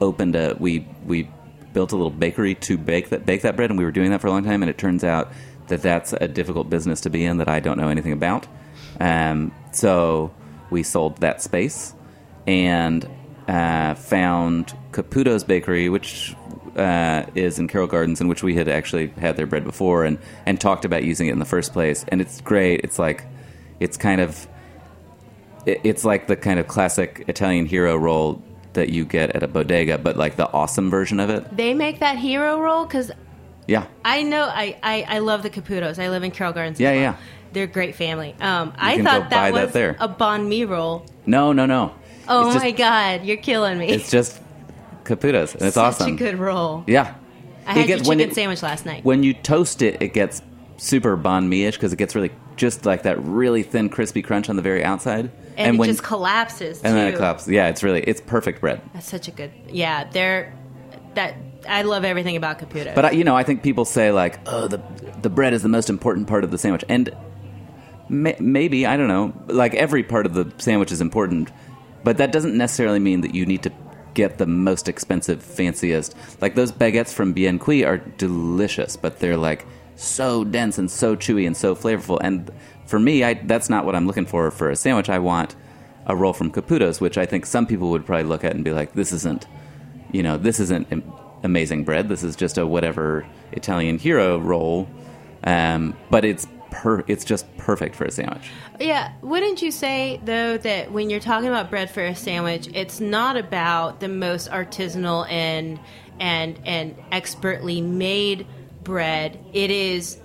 opened 0.00 0.34
a 0.34 0.56
we 0.58 0.88
we 1.04 1.30
built 1.72 1.92
a 1.92 1.96
little 1.96 2.10
bakery 2.10 2.54
to 2.54 2.78
bake 2.78 3.10
that 3.10 3.26
bake 3.26 3.42
that 3.42 3.56
bread, 3.56 3.70
and 3.70 3.78
we 3.78 3.84
were 3.84 3.92
doing 3.92 4.10
that 4.10 4.20
for 4.22 4.28
a 4.28 4.30
long 4.30 4.44
time, 4.44 4.62
and 4.62 4.70
it 4.70 4.78
turns 4.78 5.04
out 5.04 5.30
that 5.68 5.82
that's 5.82 6.12
a 6.14 6.26
difficult 6.26 6.70
business 6.70 7.02
to 7.02 7.10
be 7.10 7.24
in 7.24 7.38
that 7.38 7.48
I 7.48 7.60
don't 7.60 7.78
know 7.78 7.88
anything 7.88 8.12
about. 8.12 8.46
Um, 8.98 9.52
so 9.72 10.32
we 10.70 10.82
sold 10.82 11.18
that 11.18 11.42
space 11.42 11.94
and 12.46 13.08
uh, 13.46 13.94
found 13.94 14.76
Caputo's 14.92 15.44
Bakery, 15.44 15.88
which 15.88 16.34
uh, 16.76 17.24
is 17.34 17.58
in 17.58 17.68
Carroll 17.68 17.86
Gardens, 17.86 18.20
in 18.20 18.28
which 18.28 18.42
we 18.42 18.54
had 18.54 18.68
actually 18.68 19.08
had 19.18 19.36
their 19.36 19.46
bread 19.46 19.64
before, 19.64 20.04
and 20.04 20.18
and 20.46 20.60
talked 20.60 20.84
about 20.84 21.04
using 21.04 21.28
it 21.28 21.32
in 21.32 21.38
the 21.38 21.44
first 21.44 21.72
place. 21.72 22.04
And 22.08 22.20
it's 22.20 22.40
great. 22.40 22.80
It's 22.84 22.98
like 22.98 23.24
it's 23.80 23.96
kind 23.96 24.20
of 24.20 24.46
it- 25.66 25.80
it's 25.84 26.04
like 26.04 26.26
the 26.26 26.36
kind 26.36 26.58
of 26.58 26.66
classic 26.68 27.24
Italian 27.28 27.66
hero 27.66 27.96
roll 27.96 28.42
that 28.72 28.90
you 28.90 29.04
get 29.04 29.30
at 29.34 29.42
a 29.42 29.48
bodega, 29.48 29.98
but 29.98 30.16
like 30.16 30.36
the 30.36 30.50
awesome 30.52 30.90
version 30.90 31.18
of 31.20 31.28
it. 31.30 31.56
they 31.56 31.74
make 31.74 31.98
that 32.00 32.16
hero 32.18 32.60
roll 32.60 32.84
because 32.86 33.10
Yeah, 33.66 33.86
I 34.04 34.22
know 34.22 34.44
I, 34.44 34.76
I 34.82 35.04
I 35.08 35.18
love 35.18 35.42
the 35.42 35.50
Caputos. 35.50 35.98
I 35.98 36.08
live 36.08 36.22
in 36.22 36.30
Carroll 36.30 36.52
Gardens. 36.54 36.78
Yeah, 36.80 36.92
well. 36.92 37.00
yeah. 37.00 37.16
They're 37.52 37.64
a 37.64 37.66
great 37.66 37.96
family. 37.96 38.36
Um, 38.40 38.72
I 38.78 39.02
thought 39.02 39.30
that 39.30 39.30
that 39.30 39.52
was 39.52 39.72
there. 39.72 39.96
a 39.98 40.08
banh 40.08 40.46
mi 40.46 40.64
roll. 40.64 41.04
no, 41.26 41.52
no, 41.52 41.66
no. 41.66 41.94
Oh 42.28 42.44
It's 42.46 42.54
just- 42.54 42.64
my 42.64 42.70
god, 42.70 43.24
you're 43.24 43.38
killing 43.38 43.76
me! 43.76 43.88
It's 43.88 44.08
just 44.10 44.40
Caputo's, 45.10 45.54
and 45.54 45.62
it's 45.62 45.74
Such 45.74 45.94
awesome. 45.94 46.14
a 46.14 46.16
good 46.16 46.38
roll. 46.38 46.84
Yeah, 46.86 47.14
I 47.66 47.72
It 47.72 47.76
had 47.78 47.86
gets- 47.86 48.08
when 48.08 48.18
chicken 48.18 48.30
it- 48.30 48.34
sandwich 48.34 48.62
last 48.62 48.86
night. 48.86 49.04
when 49.04 49.22
you 49.22 49.34
toast 49.34 49.82
it, 49.82 50.00
it 50.00 50.12
gets 50.14 50.42
super 50.76 51.16
banh 51.16 51.46
mi-ish 51.48 51.76
because 51.76 51.92
it 51.92 51.96
gets 51.96 52.14
really 52.14 52.30
just 52.56 52.86
like 52.86 53.02
that 53.02 53.22
really 53.24 53.62
thin, 53.62 53.88
crispy 53.88 54.22
crunch 54.22 54.48
on 54.48 54.56
the 54.56 54.62
very 54.62 54.84
outside, 54.84 55.30
and, 55.56 55.76
it 55.76 55.78
when 55.78 55.88
just 55.88 56.02
collapses. 56.02 56.80
and 56.82 56.96
then 56.96 57.08
it 57.08 57.16
collapses. 57.16 57.48
Yeah, 57.48 57.68
it's 57.68 57.82
really 57.82 58.00
it's 58.02 58.20
perfect 58.20 58.60
bread. 58.60 58.80
That's 58.94 59.08
such 59.08 59.28
a 59.28 59.30
good. 59.30 59.50
Yeah, 59.68 60.04
they're 60.10 60.52
that. 61.14 61.34
I 61.68 61.82
love 61.82 62.04
everything 62.06 62.36
about 62.36 62.58
Caputo. 62.58 62.94
But 62.94 63.04
I, 63.04 63.10
you 63.10 63.22
know, 63.24 63.36
I 63.36 63.42
think 63.42 63.62
people 63.62 63.84
say 63.84 64.10
like, 64.12 64.38
"Oh, 64.46 64.66
the 64.68 64.80
the 65.20 65.28
bread 65.28 65.52
is 65.52 65.62
the 65.62 65.68
most 65.68 65.90
important 65.90 66.26
part 66.26 66.44
of 66.44 66.50
the 66.50 66.56
sandwich," 66.58 66.84
and 66.88 67.10
may, 68.08 68.36
maybe 68.40 68.86
I 68.86 68.96
don't 68.96 69.08
know. 69.08 69.32
Like 69.48 69.74
every 69.74 70.02
part 70.02 70.24
of 70.26 70.32
the 70.34 70.50
sandwich 70.58 70.90
is 70.92 71.00
important, 71.02 71.50
but 72.04 72.16
that 72.18 72.32
doesn't 72.32 72.56
necessarily 72.56 72.98
mean 72.98 73.20
that 73.22 73.34
you 73.34 73.44
need 73.46 73.62
to 73.64 73.72
get 74.14 74.38
the 74.38 74.46
most 74.46 74.88
expensive, 74.88 75.42
fanciest. 75.42 76.14
Like 76.40 76.54
those 76.54 76.72
baguettes 76.72 77.12
from 77.12 77.32
Bien 77.32 77.58
Cuit 77.58 77.84
are 77.84 77.98
delicious, 77.98 78.96
but 78.96 79.18
they're 79.18 79.36
like 79.36 79.66
so 79.96 80.44
dense 80.44 80.78
and 80.78 80.90
so 80.90 81.16
chewy 81.16 81.46
and 81.46 81.56
so 81.56 81.74
flavorful. 81.74 82.18
And 82.22 82.50
for 82.86 82.98
me, 82.98 83.24
I, 83.24 83.34
that's 83.34 83.70
not 83.70 83.84
what 83.84 83.94
I'm 83.94 84.06
looking 84.06 84.26
for 84.26 84.50
for 84.50 84.70
a 84.70 84.76
sandwich. 84.76 85.08
I 85.08 85.18
want 85.18 85.56
a 86.06 86.16
roll 86.16 86.32
from 86.32 86.50
Caputo's, 86.50 87.00
which 87.00 87.18
I 87.18 87.26
think 87.26 87.46
some 87.46 87.66
people 87.66 87.90
would 87.90 88.06
probably 88.06 88.24
look 88.24 88.44
at 88.44 88.54
and 88.54 88.64
be 88.64 88.72
like, 88.72 88.94
"This 88.94 89.12
isn't." 89.12 89.46
you 90.12 90.22
know, 90.22 90.36
this 90.36 90.60
isn't 90.60 91.04
amazing 91.42 91.84
bread. 91.84 92.08
This 92.08 92.22
is 92.22 92.36
just 92.36 92.58
a 92.58 92.66
whatever 92.66 93.26
Italian 93.52 93.98
hero 93.98 94.38
roll. 94.38 94.88
Um, 95.44 95.96
but 96.10 96.24
it's 96.24 96.46
per 96.70 97.02
it's 97.06 97.24
just 97.24 97.44
perfect 97.56 97.94
for 97.94 98.04
a 98.04 98.10
sandwich. 98.10 98.50
Yeah, 98.78 99.12
wouldn't 99.22 99.62
you 99.62 99.70
say 99.70 100.20
though 100.24 100.56
that 100.58 100.92
when 100.92 101.10
you're 101.10 101.20
talking 101.20 101.48
about 101.48 101.70
bread 101.70 101.90
for 101.90 102.04
a 102.04 102.14
sandwich, 102.14 102.68
it's 102.74 103.00
not 103.00 103.36
about 103.36 104.00
the 104.00 104.08
most 104.08 104.50
artisanal 104.50 105.30
and 105.30 105.78
and 106.18 106.58
and 106.64 106.96
expertly 107.12 107.80
made 107.80 108.46
bread. 108.84 109.38
It 109.52 109.70
is 109.70 110.18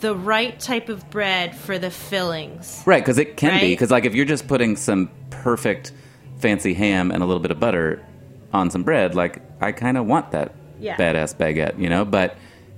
the 0.00 0.14
right 0.16 0.58
type 0.58 0.88
of 0.88 1.08
bread 1.10 1.54
for 1.54 1.78
the 1.78 1.90
fillings. 1.90 2.82
Right, 2.86 3.02
because 3.02 3.18
it 3.18 3.36
can 3.36 3.60
be. 3.60 3.72
Because 3.72 3.90
like 3.90 4.04
if 4.04 4.14
you're 4.14 4.24
just 4.24 4.48
putting 4.48 4.76
some 4.76 5.10
perfect 5.30 5.92
fancy 6.38 6.74
ham 6.74 7.10
and 7.10 7.22
a 7.22 7.26
little 7.26 7.40
bit 7.42 7.50
of 7.50 7.60
butter 7.60 8.04
on 8.52 8.70
some 8.70 8.82
bread, 8.82 9.14
like 9.14 9.42
I 9.60 9.72
kind 9.72 9.96
of 9.96 10.06
want 10.06 10.32
that 10.32 10.54
Yeah. 10.80 10.96
badass 10.96 11.36
baguette, 11.36 11.78
you 11.78 11.88
know. 11.88 12.04
But 12.04 12.36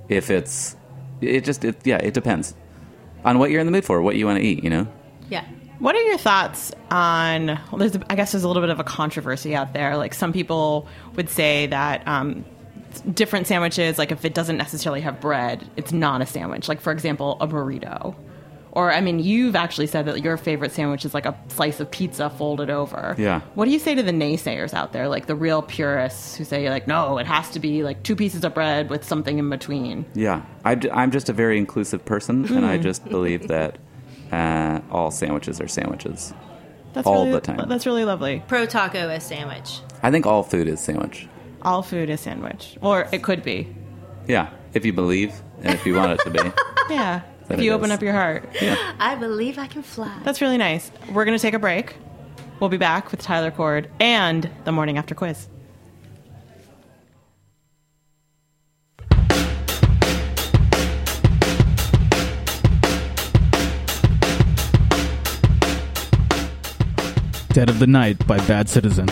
if 0.09 0.31
it's, 0.31 0.77
it 1.21 1.45
just 1.45 1.65
it 1.65 1.79
yeah, 1.87 1.97
it 1.99 2.15
depends 2.15 2.55
on 3.25 3.39
what 3.39 3.51
you're 3.51 3.61
in 3.61 3.67
the 3.67 3.73
mood 3.73 3.85
for, 3.85 4.01
what 4.03 4.17
you 4.17 4.27
want 4.27 4.39
to 4.39 4.45
eat, 4.45 4.63
you 4.63 4.71
know. 4.71 4.87
Yeah. 5.31 5.45
What 5.79 5.95
are 5.97 6.03
your 6.03 6.19
thoughts 6.19 6.73
on? 6.91 7.47
Well, 7.47 7.79
there's, 7.79 7.97
I 8.09 8.15
guess 8.15 8.33
there's 8.33 8.45
a 8.45 8.49
little 8.49 8.63
bit 8.63 8.71
of 8.71 8.81
a 8.81 8.85
controversy 8.85 9.55
out 9.55 9.73
there. 9.73 9.97
Like 9.97 10.15
some 10.15 10.33
people 10.33 10.87
would 11.17 11.29
say 11.29 11.67
that 11.67 12.07
um, 12.07 12.45
different 13.13 13.47
sandwiches, 13.47 13.99
like 13.99 14.13
if 14.13 14.25
it 14.25 14.35
doesn't 14.35 14.57
necessarily 14.57 15.01
have 15.01 15.21
bread, 15.21 15.69
it's 15.77 15.93
not 15.93 16.23
a 16.23 16.27
sandwich. 16.27 16.69
Like 16.69 16.81
for 16.81 16.93
example, 16.93 17.37
a 17.41 17.49
burrito. 17.49 18.15
Or 18.75 18.93
I 18.93 19.01
mean, 19.01 19.21
you've 19.21 19.55
actually 19.55 19.87
said 19.87 20.07
that 20.07 20.23
your 20.23 20.37
favorite 20.37 20.73
sandwich 20.73 21.05
is 21.05 21.15
like 21.15 21.27
a 21.27 21.39
slice 21.49 21.79
of 21.79 21.91
pizza 21.91 22.29
folded 22.29 22.71
over. 22.71 23.15
Yeah. 23.17 23.41
What 23.55 23.67
do 23.67 23.71
you 23.71 23.79
say 23.79 23.95
to 23.95 24.03
the 24.03 24.13
naysayers 24.13 24.75
out 24.75 24.93
there, 24.93 25.09
like 25.09 25.27
the 25.27 25.37
real 25.37 25.63
purists 25.63 26.35
who 26.35 26.45
say 26.45 26.69
like, 26.69 26.89
no, 26.89 27.19
it 27.19 27.27
has 27.27 27.51
to 27.51 27.61
be 27.61 27.85
like 27.85 28.03
two 28.03 28.17
pieces 28.17 28.43
of 28.45 28.53
bread 28.53 28.91
with 28.91 29.05
something 29.05 29.39
in 29.39 29.49
between? 29.49 30.05
Yeah, 30.15 30.43
I, 30.65 30.73
am 30.73 31.13
just 31.13 31.29
a 31.29 31.33
very 31.33 31.57
inclusive 31.57 32.05
person, 32.05 32.45
and 32.53 32.67
I 32.67 32.79
just 32.79 33.05
believe 33.05 33.47
that 33.49 33.79
uh, 34.33 34.81
all 34.91 35.13
sandwiches 35.13 35.61
are 35.61 35.69
sandwiches. 35.69 36.35
That's 36.95 37.07
All 37.07 37.25
really, 37.25 37.33
the 37.33 37.41
time. 37.41 37.69
That's 37.69 37.87
really 37.87 38.05
lovely. 38.05 38.43
Pro 38.47 38.67
taco 38.67 39.09
is 39.11 39.25
sandwich. 39.25 39.81
I 40.03 40.11
think 40.11 40.27
all 40.27 40.43
food 40.43 40.69
is 40.69 40.81
sandwich. 40.81 41.29
All 41.63 41.83
food 41.83 42.09
is 42.09 42.21
sandwich, 42.21 42.77
or 42.81 43.09
it 43.11 43.23
could 43.23 43.43
be. 43.43 43.75
Yeah, 44.29 44.51
if 44.75 44.85
you 44.85 44.93
believe 44.93 45.33
and 45.63 45.75
if 45.75 45.87
you 45.87 45.95
want 45.95 46.13
it 46.13 46.21
to 46.25 46.31
be. 46.31 46.53
Yeah. 46.91 47.23
That 47.49 47.55
if 47.55 47.61
it 47.61 47.65
you 47.65 47.73
is. 47.73 47.77
open 47.77 47.91
up 47.91 48.03
your 48.03 48.13
heart. 48.13 48.49
I 48.99 49.17
believe 49.17 49.59
I 49.59 49.67
can 49.67 49.83
fly. 49.83 50.19
That's 50.25 50.41
really 50.41 50.59
nice. 50.59 50.91
We're 51.13 51.25
going 51.25 51.37
to 51.37 51.43
take 51.43 51.55
a 51.55 51.59
break. 51.59 51.97
We'll 52.61 52.71
be 52.71 52.77
back 52.77 53.11
with 53.11 53.21
Tyler 53.21 53.51
Kord 53.51 53.89
and 54.01 54.49
the 54.65 54.73
morning 54.73 54.97
after 54.97 55.15
quiz. 55.15 55.49
Dead 67.53 67.69
of 67.69 67.79
the 67.79 67.87
Night 67.87 68.27
by 68.27 68.39
Bad 68.49 68.69
Citizen. 68.69 69.07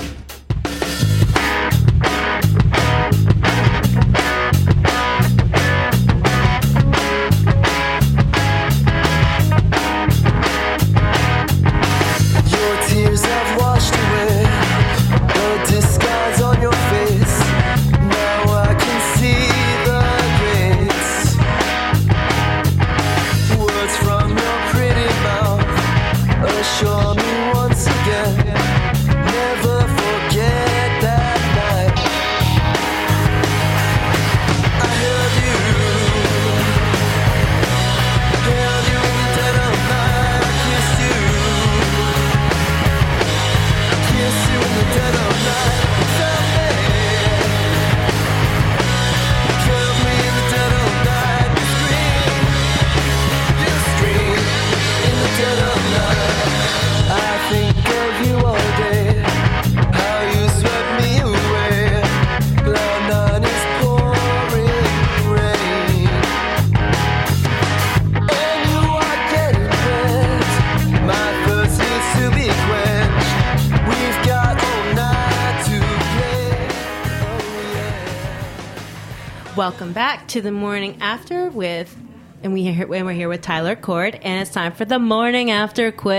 Welcome 79.62 79.92
back 79.92 80.26
to 80.30 80.40
the 80.40 80.50
morning 80.50 80.96
after 81.00 81.48
with, 81.48 81.96
and 82.42 82.52
we 82.52 82.64
here, 82.64 82.92
and 82.92 83.06
we're 83.06 83.12
here 83.12 83.28
with 83.28 83.42
Tyler 83.42 83.76
Kord, 83.76 84.18
and 84.20 84.42
it's 84.42 84.50
time 84.50 84.72
for 84.72 84.84
the 84.84 84.98
morning 84.98 85.52
after 85.52 85.92
quiz. 85.92 86.16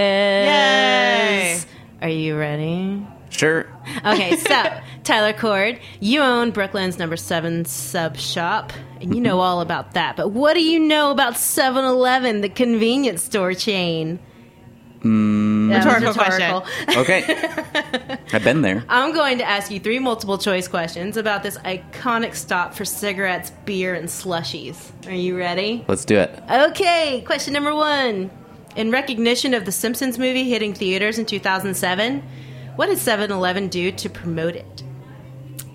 Yay! 0.47 1.59
Are 2.01 2.07
you 2.07 2.37
ready? 2.37 3.05
Sure. 3.31 3.67
Okay, 4.05 4.37
so 4.37 4.79
Tyler 5.03 5.33
Kord, 5.33 5.81
you 5.99 6.21
own 6.21 6.51
Brooklyn's 6.51 6.97
number 6.97 7.17
seven 7.17 7.65
sub 7.65 8.15
shop, 8.15 8.71
and 9.01 9.13
you 9.13 9.19
know 9.19 9.41
all 9.41 9.59
about 9.59 9.93
that. 9.95 10.15
But 10.15 10.29
what 10.29 10.53
do 10.53 10.63
you 10.63 10.79
know 10.79 11.11
about 11.11 11.35
7 11.35 11.83
Eleven, 11.83 12.39
the 12.39 12.47
convenience 12.47 13.23
store 13.23 13.53
chain? 13.53 14.19
Mm. 15.03 15.69
That 15.69 15.85
was 15.85 15.95
Rhetorical 15.95 16.13
question. 16.13 16.97
Okay. 16.97 18.17
I've 18.33 18.43
been 18.43 18.61
there. 18.61 18.85
I'm 18.87 19.13
going 19.13 19.37
to 19.39 19.43
ask 19.43 19.69
you 19.69 19.79
three 19.79 19.99
multiple 19.99 20.37
choice 20.37 20.67
questions 20.67 21.17
about 21.17 21.43
this 21.43 21.57
iconic 21.59 22.35
stop 22.35 22.73
for 22.73 22.85
cigarettes, 22.85 23.51
beer, 23.65 23.93
and 23.95 24.07
slushies. 24.07 24.91
Are 25.07 25.13
you 25.13 25.37
ready? 25.37 25.83
Let's 25.87 26.05
do 26.05 26.17
it. 26.17 26.41
Okay, 26.49 27.21
question 27.25 27.53
number 27.53 27.75
one. 27.75 28.31
In 28.75 28.91
recognition 28.91 29.53
of 29.53 29.65
the 29.65 29.71
Simpsons 29.71 30.17
movie 30.17 30.49
hitting 30.49 30.73
theaters 30.73 31.19
in 31.19 31.25
2007, 31.25 32.23
what 32.75 32.87
did 32.87 32.97
7 32.97 33.31
Eleven 33.31 33.67
do 33.67 33.91
to 33.91 34.09
promote 34.09 34.55
it? 34.55 34.83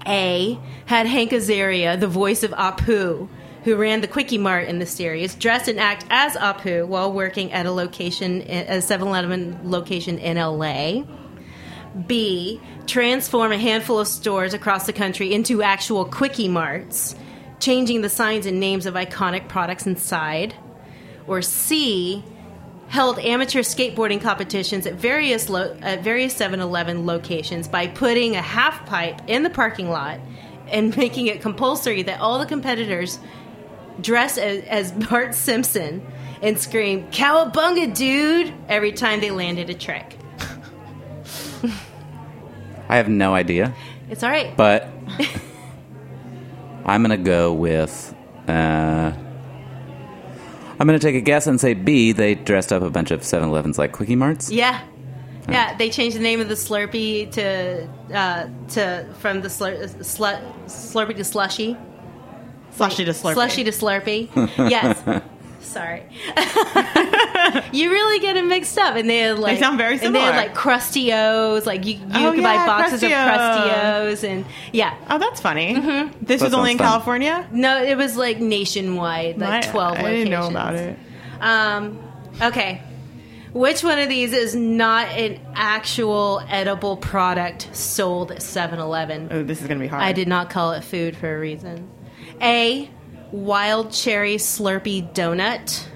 A. 0.06 0.58
Had 0.86 1.06
Hank 1.06 1.32
Azaria, 1.32 2.00
the 2.00 2.08
voice 2.08 2.42
of 2.42 2.50
Apu, 2.52 3.28
who 3.64 3.76
ran 3.76 4.00
the 4.00 4.08
Kwik-E-Mart 4.08 4.68
in 4.68 4.78
the 4.78 4.86
series, 4.86 5.34
dress 5.34 5.68
and 5.68 5.78
act 5.78 6.04
as 6.10 6.34
Apu 6.36 6.86
while 6.86 7.12
working 7.12 7.52
at 7.52 7.66
a 7.66 7.70
location, 7.70 8.42
a 8.42 8.80
7 8.80 9.06
Eleven 9.06 9.58
location 9.64 10.18
in 10.18 10.36
LA. 10.36 11.02
B. 12.06 12.60
Transform 12.86 13.52
a 13.52 13.58
handful 13.58 13.98
of 13.98 14.06
stores 14.06 14.54
across 14.54 14.86
the 14.86 14.92
country 14.92 15.32
into 15.32 15.62
actual 15.62 16.04
Kwik-E-Marts, 16.04 17.14
changing 17.60 18.02
the 18.02 18.08
signs 18.08 18.46
and 18.46 18.60
names 18.60 18.86
of 18.86 18.94
iconic 18.94 19.48
products 19.48 19.86
inside. 19.86 20.54
Or 21.26 21.42
C. 21.42 22.22
Held 22.88 23.18
amateur 23.18 23.60
skateboarding 23.60 24.20
competitions 24.20 24.86
at 24.86 24.94
various 24.94 25.50
lo- 25.50 25.76
at 25.82 26.02
various 26.02 26.34
7-Eleven 26.34 27.04
locations 27.04 27.68
by 27.68 27.86
putting 27.86 28.34
a 28.34 28.40
half 28.40 28.86
pipe 28.86 29.20
in 29.26 29.42
the 29.42 29.50
parking 29.50 29.90
lot 29.90 30.20
and 30.68 30.96
making 30.96 31.26
it 31.26 31.42
compulsory 31.42 32.02
that 32.02 32.20
all 32.20 32.38
the 32.38 32.46
competitors 32.46 33.18
dress 34.00 34.38
as, 34.38 34.64
as 34.64 34.92
Bart 34.92 35.34
Simpson 35.34 36.06
and 36.42 36.58
scream 36.58 37.10
"Cowabunga, 37.10 37.94
dude!" 37.94 38.52
every 38.68 38.92
time 38.92 39.20
they 39.20 39.30
landed 39.30 39.70
a 39.70 39.74
trick. 39.74 40.16
I 42.90 42.96
have 42.96 43.08
no 43.08 43.34
idea, 43.34 43.74
It's 44.08 44.22
all 44.22 44.30
right. 44.30 44.56
but 44.56 44.88
I'm 46.86 47.02
gonna 47.02 47.16
go 47.18 47.52
with. 47.52 48.14
Uh, 48.46 49.12
I'm 50.80 50.86
gonna 50.86 50.98
take 50.98 51.16
a 51.16 51.20
guess 51.20 51.46
and 51.46 51.60
say 51.60 51.74
B. 51.74 52.12
They 52.12 52.34
dressed 52.34 52.72
up 52.72 52.82
a 52.82 52.88
bunch 52.88 53.10
of 53.10 53.20
7-Elevens 53.20 53.76
like 53.78 53.92
Kwik-E-Marts. 53.92 54.50
Yeah, 54.50 54.80
yeah. 55.50 55.76
They 55.76 55.90
changed 55.90 56.16
the 56.16 56.20
name 56.22 56.40
of 56.40 56.48
the 56.48 56.54
Slurpee 56.54 57.30
to 57.32 57.86
uh, 58.14 58.48
to 58.68 59.06
from 59.18 59.42
the 59.42 59.50
slur, 59.50 59.76
slu, 59.86 60.40
Slurpee 60.66 61.16
to 61.16 61.24
Slushy. 61.24 61.76
Slushy 62.78 63.04
to 63.04 63.10
slurpee. 63.12 63.34
Slushy 63.34 63.64
to 63.64 63.70
Slurpee. 63.70 64.70
yes. 64.70 65.22
Sorry. 65.60 66.02
you 67.72 67.90
really 67.90 68.20
get 68.20 68.34
them 68.34 68.48
mixed 68.48 68.78
up, 68.78 68.96
and 68.96 69.08
they 69.08 69.18
had 69.18 69.38
like 69.38 69.58
sound 69.58 69.76
very 69.76 69.98
similar. 69.98 70.06
And 70.06 70.14
they 70.16 70.20
had 70.20 70.36
like 70.48 70.54
Krusty-O's, 70.56 71.66
like 71.66 71.84
you, 71.84 71.94
you 71.94 72.00
Oh, 72.14 72.30
could 72.32 72.40
yeah, 72.40 72.56
buy 72.56 72.66
boxes 72.66 73.02
of 73.02 73.10
Krusty-O. 73.10 73.24
Crusty 73.36 73.70
O's, 73.86 74.24
and 74.24 74.44
yeah. 74.72 74.96
Oh, 75.10 75.18
that's 75.18 75.40
funny. 75.40 75.74
Mm-hmm. 75.74 76.24
This 76.24 76.40
That 76.40 76.46
was 76.46 76.54
only 76.54 76.72
in 76.72 76.78
fun. 76.78 76.86
California. 76.86 77.46
No, 77.52 77.82
it 77.82 77.96
was 77.98 78.16
like 78.16 78.38
nationwide, 78.40 79.38
like 79.38 79.66
My- 79.66 79.70
twelve. 79.70 79.98
I 79.98 80.10
didn't 80.10 80.30
know 80.30 80.48
about 80.48 80.74
it. 80.74 80.98
Um, 81.40 81.98
Okay. 82.40 82.82
Which 83.52 83.82
one 83.82 83.98
of 83.98 84.08
these 84.08 84.32
is 84.32 84.54
not 84.54 85.08
an 85.08 85.40
actual 85.54 86.42
edible 86.48 86.96
product 86.98 87.74
sold 87.74 88.30
at 88.30 88.42
7 88.42 88.78
Eleven? 88.78 89.28
Oh, 89.30 89.42
this 89.42 89.60
is 89.62 89.66
gonna 89.66 89.80
be 89.80 89.86
hard. 89.86 90.02
I 90.02 90.12
did 90.12 90.28
not 90.28 90.50
call 90.50 90.72
it 90.72 90.84
food 90.84 91.16
for 91.16 91.34
a 91.34 91.38
reason. 91.40 91.88
A. 92.40 92.90
Wild 93.30 93.92
cherry 93.92 94.36
Slurpee 94.36 95.12
donut. 95.14 95.86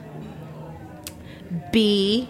B. 1.72 2.28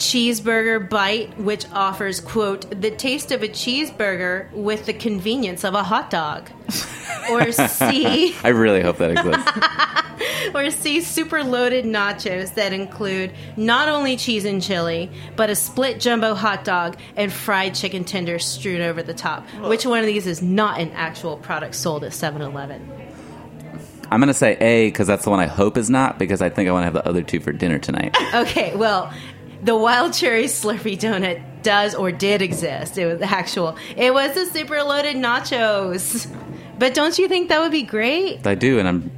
Cheeseburger 0.00 0.88
bite, 0.88 1.38
which 1.38 1.70
offers, 1.72 2.20
quote, 2.20 2.80
the 2.80 2.90
taste 2.90 3.32
of 3.32 3.42
a 3.42 3.48
cheeseburger 3.48 4.50
with 4.50 4.86
the 4.86 4.94
convenience 4.94 5.62
of 5.62 5.74
a 5.74 5.82
hot 5.82 6.10
dog. 6.10 6.50
Or 7.28 7.52
C. 7.52 8.34
I 8.42 8.48
really 8.48 8.80
hope 8.80 8.96
that 8.98 9.10
exists. 9.10 10.54
or 10.54 10.70
C, 10.70 11.00
super 11.00 11.44
loaded 11.44 11.84
nachos 11.84 12.54
that 12.54 12.72
include 12.72 13.32
not 13.56 13.88
only 13.88 14.16
cheese 14.16 14.44
and 14.44 14.62
chili, 14.62 15.10
but 15.36 15.50
a 15.50 15.54
split 15.54 16.00
jumbo 16.00 16.34
hot 16.34 16.64
dog 16.64 16.96
and 17.16 17.32
fried 17.32 17.74
chicken 17.74 18.04
tenders 18.04 18.44
strewn 18.46 18.80
over 18.80 19.02
the 19.02 19.14
top. 19.14 19.46
Which 19.60 19.84
one 19.84 20.00
of 20.00 20.06
these 20.06 20.26
is 20.26 20.40
not 20.40 20.80
an 20.80 20.90
actual 20.92 21.36
product 21.36 21.74
sold 21.74 22.04
at 22.04 22.14
7 22.14 22.40
Eleven? 22.40 22.90
I'm 24.10 24.18
going 24.18 24.28
to 24.28 24.34
say 24.34 24.56
A 24.60 24.88
because 24.88 25.06
that's 25.06 25.24
the 25.24 25.30
one 25.30 25.40
I 25.40 25.46
hope 25.46 25.76
is 25.76 25.88
not 25.88 26.18
because 26.18 26.42
I 26.42 26.48
think 26.48 26.68
I 26.68 26.72
want 26.72 26.82
to 26.82 26.86
have 26.86 26.94
the 26.94 27.06
other 27.08 27.22
two 27.22 27.38
for 27.38 27.52
dinner 27.52 27.78
tonight. 27.78 28.16
Okay, 28.34 28.74
well, 28.74 29.12
the 29.62 29.76
wild 29.76 30.12
cherry 30.14 30.44
Slurpee 30.44 30.98
donut 30.98 31.62
does 31.62 31.94
or 31.94 32.10
did 32.12 32.40
exist. 32.42 32.96
It 32.98 33.06
was 33.06 33.20
actual. 33.22 33.76
It 33.96 34.12
was 34.14 34.34
the 34.34 34.46
super 34.46 34.82
loaded 34.82 35.16
nachos. 35.16 36.26
But 36.78 36.94
don't 36.94 37.18
you 37.18 37.28
think 37.28 37.50
that 37.50 37.60
would 37.60 37.72
be 37.72 37.82
great? 37.82 38.46
I 38.46 38.54
do, 38.54 38.78
and 38.78 38.88
I'm 38.88 39.10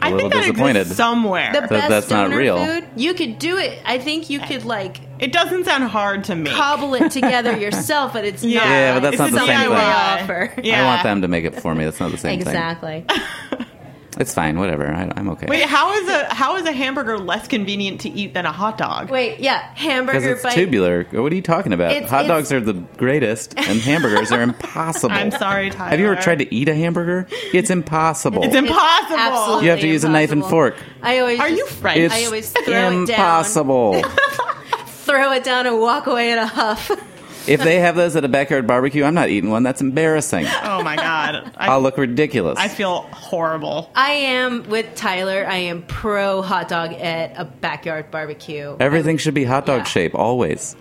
a 0.00 0.04
I 0.04 0.10
little 0.12 0.30
think 0.30 0.34
that 0.34 0.40
disappointed. 0.52 0.76
exists 0.82 0.96
somewhere. 0.98 1.52
The 1.52 1.62
best 1.62 1.88
that's 1.88 2.10
not 2.10 2.26
stoner 2.28 2.36
real. 2.38 2.64
food. 2.64 2.84
You 2.94 3.14
could 3.14 3.40
do 3.40 3.56
it. 3.58 3.80
I 3.84 3.98
think 3.98 4.30
you 4.30 4.38
could 4.38 4.64
like 4.64 5.00
it 5.18 5.32
doesn't 5.32 5.64
sound 5.64 5.82
hard 5.82 6.22
to 6.24 6.36
me. 6.36 6.48
cobble 6.48 6.94
it 6.94 7.10
together 7.10 7.56
yourself, 7.58 8.12
but 8.12 8.24
it's 8.24 8.44
Yeah. 8.44 8.60
not. 8.60 8.68
Yeah, 8.68 8.94
but 8.94 9.00
that's 9.00 9.14
It's 9.14 9.20
not 9.20 9.28
a 9.28 9.32
the 9.32 9.46
same 9.46 9.58
DIY. 9.58 9.66
thing. 9.66 10.22
offer. 10.22 10.54
Yeah. 10.62 10.82
I 10.82 10.84
want 10.86 11.02
them 11.02 11.22
to 11.22 11.28
make 11.28 11.44
it 11.44 11.60
for 11.60 11.74
me. 11.74 11.84
That's 11.84 11.98
not 11.98 12.12
the 12.12 12.18
same 12.18 12.38
thing. 12.38 12.46
Exactly. 12.46 13.04
thing. 14.12 14.20
It's 14.20 14.34
fine. 14.34 14.58
Whatever. 14.58 14.86
I, 14.92 15.12
I'm 15.16 15.28
okay. 15.30 15.46
Wait, 15.48 15.62
how 15.64 15.92
is 15.92 16.08
a 16.08 16.34
how 16.34 16.56
is 16.56 16.66
a 16.66 16.72
hamburger 16.72 17.18
less 17.18 17.46
convenient 17.48 18.00
to 18.02 18.08
eat 18.10 18.34
than 18.34 18.46
a 18.46 18.52
hot 18.52 18.78
dog? 18.78 19.10
Wait, 19.10 19.40
yeah, 19.40 19.70
Because 19.72 19.82
hamburger 19.82 20.28
it's 20.32 20.42
bite. 20.42 20.54
tubular. 20.54 21.04
What 21.12 21.32
are 21.32 21.34
you 21.36 21.42
talking 21.42 21.72
about? 21.72 21.92
It's- 21.92 22.10
Hot 22.10 22.24
it's- 22.24 22.36
dogs 22.48 22.52
are 22.52 22.60
the 22.60 22.74
greatest, 22.96 23.54
and 23.58 23.80
hamburgers 23.80 24.32
are 24.32 24.42
impossible. 24.42 25.14
I'm 25.14 25.30
sorry, 25.30 25.70
Tyler. 25.70 25.90
Have 25.90 26.00
you 26.00 26.10
ever 26.10 26.20
tried 26.20 26.38
to 26.40 26.54
eat 26.54 26.68
a 26.68 26.74
hamburger? 26.74 27.26
It's 27.54 27.70
impossible. 27.70 28.42
It's 28.42 28.54
impossible. 28.54 29.16
Absolutely 29.16 29.64
You 29.64 29.70
have 29.70 29.80
to 29.80 29.88
use 29.88 30.04
a 30.04 30.08
knife 30.08 30.32
and 30.32 30.44
fork. 30.44 30.76
I 31.02 31.18
always 31.20 31.38
Are 31.40 31.48
you 31.48 31.58
just 31.66 31.78
French? 31.78 31.98
It's 32.00 32.14
I 32.14 32.24
always 32.24 32.50
throw 32.50 32.62
it 32.62 32.66
down. 32.66 32.92
impossible. 33.02 34.02
throw 35.04 35.32
it 35.32 35.44
down 35.44 35.66
and 35.66 35.80
walk 35.80 36.06
away 36.06 36.32
in 36.32 36.38
a 36.38 36.46
huff. 36.46 36.90
if 37.48 37.60
they 37.62 37.80
have 37.80 37.96
those 37.96 38.14
at 38.16 38.24
a 38.24 38.28
backyard 38.28 38.66
barbecue, 38.66 39.04
I'm 39.04 39.14
not 39.14 39.28
eating 39.30 39.50
one. 39.50 39.62
That's 39.62 39.80
embarrassing. 39.80 40.46
Oh 40.62 40.82
my 40.82 40.96
god. 40.96 41.52
I, 41.56 41.66
I'll 41.68 41.80
look 41.80 41.96
ridiculous. 41.98 42.58
I 42.58 42.68
feel 42.68 43.02
horrible. 43.12 43.90
I 43.94 44.10
am 44.12 44.68
with 44.68 44.94
Tyler. 44.94 45.46
I 45.46 45.56
am 45.56 45.82
pro 45.82 46.42
hot 46.42 46.68
dog 46.68 46.92
at 46.92 47.32
a 47.36 47.44
backyard 47.44 48.10
barbecue. 48.10 48.76
Everything 48.80 49.16
should 49.18 49.34
be 49.34 49.44
hot 49.44 49.66
dog 49.66 49.80
Yeah. 49.80 49.84
shape 49.84 50.14
always. 50.14 50.76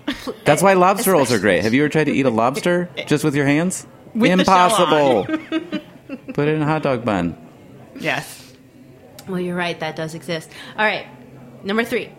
That's 0.45 0.61
why 0.61 0.74
lobster 0.74 1.11
rolls 1.13 1.32
are 1.32 1.39
great. 1.39 1.63
Have 1.63 1.74
you 1.74 1.84
ever 1.84 1.89
tried 1.89 2.05
to 2.05 2.11
eat 2.13 2.26
a 2.26 2.30
lobster 2.30 2.89
just 3.07 3.24
with 3.24 3.36
your 3.36 3.45
hands? 3.45 3.86
With 4.13 4.32
Impossible. 4.32 5.26
Put 6.34 6.47
it 6.47 6.55
in 6.55 6.61
a 6.61 6.65
hot 6.65 6.84
dog 6.84 7.03
bun. 7.05 7.36
Yes. 7.99 8.53
Well, 9.28 9.39
you're 9.39 9.55
right. 9.55 9.80
That 9.80 9.95
does 9.95 10.15
exist. 10.15 10.49
All 10.78 10.86
right, 10.86 11.05
number 11.63 11.84
three. 11.84 12.09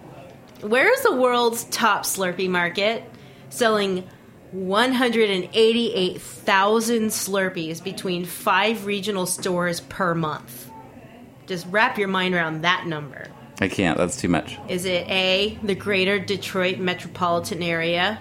Where 0.61 0.93
is 0.93 1.03
the 1.03 1.15
world's 1.15 1.65
top 1.65 2.03
Slurpee 2.05 2.51
market 2.51 3.03
selling 3.49 4.07
188,000 4.53 7.09
Slurpees 7.09 7.85
between 7.85 8.25
five 8.25 8.87
regional 8.87 9.27
stores 9.27 9.81
per 9.81 10.15
month? 10.15 10.71
Just 11.47 11.67
wrap 11.71 11.99
your 11.99 12.09
mind 12.09 12.35
around 12.35 12.63
that 12.63 12.87
number. 12.87 13.27
I 13.61 13.69
can't. 13.69 13.99
That's 13.99 14.21
too 14.21 14.29
much. 14.29 14.59
Is 14.69 14.85
it 14.85 15.09
A, 15.09 15.59
the 15.63 15.75
greater 15.75 16.19
Detroit 16.19 16.79
metropolitan 16.79 17.63
area, 17.63 18.21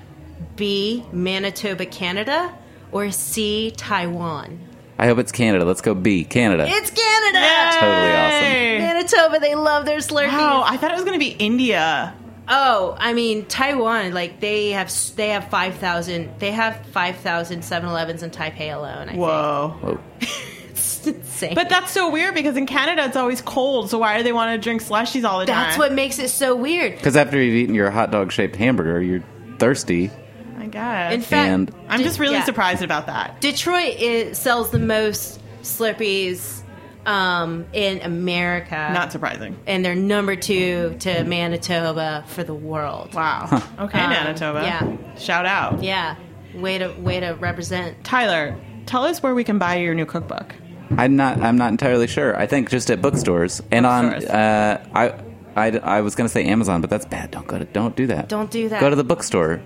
B, 0.56 1.04
Manitoba, 1.12 1.86
Canada, 1.86 2.56
or 2.92 3.12
C, 3.12 3.72
Taiwan? 3.78 4.60
I 4.98 5.06
hope 5.06 5.20
it's 5.20 5.32
Canada. 5.32 5.64
Let's 5.64 5.82
go 5.82 5.94
B. 5.94 6.24
Canada. 6.24 6.66
It's 6.68 6.90
Canada! 6.90 7.78
Totally 7.80 8.14
awesome. 8.14 8.80
Manitoba, 8.80 9.40
they 9.40 9.54
love 9.54 9.86
their 9.86 10.00
Slurpees. 10.00 10.30
Wow, 10.30 10.64
I 10.66 10.78
thought 10.78 10.90
it 10.92 10.96
was 10.96 11.04
going 11.04 11.20
to 11.20 11.24
be 11.24 11.36
India. 11.38 12.16
Oh, 12.50 12.96
I 12.98 13.14
mean 13.14 13.46
Taiwan, 13.46 14.14
like 14.14 14.40
they 14.40 14.70
have 14.72 14.94
they 15.16 15.30
have 15.30 15.50
5,000 15.50 16.40
they 16.40 16.52
have 16.52 16.86
5,000 16.88 17.60
7-Elevens 17.62 18.24
in 18.24 18.30
Taipei 18.32 18.74
alone. 18.74 19.10
I 19.10 19.16
Whoa. 19.16 19.76
Whoa. 19.82 20.00
think. 20.20 20.32
It's 20.70 21.08
insane. 21.08 21.56
But 21.56 21.70
that's 21.70 21.92
so 21.92 22.12
weird 22.12 22.36
because 22.36 22.56
in 22.58 22.66
Canada 22.68 23.06
it's 23.06 23.16
always 23.18 23.42
cold, 23.42 23.90
so 23.90 23.98
why 23.98 24.18
do 24.18 24.24
they 24.24 24.32
want 24.34 24.52
to 24.52 24.64
drink 24.64 24.82
slushies 24.84 25.24
all 25.28 25.40
the 25.40 25.46
time? 25.46 25.56
that's 25.56 25.78
what 25.78 25.92
makes 25.92 26.20
it 26.20 26.30
so 26.30 26.56
weird. 26.56 26.96
Because 26.96 27.16
after 27.16 27.42
you've 27.42 27.56
eaten 27.56 27.74
your 27.76 27.90
hot 27.90 28.12
dog 28.12 28.32
shaped 28.32 28.56
hamburger, 28.56 29.02
you're 29.02 29.24
thirsty. 29.58 30.12
I 30.60 30.68
guess. 30.68 31.14
In 31.14 31.22
fact, 31.22 31.50
And- 31.50 31.72
I'm 31.90 32.04
just 32.04 32.20
really 32.20 32.36
yeah. 32.36 32.44
surprised 32.44 32.84
about 32.84 33.08
that. 33.08 33.42
Detroit 33.42 33.96
is, 33.98 34.38
sells 34.38 34.70
the 34.70 34.80
most 34.80 35.40
Slurpees 35.64 36.62
um, 37.08 37.66
in 37.74 38.02
America. 38.02 38.90
Not 38.94 39.12
surprising. 39.12 39.58
and 39.66 39.84
they're 39.84 39.96
number 39.96 40.36
2 40.36 40.98
to 41.00 41.24
Manitoba 41.24 42.24
for 42.28 42.44
the 42.44 42.54
world. 42.54 43.14
Wow. 43.16 43.48
Okay, 43.80 44.00
Um, 44.00 44.10
Manitoba. 44.10 44.62
yeah. 44.64 45.16
Shout 45.18 45.46
out. 45.46 45.82
Yeah. 45.84 46.16
Way 46.54 46.78
to 46.80 46.90
way 47.00 47.20
to 47.20 47.32
represent. 47.34 48.04
Tyler, 48.04 48.56
tell 48.86 49.04
us 49.04 49.22
where 49.24 49.34
we 49.36 49.44
can 49.44 49.58
buy 49.60 49.76
your 49.78 49.94
new 49.94 50.06
cookbook. 50.06 50.54
I'm 50.98 51.16
not. 51.16 51.42
I'm 51.42 51.58
not 51.58 51.72
entirely 51.72 52.08
sure. 52.08 52.36
I 52.40 52.46
think 52.48 52.70
just 52.70 52.90
at 52.90 53.02
bookstores 53.02 53.62
and 53.72 53.86
on. 53.86 54.06
Uh, 54.26 54.84
I, 54.94 55.14
I, 55.56 55.78
I 55.80 56.02
was 56.02 56.16
going 56.16 56.28
to 56.28 56.32
say 56.32 56.46
Amazon, 56.46 56.82
but 56.82 56.90
that's 56.90 57.06
bad. 57.06 57.30
Don't 57.32 57.46
go 57.48 57.60
to. 57.60 57.66
Don't 57.66 57.96
do 57.96 58.08
that. 58.08 58.30
Don't 58.30 58.50
do 58.50 58.70
that. 58.70 58.80
Go 58.80 58.90
to 58.90 58.96
the 58.96 59.04
bookstore. 59.04 59.62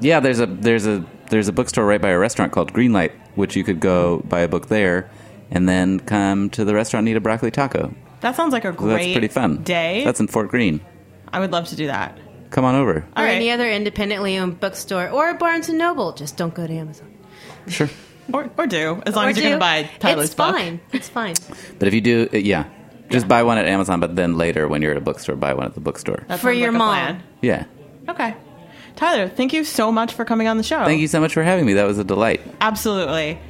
Yeah, 0.00 0.20
there's 0.20 0.40
a 0.40 0.46
there's 0.46 0.86
a 0.86 1.04
there's 1.30 1.48
a 1.48 1.52
bookstore 1.52 1.86
right 1.86 2.00
by 2.02 2.08
a 2.10 2.18
restaurant 2.18 2.52
called 2.52 2.72
Greenlight, 2.72 3.12
which 3.36 3.54
you 3.56 3.62
could 3.64 3.78
go 3.80 4.18
buy 4.28 4.40
a 4.40 4.48
book 4.48 4.66
there, 4.66 5.10
and 5.52 5.68
then 5.68 6.00
come 6.00 6.50
to 6.50 6.64
the 6.64 6.74
restaurant 6.74 7.02
and 7.04 7.10
eat 7.10 7.16
a 7.16 7.20
broccoli 7.20 7.50
taco. 7.50 7.94
That 8.20 8.34
sounds 8.36 8.52
like 8.52 8.64
a 8.64 8.72
So 8.72 8.78
great 8.78 8.98
that's 9.04 9.12
pretty 9.12 9.28
fun. 9.28 9.62
day. 9.62 10.02
That's 10.04 10.20
in 10.20 10.26
Fort 10.28 10.48
Greene. 10.48 10.80
I 11.32 11.40
would 11.40 11.52
love 11.52 11.68
to 11.68 11.76
do 11.76 11.86
that. 11.86 12.18
Come 12.50 12.64
on 12.64 12.74
over. 12.74 13.04
All 13.16 13.22
or 13.22 13.26
right. 13.26 13.34
any 13.36 13.50
other 13.50 13.68
independently 13.70 14.36
owned 14.38 14.60
bookstore 14.60 15.08
or 15.08 15.34
Barnes 15.34 15.68
and 15.68 15.78
Noble. 15.78 16.12
Just 16.12 16.36
don't 16.36 16.52
go 16.54 16.66
to 16.66 16.72
Amazon. 16.74 17.12
Sure. 17.68 17.88
Or, 18.32 18.48
or 18.56 18.66
do, 18.68 19.02
as 19.04 19.16
long 19.16 19.26
Or 19.26 19.28
as 19.30 19.36
you're 19.36 19.42
going 19.42 19.54
to 19.54 19.58
buy 19.58 19.90
Tyler's 19.98 20.26
It's 20.26 20.34
book. 20.36 20.54
fine. 20.54 20.80
It's 20.92 21.08
fine. 21.08 21.34
But 21.80 21.88
if 21.88 21.92
you 21.92 22.00
do, 22.00 22.28
uh, 22.32 22.36
yeah, 22.36 22.66
just 23.10 23.26
buy 23.26 23.42
one 23.42 23.58
at 23.58 23.66
Amazon. 23.66 23.98
But 23.98 24.14
then 24.14 24.38
later, 24.38 24.68
when 24.68 24.80
you're 24.80 24.92
at 24.92 24.96
a 24.96 25.00
bookstore, 25.02 25.34
buy 25.34 25.52
one 25.54 25.66
at 25.66 25.74
the 25.74 25.80
bookstore. 25.80 26.24
That 26.28 26.38
For 26.38 26.52
your 26.52 26.70
like 26.70 26.78
mom. 26.78 26.88
plan. 26.94 27.22
Yeah. 27.42 27.64
Okay. 28.08 28.34
Tyler, 28.94 29.28
thank 29.28 29.52
you 29.52 29.64
so 29.64 29.90
much 29.90 30.14
for 30.14 30.24
coming 30.24 30.46
on 30.46 30.56
the 30.56 30.62
show. 30.62 30.84
Thank 30.84 31.00
you 31.00 31.08
so 31.08 31.20
much 31.20 31.34
for 31.34 31.42
having 31.42 31.66
me. 31.66 31.72
That 31.74 31.86
was 31.86 31.98
a 31.98 32.04
delight. 32.04 32.40
Absolutely. 32.60 33.40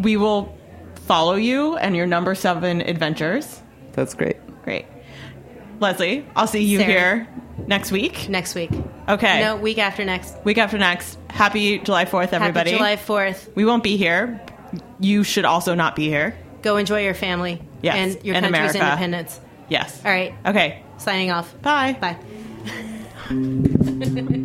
We 0.00 0.16
will 0.16 0.58
follow 1.06 1.34
you 1.34 1.76
and 1.76 1.96
your 1.96 2.06
number 2.06 2.34
seven 2.34 2.80
adventures. 2.80 3.62
That's 3.92 4.14
great. 4.14 4.36
Great. 4.62 4.86
Leslie, 5.80 6.26
I'll 6.36 6.46
see 6.46 6.62
you 6.62 6.78
Sarah. 6.78 6.90
here 6.92 7.28
next 7.66 7.90
week. 7.92 8.28
Next 8.28 8.54
week. 8.54 8.70
Okay. 9.08 9.40
No, 9.40 9.56
week 9.56 9.78
after 9.78 10.04
next. 10.04 10.36
Week 10.44 10.56
after 10.58 10.78
next. 10.78 11.18
Happy 11.30 11.78
July 11.78 12.04
4th, 12.04 12.32
everybody. 12.32 12.70
Happy 12.70 12.78
July 12.78 12.96
4th. 12.96 13.54
We 13.54 13.64
won't 13.64 13.82
be 13.82 13.96
here. 13.96 14.40
You 15.00 15.24
should 15.24 15.44
also 15.44 15.74
not 15.74 15.94
be 15.96 16.08
here. 16.08 16.36
Go 16.62 16.76
enjoy 16.78 17.02
your 17.02 17.14
family 17.14 17.60
Yes, 17.82 18.14
and 18.16 18.24
your 18.24 18.36
in 18.36 18.42
country's 18.44 18.70
America. 18.74 18.78
independence. 18.78 19.40
Yes. 19.68 20.00
All 20.04 20.10
right. 20.10 20.32
Okay. 20.46 20.82
Signing 20.96 21.30
off. 21.30 21.60
Bye. 21.60 21.92
Bye. 22.00 22.16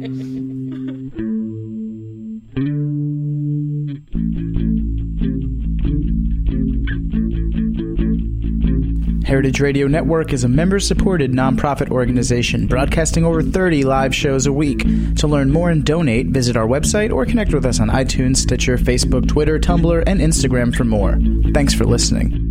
Heritage 9.30 9.60
Radio 9.60 9.86
Network 9.88 10.34
is 10.34 10.44
a 10.44 10.48
member 10.48 10.80
supported 10.80 11.32
nonprofit 11.34 11.92
organization 11.92 12.66
broadcasting 12.66 13.24
over 13.24 13.44
30 13.44 13.84
live 13.84 14.16
shows 14.16 14.48
a 14.48 14.52
week. 14.52 14.80
To 15.18 15.28
learn 15.28 15.52
more 15.52 15.70
and 15.70 15.86
donate, 15.86 16.30
visit 16.30 16.58
our 16.58 16.66
website 16.66 17.14
or 17.14 17.28
connect 17.28 17.54
with 17.54 17.64
us 17.64 17.80
on 17.80 17.90
iTunes, 17.90 18.38
Stitcher, 18.38 18.76
Facebook, 18.76 19.28
Twitter, 19.28 19.60
Tumblr, 19.60 20.04
and 20.08 20.20
Instagram 20.20 20.76
for 20.76 20.84
more. 20.84 21.20
Thanks 21.54 21.76
for 21.76 21.86
listening. 21.86 22.49